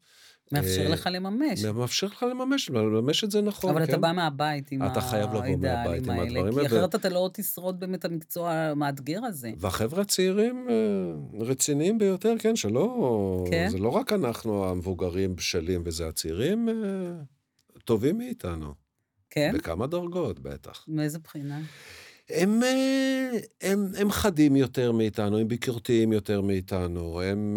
מאפשר 0.52 0.82
אה, 0.82 0.88
לך 0.88 1.08
לממש. 1.12 1.64
מאפשר 1.64 2.06
לך 2.06 2.22
לממש, 2.30 2.70
לממש 2.70 3.24
את 3.24 3.30
זה 3.30 3.40
נכון, 3.40 3.70
אבל 3.70 3.86
כן? 3.86 3.92
אתה 3.92 3.98
בא 3.98 4.12
מהבית 4.12 4.72
עם 4.72 4.86
אתה 4.86 5.00
חייב 5.00 5.30
לבוא 5.34 5.40
מהבית 5.40 6.04
עם 6.04 6.10
האלה, 6.10 6.22
הדברים 6.22 6.52
כי 6.52 6.58
האלה, 6.58 6.66
אחרת 6.66 6.94
אתה 6.94 7.08
לא 7.08 7.30
תשרוד 7.32 7.80
באמת 7.80 8.04
המקצוע 8.04 8.52
המאתגר 8.52 9.24
הזה. 9.24 9.50
והחבר'ה 9.58 10.02
הצעירים 10.02 10.66
אה, 10.70 11.44
רציניים 11.46 11.98
ביותר, 11.98 12.34
כן, 12.38 12.56
שלא... 12.56 13.44
כן? 13.50 13.68
זה 13.70 13.78
לא 13.78 13.88
רק 13.88 14.12
אנחנו 14.12 14.70
המבוגרים 14.70 15.36
בשלים 15.36 15.82
וזה, 15.84 16.08
הצעירים 16.08 16.68
אה, 16.68 16.74
טובים 17.84 18.18
מאיתנו. 18.18 18.74
כן? 19.30 19.52
בכמה 19.54 19.86
דרגות, 19.86 20.38
בטח. 20.38 20.84
מאיזה 20.88 21.18
בחינה? 21.18 21.60
הם, 22.30 22.60
הם, 23.60 23.86
הם 23.98 24.10
חדים 24.10 24.56
יותר 24.56 24.92
מאיתנו, 24.92 25.38
הם 25.38 25.48
ביקורתיים 25.48 26.12
יותר 26.12 26.40
מאיתנו, 26.40 27.20
הם, 27.22 27.56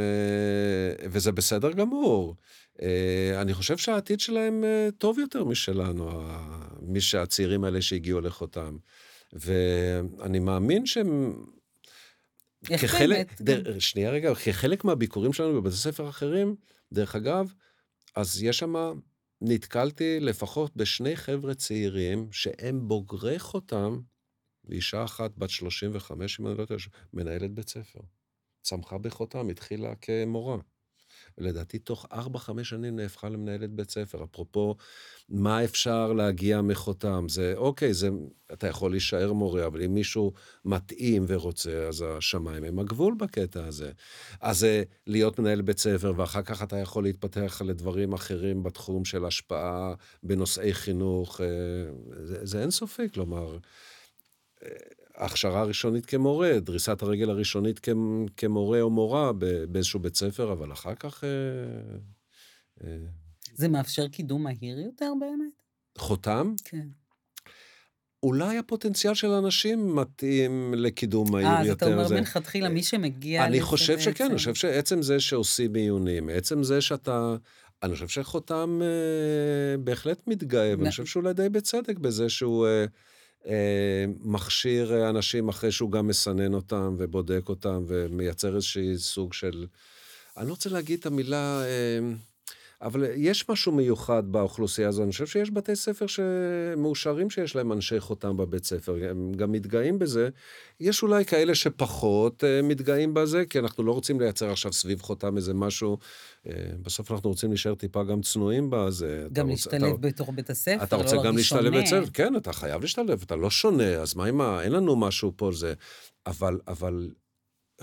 וזה 1.09 1.31
בסדר 1.31 1.71
גמור. 1.71 2.35
אה, 2.81 3.41
אני 3.41 3.53
חושב 3.53 3.77
שהעתיד 3.77 4.19
שלהם 4.19 4.63
אה, 4.63 4.89
טוב 4.97 5.19
יותר 5.19 5.43
משלנו, 5.43 6.27
מי 6.81 7.01
שהצעירים 7.01 7.63
האלה 7.63 7.81
שהגיעו 7.81 8.21
לחותם. 8.21 8.77
ואני 9.33 10.39
מאמין 10.39 10.85
שהם... 10.85 11.33
כחלק? 12.63 13.41
דר, 13.41 13.79
שנייה 13.79 14.11
רגע, 14.11 14.35
כחלק 14.35 14.83
מהביקורים 14.83 15.33
שלנו 15.33 15.61
בבתי 15.61 15.75
ספר 15.75 16.09
אחרים, 16.09 16.55
דרך 16.91 17.15
אגב, 17.15 17.53
אז 18.15 18.43
יש 18.43 18.59
שם, 18.59 18.99
נתקלתי 19.41 20.19
לפחות 20.19 20.75
בשני 20.75 21.15
חבר'ה 21.15 21.53
צעירים 21.53 22.27
שהם 22.31 22.87
בוגרי 22.87 23.39
חותם, 23.39 23.99
ואישה 24.65 25.03
אחת 25.03 25.31
בת 25.37 25.49
35, 25.49 26.39
אם 26.39 26.47
אני 26.47 26.57
לא 26.57 26.65
טועה, 26.65 26.79
מנהלת 27.13 27.51
בית 27.51 27.69
ספר. 27.69 27.99
צמחה 28.61 28.97
בחותם, 28.97 29.49
התחילה 29.49 29.95
כמורה. 29.95 30.57
לדעתי 31.41 31.79
תוך 31.79 32.05
4-5 32.13 32.63
שנים 32.63 32.95
נהפכה 32.95 33.29
למנהלת 33.29 33.69
בית 33.69 33.91
ספר. 33.91 34.23
אפרופו, 34.23 34.75
מה 35.29 35.63
אפשר 35.63 36.13
להגיע 36.13 36.61
מחותם? 36.61 37.25
זה, 37.29 37.53
אוקיי, 37.57 37.93
זה, 37.93 38.09
אתה 38.53 38.67
יכול 38.67 38.91
להישאר 38.91 39.33
מורה, 39.33 39.65
אבל 39.65 39.83
אם 39.83 39.93
מישהו 39.93 40.33
מתאים 40.65 41.25
ורוצה, 41.27 41.87
אז 41.87 42.05
השמיים 42.17 42.63
הם 42.63 42.79
הגבול 42.79 43.15
בקטע 43.17 43.65
הזה. 43.65 43.91
אז 44.41 44.59
זה 44.59 44.83
להיות 45.07 45.39
מנהל 45.39 45.61
בית 45.61 45.77
ספר, 45.77 46.13
ואחר 46.15 46.41
כך 46.41 46.63
אתה 46.63 46.77
יכול 46.77 47.03
להתפתח 47.03 47.61
לדברים 47.65 48.13
אחרים 48.13 48.63
בתחום 48.63 49.05
של 49.05 49.25
השפעה 49.25 49.93
בנושאי 50.23 50.73
חינוך. 50.73 51.41
אה, 51.41 51.45
זה, 52.23 52.45
זה 52.45 52.61
אינסופי, 52.61 53.09
כלומר, 53.13 53.57
אה, 54.63 54.69
ההכשרה 55.21 55.61
הראשונית 55.61 56.05
כמורה, 56.05 56.59
דריסת 56.59 57.01
הרגל 57.01 57.29
הראשונית 57.29 57.79
כ- 57.83 57.89
כמורה 58.37 58.81
או 58.81 58.89
מורה 58.89 59.31
באיזשהו 59.69 59.99
בית 59.99 60.15
ספר, 60.15 60.51
אבל 60.51 60.71
אחר 60.73 60.95
כך... 60.95 61.23
אה, 61.23 61.29
אה, 62.83 62.97
זה 63.53 63.67
מאפשר 63.67 64.07
קידום 64.07 64.43
מהיר 64.43 64.79
יותר 64.79 65.11
באמת? 65.19 65.61
חותם, 65.97 66.53
כן. 66.65 66.87
אולי 68.23 68.57
הפוטנציאל 68.57 69.13
של 69.13 69.27
אנשים 69.27 69.95
מתאים 69.95 70.73
לקידום 70.77 71.31
מהיר 71.31 71.47
אה, 71.47 71.61
אז 71.61 71.67
יותר. 71.67 71.85
אתה 71.85 71.93
אומר 71.95 72.07
זה- 72.07 72.15
מלכתחילה, 72.15 72.69
מי 72.69 72.83
שמגיע 72.83 73.45
אני 73.45 73.61
חושב 73.61 73.99
שכן, 73.99 74.11
בעצם- 74.11 74.23
אני 74.25 74.37
חושב 74.37 74.53
שעצם 74.53 75.01
זה 75.01 75.19
שעושים 75.19 75.73
מיונים, 75.73 76.29
עצם 76.29 76.63
זה 76.63 76.81
שאתה... 76.81 77.35
אני 77.83 77.93
חושב 77.93 78.07
שחותם 78.07 78.79
אה, 78.81 79.77
בהחלט 79.77 80.21
מתגאה, 80.27 80.73
ואני 80.77 80.89
חושב 80.89 81.05
שאולי 81.05 81.33
די 81.33 81.49
בצדק 81.49 81.97
בזה 81.97 82.29
שהוא 82.29 82.67
אה, 82.67 82.71
אה, 82.71 82.85
מכשיר 84.23 84.93
אה, 84.93 85.09
אנשים 85.09 85.49
אחרי 85.49 85.71
שהוא 85.71 85.91
גם 85.91 86.07
מסנן 86.07 86.53
אותם 86.53 86.95
ובודק 86.97 87.49
אותם 87.49 87.83
ומייצר 87.87 88.55
איזשהי 88.55 88.97
סוג 88.97 89.33
של... 89.33 89.65
אני 90.37 90.47
לא 90.47 90.51
רוצה 90.51 90.69
להגיד 90.69 90.99
את 90.99 91.05
המילה... 91.05 91.63
אה, 92.81 92.87
אבל 92.87 93.05
יש 93.15 93.49
משהו 93.49 93.71
מיוחד 93.71 94.23
באוכלוסייה 94.25 94.87
הזו. 94.87 95.03
אני 95.03 95.11
חושב 95.11 95.25
שיש 95.27 95.51
בתי 95.51 95.75
ספר 95.75 96.05
שמאושרים 96.07 97.29
שיש 97.29 97.55
להם 97.55 97.71
אנשי 97.71 97.99
חותם 97.99 98.37
בבית 98.37 98.65
ספר, 98.65 98.97
הם 99.09 99.31
גם 99.35 99.51
מתגאים 99.51 99.99
בזה. 99.99 100.29
יש 100.79 101.03
אולי 101.03 101.25
כאלה 101.25 101.55
שפחות 101.55 102.43
אה, 102.43 102.61
מתגאים 102.61 103.13
בזה, 103.13 103.45
כי 103.45 103.59
אנחנו 103.59 103.83
לא 103.83 103.91
רוצים 103.91 104.19
לייצר 104.19 104.51
עכשיו 104.51 104.73
סביב 104.73 105.01
חותם 105.01 105.37
איזה 105.37 105.53
משהו. 105.53 105.97
אה, 106.47 106.53
בסוף 106.81 107.11
אנחנו 107.11 107.29
רוצים 107.29 107.49
להישאר 107.49 107.75
טיפה 107.75 108.03
גם 108.03 108.21
צנועים 108.21 108.67
בזה. 108.69 109.23
אתה 109.25 109.33
גם 109.41 109.49
להשתלב 109.49 109.83
אתה- 109.83 109.97
בתוך 109.97 110.29
בית 110.35 110.49
הספר, 110.49 110.83
אתה 110.83 110.97
לא 110.97 111.01
רוצה 111.01 111.15
גם 111.15 111.23
להרגיש 111.23 111.53
להשתלב. 111.53 111.73
בבית 111.73 111.85
ספר, 111.87 112.05
כן, 112.13 112.35
אתה 112.35 112.53
חייב 112.53 112.81
להשתלב, 112.81 113.21
אתה 113.25 113.35
לא 113.35 113.49
שונה, 113.49 113.89
אז 113.89 114.15
מה 114.15 114.25
עם 114.25 114.41
ה... 114.41 114.63
אין 114.63 114.71
לנו 114.71 114.95
משהו 114.95 115.33
פה, 115.35 115.51
זה... 115.53 115.73
אבל, 116.25 116.59
אבל 116.67 117.09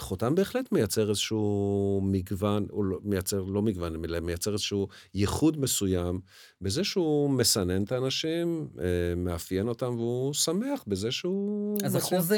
חותם 0.00 0.34
בהחלט 0.34 0.72
מייצר 0.72 1.10
איזשהו 1.10 2.00
מגוון, 2.04 2.66
הוא 2.70 2.84
לא, 2.84 2.98
מייצר, 3.02 3.42
לא 3.42 3.62
מגוון, 3.62 4.04
אלא 4.04 4.20
מייצר 4.20 4.52
איזשהו 4.52 4.88
ייחוד 5.14 5.60
מסוים, 5.60 6.20
בזה 6.60 6.84
שהוא 6.84 7.30
מסנן 7.30 7.82
את 7.84 7.92
האנשים, 7.92 8.68
אה, 8.80 8.84
מאפיין 9.16 9.68
אותם, 9.68 9.94
והוא 9.96 10.34
שמח 10.34 10.84
בזה 10.86 11.10
שהוא... 11.12 11.78
אז 11.84 11.96
מצליח. 11.96 12.12
אחוז 12.20 12.32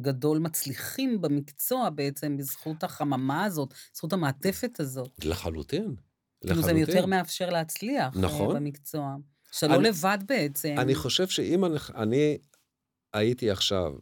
גדול 0.00 0.38
מצליחים 0.38 1.20
במקצוע 1.20 1.90
בעצם, 1.90 2.36
בזכות 2.36 2.84
החממה 2.84 3.44
הזאת, 3.44 3.74
בזכות 3.94 4.12
המעטפת 4.12 4.80
הזאת. 4.80 5.10
לחלוטין. 5.24 5.94
כאילו 6.40 6.54
זה 6.62 6.72
לחלוטין. 6.72 6.78
יותר 6.94 7.06
מאפשר 7.06 7.50
להצליח 7.50 8.16
אה, 8.16 8.20
נכון. 8.20 8.56
במקצוע. 8.56 9.16
שלא 9.52 9.74
אני- 9.74 9.88
לבד 9.88 10.18
בעצם. 10.28 10.74
אני 10.78 10.94
חושב 10.94 11.28
שאם 11.28 11.64
אני, 11.64 11.76
אני 11.94 12.38
הייתי 13.14 13.50
עכשיו, 13.50 13.92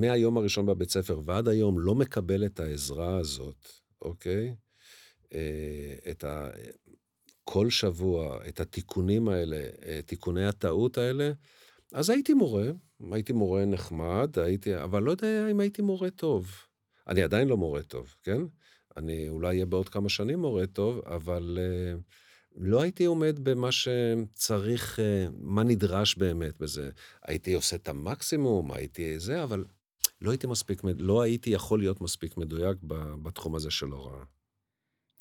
מהיום 0.00 0.36
הראשון 0.36 0.66
בבית 0.66 0.90
ספר 0.90 1.20
ועד 1.24 1.48
היום, 1.48 1.80
לא 1.80 1.94
מקבל 1.94 2.46
את 2.46 2.60
העזרה 2.60 3.16
הזאת, 3.16 3.68
אוקיי? 4.02 4.54
אה, 5.34 5.94
את 6.10 6.24
ה... 6.24 6.50
כל 7.44 7.70
שבוע, 7.70 8.38
את 8.48 8.60
התיקונים 8.60 9.28
האלה, 9.28 9.56
אה, 9.86 10.00
תיקוני 10.06 10.46
הטעות 10.46 10.98
האלה, 10.98 11.32
אז 11.92 12.10
הייתי 12.10 12.34
מורה, 12.34 12.66
הייתי 13.12 13.32
מורה 13.32 13.64
נחמד, 13.64 14.38
הייתי, 14.38 14.76
אבל 14.82 15.02
לא 15.02 15.10
יודע 15.10 15.50
אם 15.50 15.60
הייתי 15.60 15.82
מורה 15.82 16.10
טוב. 16.10 16.50
אני 17.08 17.22
עדיין 17.22 17.48
לא 17.48 17.56
מורה 17.56 17.82
טוב, 17.82 18.14
כן? 18.22 18.42
אני 18.96 19.28
אולי 19.28 19.48
אהיה 19.48 19.66
בעוד 19.66 19.88
כמה 19.88 20.08
שנים 20.08 20.38
מורה 20.38 20.66
טוב, 20.66 21.00
אבל 21.06 21.58
uh, 21.58 22.02
לא 22.56 22.82
הייתי 22.82 23.04
עומד 23.04 23.38
במה 23.42 23.68
שצריך, 23.72 25.00
אה, 25.00 25.26
מה 25.38 25.62
נדרש 25.62 26.16
באמת 26.16 26.58
בזה. 26.58 26.90
הייתי 27.22 27.54
עושה 27.54 27.76
את 27.76 27.88
המקסימום, 27.88 28.72
הייתי 28.72 29.18
זה, 29.18 29.42
אבל 29.42 29.64
לא 30.20 30.30
הייתי 30.30 30.46
מספיק, 30.46 30.82
לא 30.98 31.22
הייתי 31.22 31.50
יכול 31.50 31.78
להיות 31.78 32.00
מספיק 32.00 32.36
מדויק 32.36 32.78
בתחום 33.22 33.54
הזה 33.54 33.70
של 33.70 33.86
הוראה. 33.86 34.24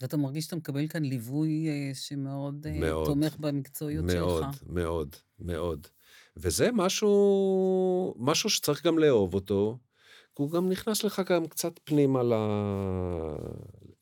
ואתה 0.02 0.18
מרגיש 0.18 0.46
שאתה 0.46 0.56
מקבל 0.56 0.88
כאן 0.88 1.04
ליווי 1.04 1.68
אה, 1.68 1.92
שמאוד 1.94 2.68
אה, 2.68 2.80
מאוד, 2.80 3.06
תומך 3.06 3.38
במקצועיות 3.38 4.06
מאוד, 4.06 4.44
שלך. 4.44 4.64
מאוד, 4.68 4.76
מאוד, 4.76 5.16
מאוד. 5.40 5.88
וזה 6.38 6.72
משהו, 6.72 8.16
משהו 8.18 8.50
שצריך 8.50 8.86
גם 8.86 9.00
לאהוב 9.00 9.34
אותו, 9.34 9.78
כי 10.36 10.42
הוא 10.42 10.52
גם 10.52 10.70
נכנס 10.70 11.04
לך 11.04 11.22
גם 11.30 11.48
קצת 11.48 11.80
פנימה 11.84 12.24
ל... 12.24 12.34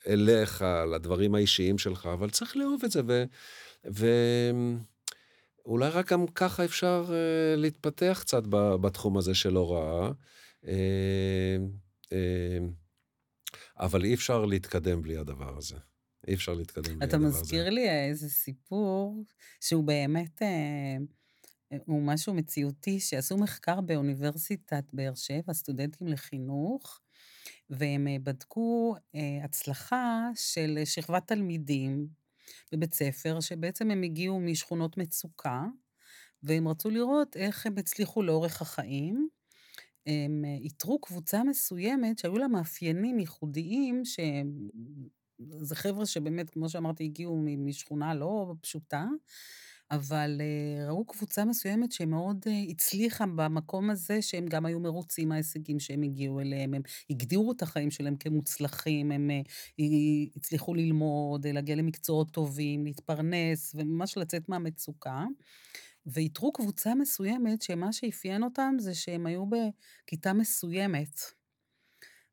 אליך, 0.07 0.65
לדברים 0.93 1.35
האישיים 1.35 1.77
שלך, 1.77 2.09
אבל 2.13 2.29
צריך 2.29 2.57
לאהוב 2.57 2.81
את 2.85 2.91
זה, 2.91 3.01
ו... 3.07 3.23
ו... 3.91 4.07
אולי 5.65 5.89
רק 5.89 6.11
גם 6.11 6.27
ככה 6.27 6.65
אפשר 6.65 7.05
uh, 7.07 7.11
להתפתח 7.59 8.17
קצת 8.21 8.43
בתחום 8.81 9.17
הזה 9.17 9.35
של 9.35 9.55
הוראה. 9.55 10.11
Uh, 10.64 10.68
uh, 12.05 12.14
אבל 13.78 14.05
אי 14.05 14.14
אפשר 14.14 14.45
להתקדם 14.45 15.01
בלי 15.01 15.18
הדבר 15.18 15.57
הזה. 15.57 15.76
אי 16.28 16.34
אפשר 16.34 16.53
להתקדם 16.53 16.99
בלי 16.99 17.05
הדבר 17.05 17.18
הזה. 17.28 17.28
אתה 17.28 17.41
מזכיר 17.41 17.70
לי 17.70 17.89
איזה 17.89 18.30
סיפור 18.30 19.24
שהוא 19.61 19.84
באמת, 19.84 20.41
אה, 20.41 20.97
הוא 21.86 22.01
משהו 22.01 22.34
מציאותי, 22.34 22.99
שעשו 22.99 23.38
מחקר 23.38 23.82
באוניברסיטת 23.82 24.84
באר 24.93 25.14
שבע, 25.16 25.53
סטודנטים 25.53 26.07
לחינוך, 26.07 27.01
והם 27.70 28.07
אה, 28.07 28.16
בדקו 28.24 28.95
אה, 29.16 29.39
הצלחה 29.43 30.30
של 30.36 30.80
שכבת 30.86 31.28
תלמידים 31.28 32.07
בבית 32.72 32.93
ספר, 32.93 33.39
שבעצם 33.39 33.91
הם 33.91 34.03
הגיעו 34.03 34.39
משכונות 34.39 34.97
מצוקה, 34.97 35.64
והם 36.43 36.68
רצו 36.68 36.89
לראות 36.89 37.38
איך 37.38 37.66
הם 37.66 37.78
הצליחו 37.78 38.24
לאורך 38.24 38.61
החיים. 38.61 39.30
הם 40.07 40.45
אה, 40.45 40.55
איתרו 40.61 40.99
קבוצה 41.01 41.43
מסוימת 41.43 42.19
שהיו 42.19 42.37
לה 42.37 42.47
מאפיינים 42.47 43.19
ייחודיים, 43.19 44.01
שזה 44.05 45.75
חבר'ה 45.75 46.05
שבאמת, 46.05 46.49
כמו 46.49 46.69
שאמרתי, 46.69 47.03
הגיעו 47.03 47.43
משכונה 47.57 48.13
לא 48.13 48.53
פשוטה, 48.61 49.05
אבל 49.91 50.41
uh, 50.41 50.89
ראו 50.89 51.05
קבוצה 51.05 51.45
מסוימת 51.45 51.91
שמאוד 51.91 52.45
uh, 52.45 52.71
הצליחה 52.71 53.25
במקום 53.35 53.89
הזה, 53.89 54.21
שהם 54.21 54.45
גם 54.45 54.65
היו 54.65 54.79
מרוצים 54.79 55.29
מההישגים 55.29 55.79
שהם 55.79 56.01
הגיעו 56.01 56.39
אליהם, 56.39 56.73
הם 56.73 56.81
הגדירו 57.09 57.51
את 57.51 57.61
החיים 57.61 57.91
שלהם 57.91 58.15
כמוצלחים, 58.15 59.11
הם 59.11 59.29
הצליחו 60.35 60.73
ללמוד, 60.73 61.47
להגיע 61.47 61.75
למקצועות 61.75 62.31
טובים, 62.31 62.85
להתפרנס, 62.85 63.75
וממש 63.75 64.17
לצאת 64.17 64.49
מהמצוקה. 64.49 65.25
ואיתרו 66.05 66.53
קבוצה 66.53 66.95
מסוימת, 66.95 67.61
שמה 67.61 67.93
שאפיין 67.93 68.43
אותם 68.43 68.75
זה 68.79 68.95
שהם 68.95 69.25
היו 69.25 69.45
בכיתה 69.45 70.33
מסוימת. 70.33 71.19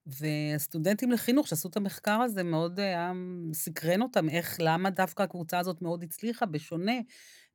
והסטודנטים 0.06 1.12
לחינוך 1.12 1.48
שעשו 1.48 1.68
את 1.68 1.76
המחקר 1.76 2.20
הזה 2.20 2.42
מאוד 2.42 2.80
היה 2.80 3.12
סקרן 3.52 4.02
אותם, 4.02 4.28
איך, 4.28 4.56
למה 4.60 4.90
דווקא 4.90 5.22
הקבוצה 5.22 5.58
הזאת 5.58 5.82
מאוד 5.82 6.02
הצליחה, 6.02 6.46
בשונה 6.46 6.92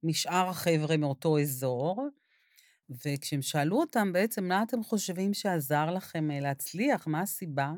משאר 0.03 0.49
החבר'ה 0.49 0.97
מאותו 0.97 1.39
אזור. 1.39 2.09
וכשהם 2.89 3.41
שאלו 3.41 3.79
אותם 3.79 4.13
בעצם, 4.13 4.47
מה 4.47 4.63
אתם 4.63 4.83
חושבים 4.83 5.33
שעזר 5.33 5.91
לכם 5.91 6.31
אה, 6.31 6.39
להצליח, 6.39 7.07
מה 7.07 7.21
הסיבה? 7.21 7.73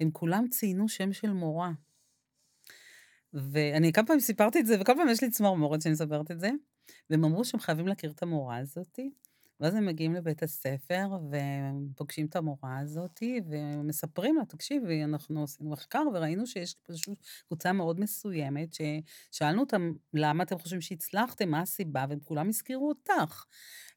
הם 0.00 0.10
כולם 0.10 0.48
ציינו 0.48 0.88
שם 0.88 1.12
של 1.12 1.32
מורה. 1.32 1.70
ואני 3.32 3.92
כמה 3.92 4.06
פעמים 4.06 4.20
סיפרתי 4.20 4.60
את 4.60 4.66
זה, 4.66 4.80
וכל 4.80 4.92
פעם 4.96 5.08
יש 5.08 5.22
לי 5.22 5.30
צמרמורת 5.30 5.82
שאני 5.82 5.92
מספרת 5.92 6.30
את 6.30 6.40
זה. 6.40 6.50
והם 7.10 7.24
אמרו 7.24 7.44
שהם 7.44 7.60
חייבים 7.60 7.86
להכיר 7.88 8.10
את 8.10 8.22
המורה 8.22 8.58
הזאתי. 8.58 9.10
ואז 9.60 9.74
הם 9.74 9.86
מגיעים 9.86 10.14
לבית 10.14 10.42
הספר, 10.42 11.08
ופוגשים 11.92 12.26
את 12.26 12.36
המורה 12.36 12.78
הזאתי, 12.78 13.40
ומספרים 13.50 14.36
לה, 14.36 14.44
תקשיבי, 14.44 15.04
אנחנו 15.04 15.44
עשינו 15.44 15.70
מחקר, 15.70 16.02
וראינו 16.14 16.46
שיש 16.46 16.74
פשוט 16.82 17.18
קבוצה 17.46 17.72
מאוד 17.72 18.00
מסוימת, 18.00 18.68
ששאלנו 18.74 19.60
אותם, 19.60 19.92
למה 20.14 20.44
אתם 20.44 20.58
חושבים 20.58 20.80
שהצלחתם, 20.80 21.48
מה 21.48 21.60
הסיבה, 21.60 22.04
והם 22.08 22.20
כולם 22.20 22.48
הזכירו 22.48 22.88
אותך. 22.88 23.44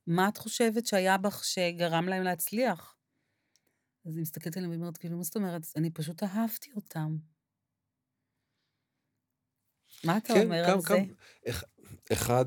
מה 0.08 0.28
את 0.28 0.38
חושבת 0.38 0.86
שהיה 0.86 1.18
בך 1.18 1.44
שגרם 1.44 2.08
להם 2.08 2.24
להצליח? 2.24 2.96
אז 4.06 4.16
היא 4.16 4.22
מסתכלת 4.22 4.58
עליהם 4.58 4.72
ואומרת, 4.72 4.98
כאילו, 4.98 5.18
מה 5.18 5.24
זאת 5.24 5.36
אומרת? 5.36 5.62
אני 5.76 5.90
פשוט 5.90 6.24
אהבתי 6.24 6.72
אותם. 6.76 7.18
מה 10.04 10.18
אתה 10.18 10.34
כן, 10.34 10.44
אומר 10.44 10.64
כמה, 10.66 10.74
על 10.74 10.82
כמה, 10.82 10.98
זה? 10.98 11.54
אחד, 12.12 12.46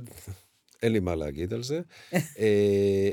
אין 0.83 0.93
לי 0.93 1.01
מה 1.01 1.15
להגיד 1.15 1.53
על 1.53 1.63
זה. 1.63 1.81
אה, 2.39 3.11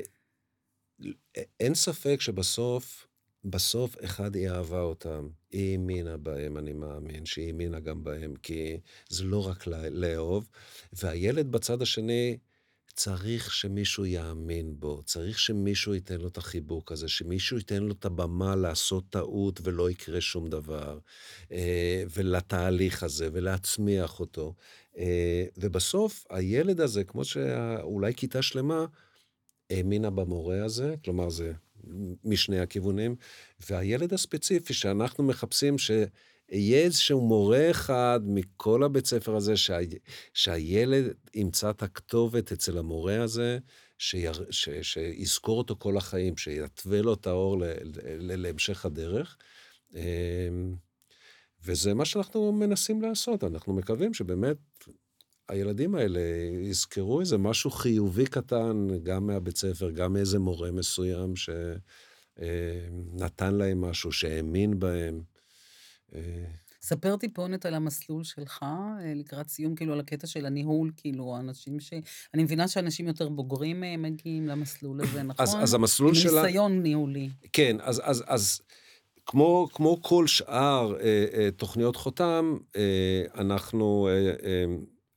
אין 1.60 1.76
ספק 1.76 2.22
שבסוף, 2.22 3.08
בסוף 3.45 3.95
אחד 4.04 4.36
היא 4.36 4.49
אהבה 4.49 4.82
אותם. 4.82 5.28
היא 5.52 5.72
האמינה 5.72 6.18
בהם, 6.18 6.58
אני 6.58 6.74
מאמין 6.74 7.26
שהיא 7.26 7.47
האמינה 7.47 7.80
גם 7.80 8.04
בהם, 8.04 8.36
כי 8.36 8.78
זה 9.10 9.24
לא 9.24 9.47
רק 9.47 9.68
לאהוב. 9.91 10.49
והילד 10.93 11.52
בצד 11.52 11.82
השני, 11.82 12.38
צריך 12.93 13.54
שמישהו 13.54 14.06
יאמין 14.06 14.80
בו, 14.80 15.02
צריך 15.06 15.39
שמישהו 15.39 15.93
ייתן 15.93 16.22
לו 16.22 16.28
את 16.28 16.38
החיבוק 16.38 16.91
הזה, 16.91 17.08
שמישהו 17.08 17.58
ייתן 17.58 17.84
לו 17.84 17.93
את 17.93 18.06
הבמה 18.06 18.56
לעשות 18.56 19.04
טעות 19.10 19.60
ולא 19.64 19.89
יקרה 19.89 20.22
שום 20.22 20.49
דבר, 20.49 20.99
אה, 21.52 22.04
ולתהליך 22.16 23.04
הזה, 23.04 23.30
ולהצמיח 23.34 24.20
אותו. 24.20 24.54
אה, 24.98 25.46
ובסוף, 25.58 26.26
הילד 26.30 26.82
הזה, 26.82 27.04
כמו 27.04 27.26
שאולי 27.26 28.14
כיתה 28.14 28.42
שלמה, 28.42 28.86
האמינה 29.70 30.10
במורה 30.10 30.66
הזה, 30.66 30.96
כלומר 31.06 31.30
זה 31.30 31.54
משני 32.24 32.60
הכיוונים, 32.60 33.16
והילד 33.70 34.14
הספציפי 34.14 34.74
שאנחנו 34.74 35.24
מחפשים, 35.24 35.78
שיהיה 35.78 36.80
איזשהו 36.80 37.22
מורה 37.22 37.72
אחד 37.72 38.20
מכל 38.26 38.84
הבית 38.84 39.06
ספר 39.06 39.36
הזה, 39.36 39.58
שה, 39.58 39.78
שהילד 40.34 41.14
ימצא 41.34 41.70
את 41.70 41.84
הכתובת 41.84 42.52
אצל 42.52 42.78
המורה 42.78 43.24
הזה, 43.24 43.60
שיר, 43.98 44.32
ש, 44.50 44.70
שיזכור 44.82 45.58
אותו 45.58 45.76
כל 45.80 45.98
החיים, 45.98 46.38
שיתווה 46.38 47.02
לו 47.02 47.14
את 47.14 47.28
האור 47.28 47.60
ל, 47.60 47.64
ל, 47.64 48.36
להמשך 48.42 48.86
הדרך. 48.86 49.38
אה, 51.62 51.72
וזה 51.72 51.93
מה 51.93 52.05
שאנחנו 52.05 52.51
מנסים 52.51 53.01
לעשות, 53.01 53.43
אנחנו 53.43 53.74
מקווים 53.74 54.14
שבאמת 54.14 54.57
הילדים 55.49 55.95
האלה 55.95 56.20
יזכרו 56.62 57.20
איזה 57.20 57.38
משהו 57.38 57.72
חיובי 57.72 58.26
קטן, 58.26 58.88
גם 59.03 59.28
מהבית 59.28 59.57
ספר, 59.57 59.91
גם 59.91 60.14
מאיזה 60.14 60.39
מורה 60.39 60.72
מסוים 60.72 61.34
שנתן 62.36 63.55
להם 63.55 63.82
משהו, 63.82 64.12
שהאמין 64.12 64.80
בהם. 64.80 65.22
אה, 66.16 66.45
ספר 66.82 67.18
טיפונת 67.18 67.66
על 67.66 67.74
המסלול 67.74 68.24
שלך, 68.24 68.64
אה, 68.64 69.14
לקראת 69.16 69.47
סיום, 69.47 69.76
כאילו, 69.76 69.93
על 69.93 69.99
הקטע 69.99 70.28
של 70.28 70.45
הניהול, 70.45 70.91
כאילו, 70.97 71.36
האנשים 71.36 71.80
ש... 71.80 71.93
אני 72.34 72.43
מבינה 72.43 72.68
שאנשים 72.68 73.07
יותר 73.07 73.30
בוגרים 73.30 73.84
אה, 73.84 73.97
מגיעים 73.97 74.47
למסלול 74.47 75.01
הזה, 75.01 75.24
נכון? 75.24 75.43
אז, 75.43 75.55
אז 75.62 75.74
המסלול 75.74 76.16
של... 76.16 76.30
עם 76.30 76.45
ניסיון 76.45 76.82
ניהולי. 76.82 77.30
כן, 77.53 77.78
אז, 77.82 78.01
אז, 78.03 78.24
אז 78.28 78.62
כמו, 79.26 79.68
כמו 79.74 80.02
כל 80.02 80.28
שאר 80.28 80.96
אה, 81.00 81.26
אה, 81.34 81.52
תוכניות 81.52 81.96
חותם, 81.96 82.58
אה, 82.76 83.24
אנחנו, 83.36 84.08
אה, 84.12 84.30
אה, 84.30 84.66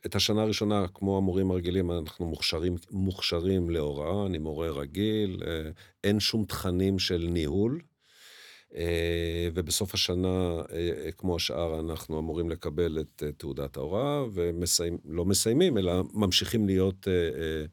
את 0.07 0.15
השנה 0.15 0.43
הראשונה, 0.43 0.87
כמו 0.95 1.17
המורים 1.17 1.51
הרגילים, 1.51 1.91
אנחנו 1.91 2.27
מוכשרים, 2.27 2.77
מוכשרים 2.91 3.71
להוראה, 3.71 4.27
אני 4.27 4.39
מורה 4.39 4.71
רגיל, 4.71 5.43
אה, 5.47 5.71
אין 6.05 6.21
שום 6.21 6.45
תכנים 6.45 6.99
של 6.99 7.29
ניהול. 7.31 7.81
אה, 8.77 9.49
ובסוף 9.55 9.95
השנה, 9.95 10.63
אה, 10.73 11.13
כמו 11.13 11.37
השאר, 11.37 11.81
אנחנו 11.81 12.19
אמורים 12.19 12.51
לקבל 12.51 12.99
את 13.01 13.23
אה, 13.27 13.33
תעודת 13.33 13.77
ההוראה, 13.77 14.25
ולא 14.33 15.25
מסיימים, 15.25 15.79
אלא 15.79 16.03
ממשיכים 16.15 16.67
להיות 16.67 17.09
אה, 17.09 17.65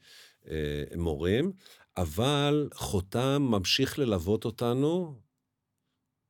אה, 0.52 0.84
מורים, 0.98 1.52
אבל 1.98 2.70
חותם 2.74 3.48
ממשיך 3.52 4.00
ללוות 4.00 4.46
אותנו 4.46 5.16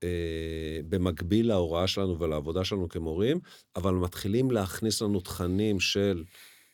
אה, 0.04 0.80
במקביל 0.90 1.48
להוראה 1.48 1.88
שלנו 1.88 2.20
ולעבודה 2.20 2.66
שלנו 2.66 2.90
כמורים, 2.90 3.40
אבל 3.76 3.94
מתחילים 3.94 4.52
להכניס 4.52 5.02
לנו 5.02 5.20
תכנים 5.20 5.80
של 5.80 6.24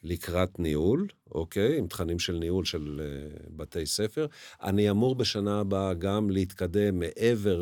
לקראת 0.03 0.59
ניהול, 0.59 1.07
אוקיי? 1.31 1.77
עם 1.77 1.87
תכנים 1.87 2.19
של 2.19 2.33
ניהול 2.33 2.65
של 2.65 3.01
אה, 3.03 3.37
בתי 3.49 3.85
ספר. 3.85 4.25
אני 4.63 4.89
אמור 4.89 5.15
בשנה 5.15 5.59
הבאה 5.59 5.93
גם 5.93 6.29
להתקדם 6.29 6.99
מעבר 6.99 7.61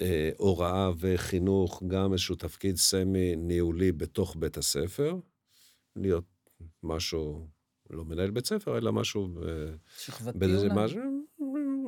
להוראה 0.00 0.90
וחינוך, 0.98 1.82
גם 1.86 2.12
איזשהו 2.12 2.34
תפקיד 2.34 2.76
סמי-ניהולי 2.76 3.92
בתוך 3.92 4.36
בית 4.38 4.56
הספר. 4.56 5.16
להיות 5.96 6.24
משהו, 6.82 7.46
לא 7.90 8.04
מנהל 8.04 8.30
בית 8.30 8.46
ספר, 8.46 8.78
אלא 8.78 8.92
משהו... 8.92 9.28
שכבתי 9.98 10.38
אולי? 10.44 10.68
משהו, 10.74 11.00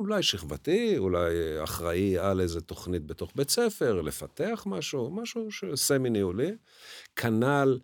אולי 0.07 0.23
שכבתי, 0.23 0.97
אולי 0.97 1.63
אחראי 1.63 2.17
על 2.17 2.41
איזה 2.41 2.61
תוכנית 2.61 3.05
בתוך 3.05 3.31
בית 3.35 3.49
ספר, 3.49 4.01
לפתח 4.01 4.63
משהו, 4.65 5.11
משהו 5.11 5.47
סמי-ניהולי. 5.75 6.51
כנ"ל 7.15 7.79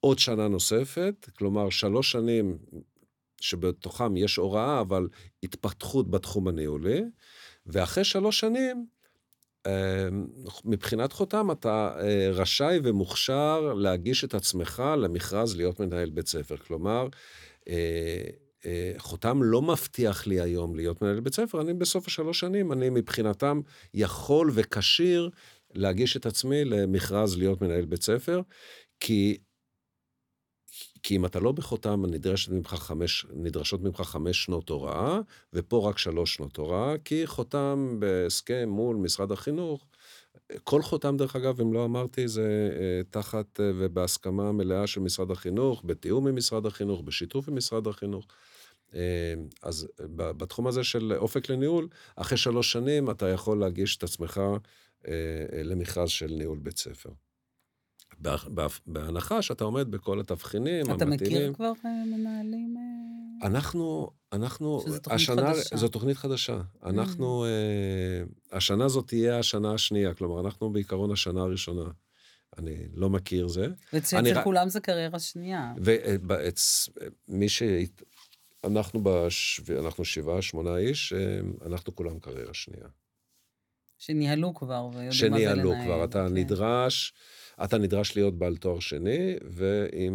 עוד 0.00 0.18
שנה 0.18 0.48
נוספת, 0.48 1.28
כלומר 1.38 1.70
שלוש 1.70 2.12
שנים 2.12 2.58
שבתוכם 3.40 4.16
יש 4.16 4.36
הוראה, 4.36 4.80
אבל 4.80 5.08
התפתחות 5.42 6.10
בתחום 6.10 6.48
הניהולי, 6.48 7.02
ואחרי 7.66 8.04
שלוש 8.04 8.40
שנים, 8.40 8.86
אה, 9.66 10.08
מבחינת 10.64 11.12
חותם, 11.12 11.50
אתה 11.50 11.94
אה, 12.00 12.30
רשאי 12.32 12.78
ומוכשר 12.84 13.74
להגיש 13.76 14.24
את 14.24 14.34
עצמך 14.34 14.82
למכרז 14.98 15.56
להיות 15.56 15.80
מנהל 15.80 16.10
בית 16.10 16.26
ספר. 16.28 16.56
כלומר, 16.56 17.08
אה, 17.68 18.24
חותם 18.98 19.42
לא 19.42 19.62
מבטיח 19.62 20.26
לי 20.26 20.40
היום 20.40 20.76
להיות 20.76 21.02
מנהל 21.02 21.20
בית 21.20 21.34
ספר, 21.34 21.60
אני 21.60 21.74
בסוף 21.74 22.06
השלוש 22.06 22.40
שנים, 22.40 22.72
אני 22.72 22.90
מבחינתם 22.90 23.60
יכול 23.94 24.50
וכשיר 24.54 25.30
להגיש 25.74 26.16
את 26.16 26.26
עצמי 26.26 26.64
למכרז 26.64 27.38
להיות 27.38 27.62
מנהל 27.62 27.84
בית 27.84 28.02
ספר, 28.02 28.40
כי 29.00 29.38
כי 31.02 31.16
אם 31.16 31.26
אתה 31.26 31.40
לא 31.40 31.52
בחותם, 31.52 32.06
נדרשת 32.06 32.52
ממך 32.52 32.74
חמש, 32.74 33.26
נדרשות 33.34 33.82
ממך 33.82 34.00
חמש 34.00 34.44
שנות 34.44 34.68
הוראה, 34.68 35.20
ופה 35.52 35.88
רק 35.88 35.98
שלוש 35.98 36.34
שנות 36.34 36.56
הוראה, 36.56 36.94
כי 37.04 37.26
חותם 37.26 37.96
בהסכם 37.98 38.68
מול 38.68 38.96
משרד 38.96 39.32
החינוך. 39.32 39.86
כל 40.64 40.82
חותם, 40.82 41.16
דרך 41.16 41.36
אגב, 41.36 41.60
אם 41.60 41.72
לא 41.72 41.84
אמרתי, 41.84 42.28
זה 42.28 42.70
אה, 42.80 43.00
תחת 43.10 43.60
אה, 43.60 43.70
ובהסכמה 43.74 44.52
מלאה 44.52 44.86
של 44.86 45.00
משרד 45.00 45.30
החינוך, 45.30 45.82
בתיאום 45.86 46.26
עם 46.26 46.36
משרד 46.36 46.66
החינוך, 46.66 47.02
בשיתוף 47.02 47.48
עם 47.48 47.56
משרד 47.56 47.86
החינוך. 47.86 48.26
אה, 48.94 49.34
אז 49.62 49.88
בתחום 50.08 50.66
הזה 50.66 50.84
של 50.84 51.12
אופק 51.16 51.50
לניהול, 51.50 51.88
אחרי 52.16 52.38
שלוש 52.38 52.72
שנים 52.72 53.10
אתה 53.10 53.28
יכול 53.28 53.60
להגיש 53.60 53.96
את 53.96 54.02
עצמך 54.02 54.40
למכרז 55.64 56.08
של 56.08 56.26
ניהול 56.26 56.58
בית 56.58 56.78
ספר. 56.78 57.10
בהנחה 58.86 59.42
שאתה 59.42 59.64
עומד 59.64 59.90
בכל 59.90 60.20
התבחינים 60.20 60.90
המתאימים. 60.90 61.14
אתה 61.14 61.24
מכיר 61.24 61.52
כבר 61.54 61.72
אה, 61.84 61.90
מנהלים? 62.06 62.76
אה? 62.76 63.46
אנחנו, 63.46 64.10
אנחנו, 64.32 64.82
שזו 64.86 64.98
תוכנית 64.98 65.20
השנה, 65.20 65.54
חדשה. 65.54 65.76
זו 65.76 65.88
תוכנית 65.88 66.16
חדשה. 66.16 66.60
אנחנו, 66.84 67.44
mm. 67.44 68.56
השנה 68.56 68.84
הזאת 68.84 69.06
תהיה 69.06 69.38
השנה 69.38 69.74
השנייה, 69.74 70.14
כלומר, 70.14 70.40
אנחנו 70.40 70.72
בעיקרון 70.72 71.12
השנה 71.12 71.40
הראשונה. 71.40 71.90
אני 72.58 72.76
לא 72.94 73.10
מכיר 73.10 73.48
זה. 73.48 73.66
ואצל 73.92 74.42
כולם 74.44 74.68
זה 74.68 74.80
קריירה 74.80 75.18
שנייה. 75.18 75.72
ומי 77.28 77.48
ש... 77.48 77.62
אנחנו, 78.64 79.02
בש... 79.02 79.60
אנחנו 79.78 80.04
שבעה, 80.04 80.42
שמונה 80.42 80.76
איש, 80.76 81.12
אנחנו 81.66 81.94
כולם 81.94 82.18
קריירה 82.18 82.54
שנייה. 82.54 82.86
שניהלו 83.98 84.54
כבר 84.54 84.88
ויודעים 84.92 85.08
מה 85.08 85.14
זה 85.14 85.26
לנהל. 85.26 85.54
שניהלו 85.54 85.72
כבר, 85.84 86.04
אתה 86.04 86.26
כן. 86.28 86.34
נדרש... 86.34 87.12
אתה 87.64 87.78
נדרש 87.78 88.16
להיות 88.16 88.38
בעל 88.38 88.56
תואר 88.56 88.80
שני, 88.80 89.36
ועם 89.50 90.14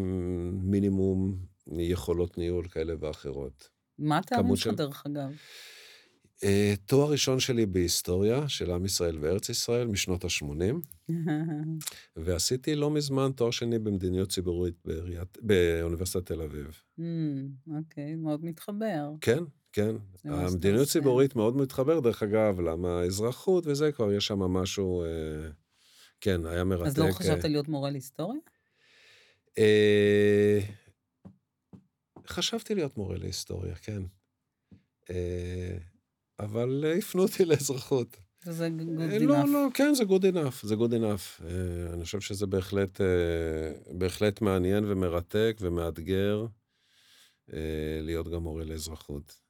מינימום 0.64 1.38
יכולות 1.68 2.38
ניהול 2.38 2.68
כאלה 2.68 2.94
ואחרות. 3.00 3.70
מה 4.00 4.18
התארים 4.18 4.56
שלך, 4.56 4.74
דרך 4.74 5.06
אגב? 5.06 5.30
Uh, 6.38 6.46
תואר 6.86 7.12
ראשון 7.12 7.40
שלי 7.40 7.66
בהיסטוריה 7.66 8.50
של 8.50 8.72
עם 8.72 8.86
ישראל 8.86 9.18
וארץ 9.22 9.50
ישראל 9.50 9.88
משנות 9.88 10.24
ה-80, 10.24 10.76
ועשיתי 12.16 12.76
לא 12.76 12.92
מזמן 12.92 13.32
תואר 13.36 13.52
שני 13.52 13.80
במדיניות 13.80 14.30
ציבורית 14.30 14.76
בעיריית, 14.86 15.38
באוניברסיטת 15.42 16.26
תל 16.26 16.42
אביב. 16.42 16.82
Mm, 17.00 17.04
אוקיי, 17.68 18.14
okay, 18.14 18.18
מאוד 18.18 18.46
מתחבר. 18.46 19.12
כן, 19.22 19.44
כן. 19.72 19.96
המדיניות 20.24 20.88
ציבורית 20.88 21.36
מאוד 21.36 21.58
מתחבר, 21.58 22.00
דרך 22.00 22.24
אגב, 22.24 22.60
למה 22.60 23.02
אזרחות 23.02 23.68
וזה, 23.68 23.92
כבר 23.92 24.14
יש 24.14 24.28
שם 24.28 24.40
משהו... 24.40 25.04
Uh, 25.06 25.68
כן, 26.22 26.46
היה 26.46 26.64
מרתק. 26.64 26.88
אז 26.88 26.98
לא 26.98 27.12
חשבת 27.12 27.46
אה, 27.46 27.50
להיות 27.50 27.68
מורה 27.68 27.90
להיסטוריה? 27.90 28.40
אה, 29.58 30.60
חשבתי 32.28 32.76
להיות 32.76 32.98
מורה 32.98 33.18
להיסטוריה, 33.18 33.76
כן. 33.76 34.02
אה, 35.10 35.78
אבל 36.40 36.86
הפנו 36.98 37.24
אותי 37.24 37.46
לאזרחות. 37.46 38.18
וזה 38.48 38.70
good 38.78 39.22
enough. 39.22 39.26
לא, 39.28 39.48
לא, 39.48 39.68
כן, 39.74 39.94
זה 39.94 40.04
good 40.04 40.34
enough, 40.34 40.68
זה 40.68 40.76
good 40.76 40.92
enough. 40.92 41.44
אני 41.94 42.04
חושב 42.04 42.22
שזה 42.22 42.48
בהחלט, 42.48 43.02
בהחלט 43.98 44.42
מעניין 44.42 44.86
ומרתק 44.88 45.58
ומאתגר 45.62 46.46
להיות 48.02 48.28
גם 48.28 48.44
מורה 48.44 48.64
לאזרחות. 48.64 49.48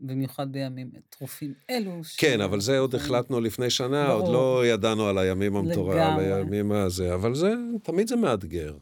במיוחד 0.00 0.52
בימים 0.52 0.90
טרופים 1.10 1.54
אלו. 1.70 2.00
כן, 2.16 2.40
אבל 2.40 2.60
זה 2.60 2.78
עוד 2.78 2.94
החלטנו 2.94 3.40
לפני 3.40 3.70
שנה, 3.70 4.06
ברור. 4.06 4.20
עוד 4.20 4.32
לא 4.32 4.66
ידענו 4.66 5.06
על 5.06 5.18
הימים 5.18 5.56
המטורף, 5.56 5.96
על 5.96 6.20
הימים 6.20 6.72
הזה, 6.72 7.14
אבל 7.14 7.34
זה, 7.34 7.54
תמיד 7.82 8.08
זה 8.08 8.16
מאתגר, 8.16 8.76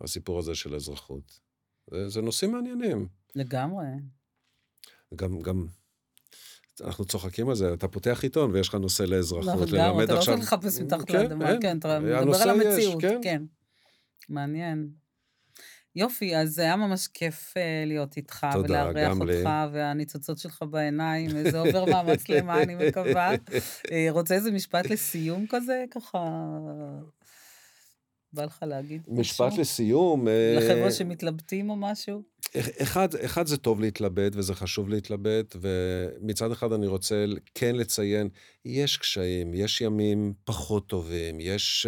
הסיפור 0.00 0.38
הזה 0.38 0.54
של 0.54 0.74
אזרחות. 0.74 1.40
זה, 1.90 2.08
זה 2.08 2.22
נושאים 2.22 2.52
מעניינים. 2.52 3.08
לגמרי. 3.34 3.86
גם, 5.16 5.40
גם, 5.40 5.66
אנחנו 6.84 7.04
צוחקים 7.04 7.48
על 7.48 7.54
זה, 7.54 7.72
אתה 7.74 7.88
פותח 7.88 8.20
עיתון 8.22 8.50
ויש 8.54 8.68
לך 8.68 8.74
נושא 8.74 9.02
לאזרחות. 9.02 9.70
לא, 9.70 9.78
לגמרי, 9.78 10.04
אתה 10.04 10.14
לא 10.14 10.20
צריך 10.20 10.38
לחפש 10.38 10.80
מתחת 10.80 11.08
כן, 11.08 11.22
לאדמה, 11.22 11.50
כן, 11.60 11.78
אתה 11.78 12.00
מדבר 12.00 12.42
על 12.42 12.50
המציאות, 12.50 13.02
כן. 13.02 13.20
כן. 13.22 13.42
מעניין. 14.28 14.88
יופי, 15.96 16.36
אז 16.36 16.54
זה 16.54 16.62
היה 16.62 16.76
ממש 16.76 17.06
כיף 17.06 17.54
uh, 17.54 17.86
להיות 17.86 18.16
איתך, 18.16 18.46
תודה, 18.52 18.90
ולארח 18.90 19.20
אותך, 19.20 19.26
לי. 19.26 19.42
והניצוצות 19.72 20.38
שלך 20.38 20.64
בעיניים, 20.70 21.30
זה 21.50 21.58
עובר 21.58 21.84
מהמצלמה, 21.84 22.62
אני 22.62 22.88
מקווה. 22.88 23.34
uh, 23.34 23.90
רוצה 24.10 24.34
איזה 24.34 24.50
משפט 24.50 24.90
לסיום 24.90 25.46
כזה, 25.48 25.84
ככה... 25.90 26.18
בא 28.32 28.44
לך 28.44 28.64
להגיד 28.68 29.02
משפט 29.08 29.46
משהו? 29.46 29.60
לסיום. 29.60 30.28
אה, 30.28 30.54
לחבר'ה 30.56 30.90
שמתלבטים 30.90 31.70
או 31.70 31.76
משהו? 31.76 32.22
אחד, 32.82 33.14
אחד 33.14 33.46
זה 33.46 33.56
טוב 33.56 33.80
להתלבט, 33.80 34.32
וזה 34.36 34.54
חשוב 34.54 34.88
להתלבט, 34.88 35.56
ומצד 35.60 36.52
אחד 36.52 36.72
אני 36.72 36.86
רוצה 36.86 37.24
כן 37.54 37.76
לציין, 37.76 38.28
יש 38.64 38.96
קשיים, 38.96 39.54
יש 39.54 39.80
ימים 39.80 40.34
פחות 40.44 40.88
טובים, 40.88 41.40
יש, 41.40 41.86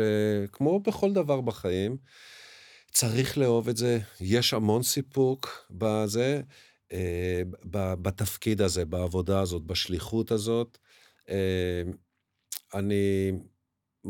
כמו 0.53 0.81
בכל 0.81 1.13
דבר 1.13 1.41
בחיים, 1.41 1.97
צריך 2.93 3.39
לאהוב 3.39 3.69
את 3.69 3.77
זה, 3.77 3.99
יש 4.21 4.55
המון 4.55 4.83
סיפוק 4.83 5.67
בזה, 5.71 6.41
אה, 6.93 7.43
בתפקיד 8.03 8.61
הזה, 8.63 8.85
בעבודה 8.85 9.41
הזאת, 9.41 9.63
בשליחות 9.63 10.31
הזאת. 10.31 10.79
אה, 11.29 11.83
אני 12.75 13.33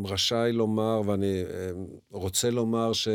רשאי 0.04 0.52
לומר, 0.52 1.00
ואני 1.06 1.42
אה, 1.42 1.70
רוצה 2.10 2.50
לומר 2.50 2.92
ש... 2.92 3.08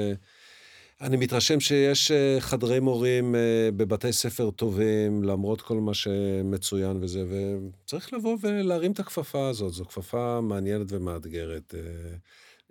אני 1.02 1.18
מתרשם 1.18 1.60
שיש 1.60 2.12
חדרי 2.40 2.80
מורים 2.80 3.36
בבתי 3.78 4.14
ספר 4.14 4.52
טובים, 4.52 5.24
למרות 5.24 5.62
כל 5.62 5.78
מה 5.78 5.94
שמצוין 5.94 7.04
וזה, 7.04 7.24
וצריך 7.30 8.14
לבוא 8.14 8.38
ולהרים 8.42 8.92
את 8.92 9.00
הכפפה 9.00 9.48
הזאת. 9.48 9.74
זו 9.74 9.86
כפפה 9.86 10.42
מעניינת 10.42 10.88
ומאתגרת. 10.90 11.76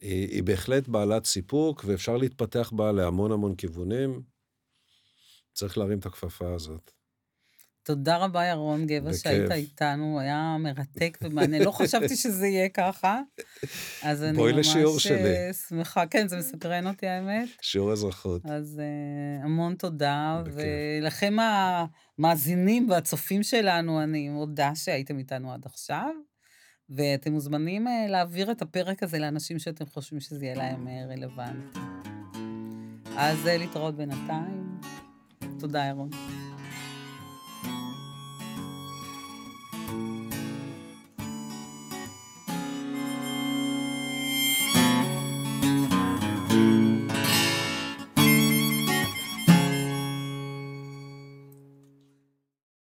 היא, 0.00 0.28
היא 0.28 0.42
בהחלט 0.42 0.88
בעלת 0.88 1.24
סיפוק, 1.24 1.84
ואפשר 1.86 2.16
להתפתח 2.16 2.72
בה 2.74 2.92
להמון 2.92 3.32
המון 3.32 3.54
כיוונים. 3.54 4.22
צריך 5.52 5.78
להרים 5.78 5.98
את 5.98 6.06
הכפפה 6.06 6.54
הזאת. 6.54 6.92
תודה 7.84 8.16
רבה, 8.16 8.44
ירון 8.44 8.86
גבע, 8.86 9.14
שהיית 9.14 9.50
איתנו, 9.50 10.20
היה 10.20 10.56
מרתק 10.58 11.18
ומעניין. 11.22 11.62
לא 11.62 11.70
חשבתי 11.70 12.16
שזה 12.16 12.46
יהיה 12.46 12.68
ככה, 12.68 13.20
אז 14.02 14.22
אני 14.22 14.38
ממש 14.38 14.52
לשיעור 14.54 14.98
שלי. 14.98 15.52
שמחה. 15.68 16.06
כן, 16.06 16.28
זה 16.28 16.36
מסקרן 16.36 16.86
אותי, 16.86 17.06
האמת. 17.06 17.48
שיעור 17.60 17.92
אזרחות. 17.92 18.42
אז 18.46 18.80
uh, 18.80 19.44
המון 19.44 19.74
תודה, 19.74 20.42
בכיף. 20.44 20.54
ולכם 21.00 21.36
המאזינים 22.18 22.90
והצופים 22.90 23.42
שלנו, 23.42 24.02
אני 24.02 24.28
מודה 24.28 24.74
שהייתם 24.74 25.18
איתנו 25.18 25.52
עד 25.52 25.66
עכשיו. 25.66 26.10
ואתם 26.90 27.32
מוזמנים 27.32 27.86
uh, 27.86 28.10
להעביר 28.10 28.50
את 28.50 28.62
הפרק 28.62 29.02
הזה 29.02 29.18
לאנשים 29.18 29.58
שאתם 29.58 29.86
חושבים 29.86 30.20
שזה 30.20 30.44
יהיה 30.44 30.54
להם 30.56 30.86
uh, 30.86 31.12
רלוונטי. 31.12 31.78
אז 33.16 33.46
uh, 33.46 33.48
להתראות 33.48 33.96
בינתיים. 33.96 34.80
תודה, 35.58 35.84
ירון. 35.84 36.10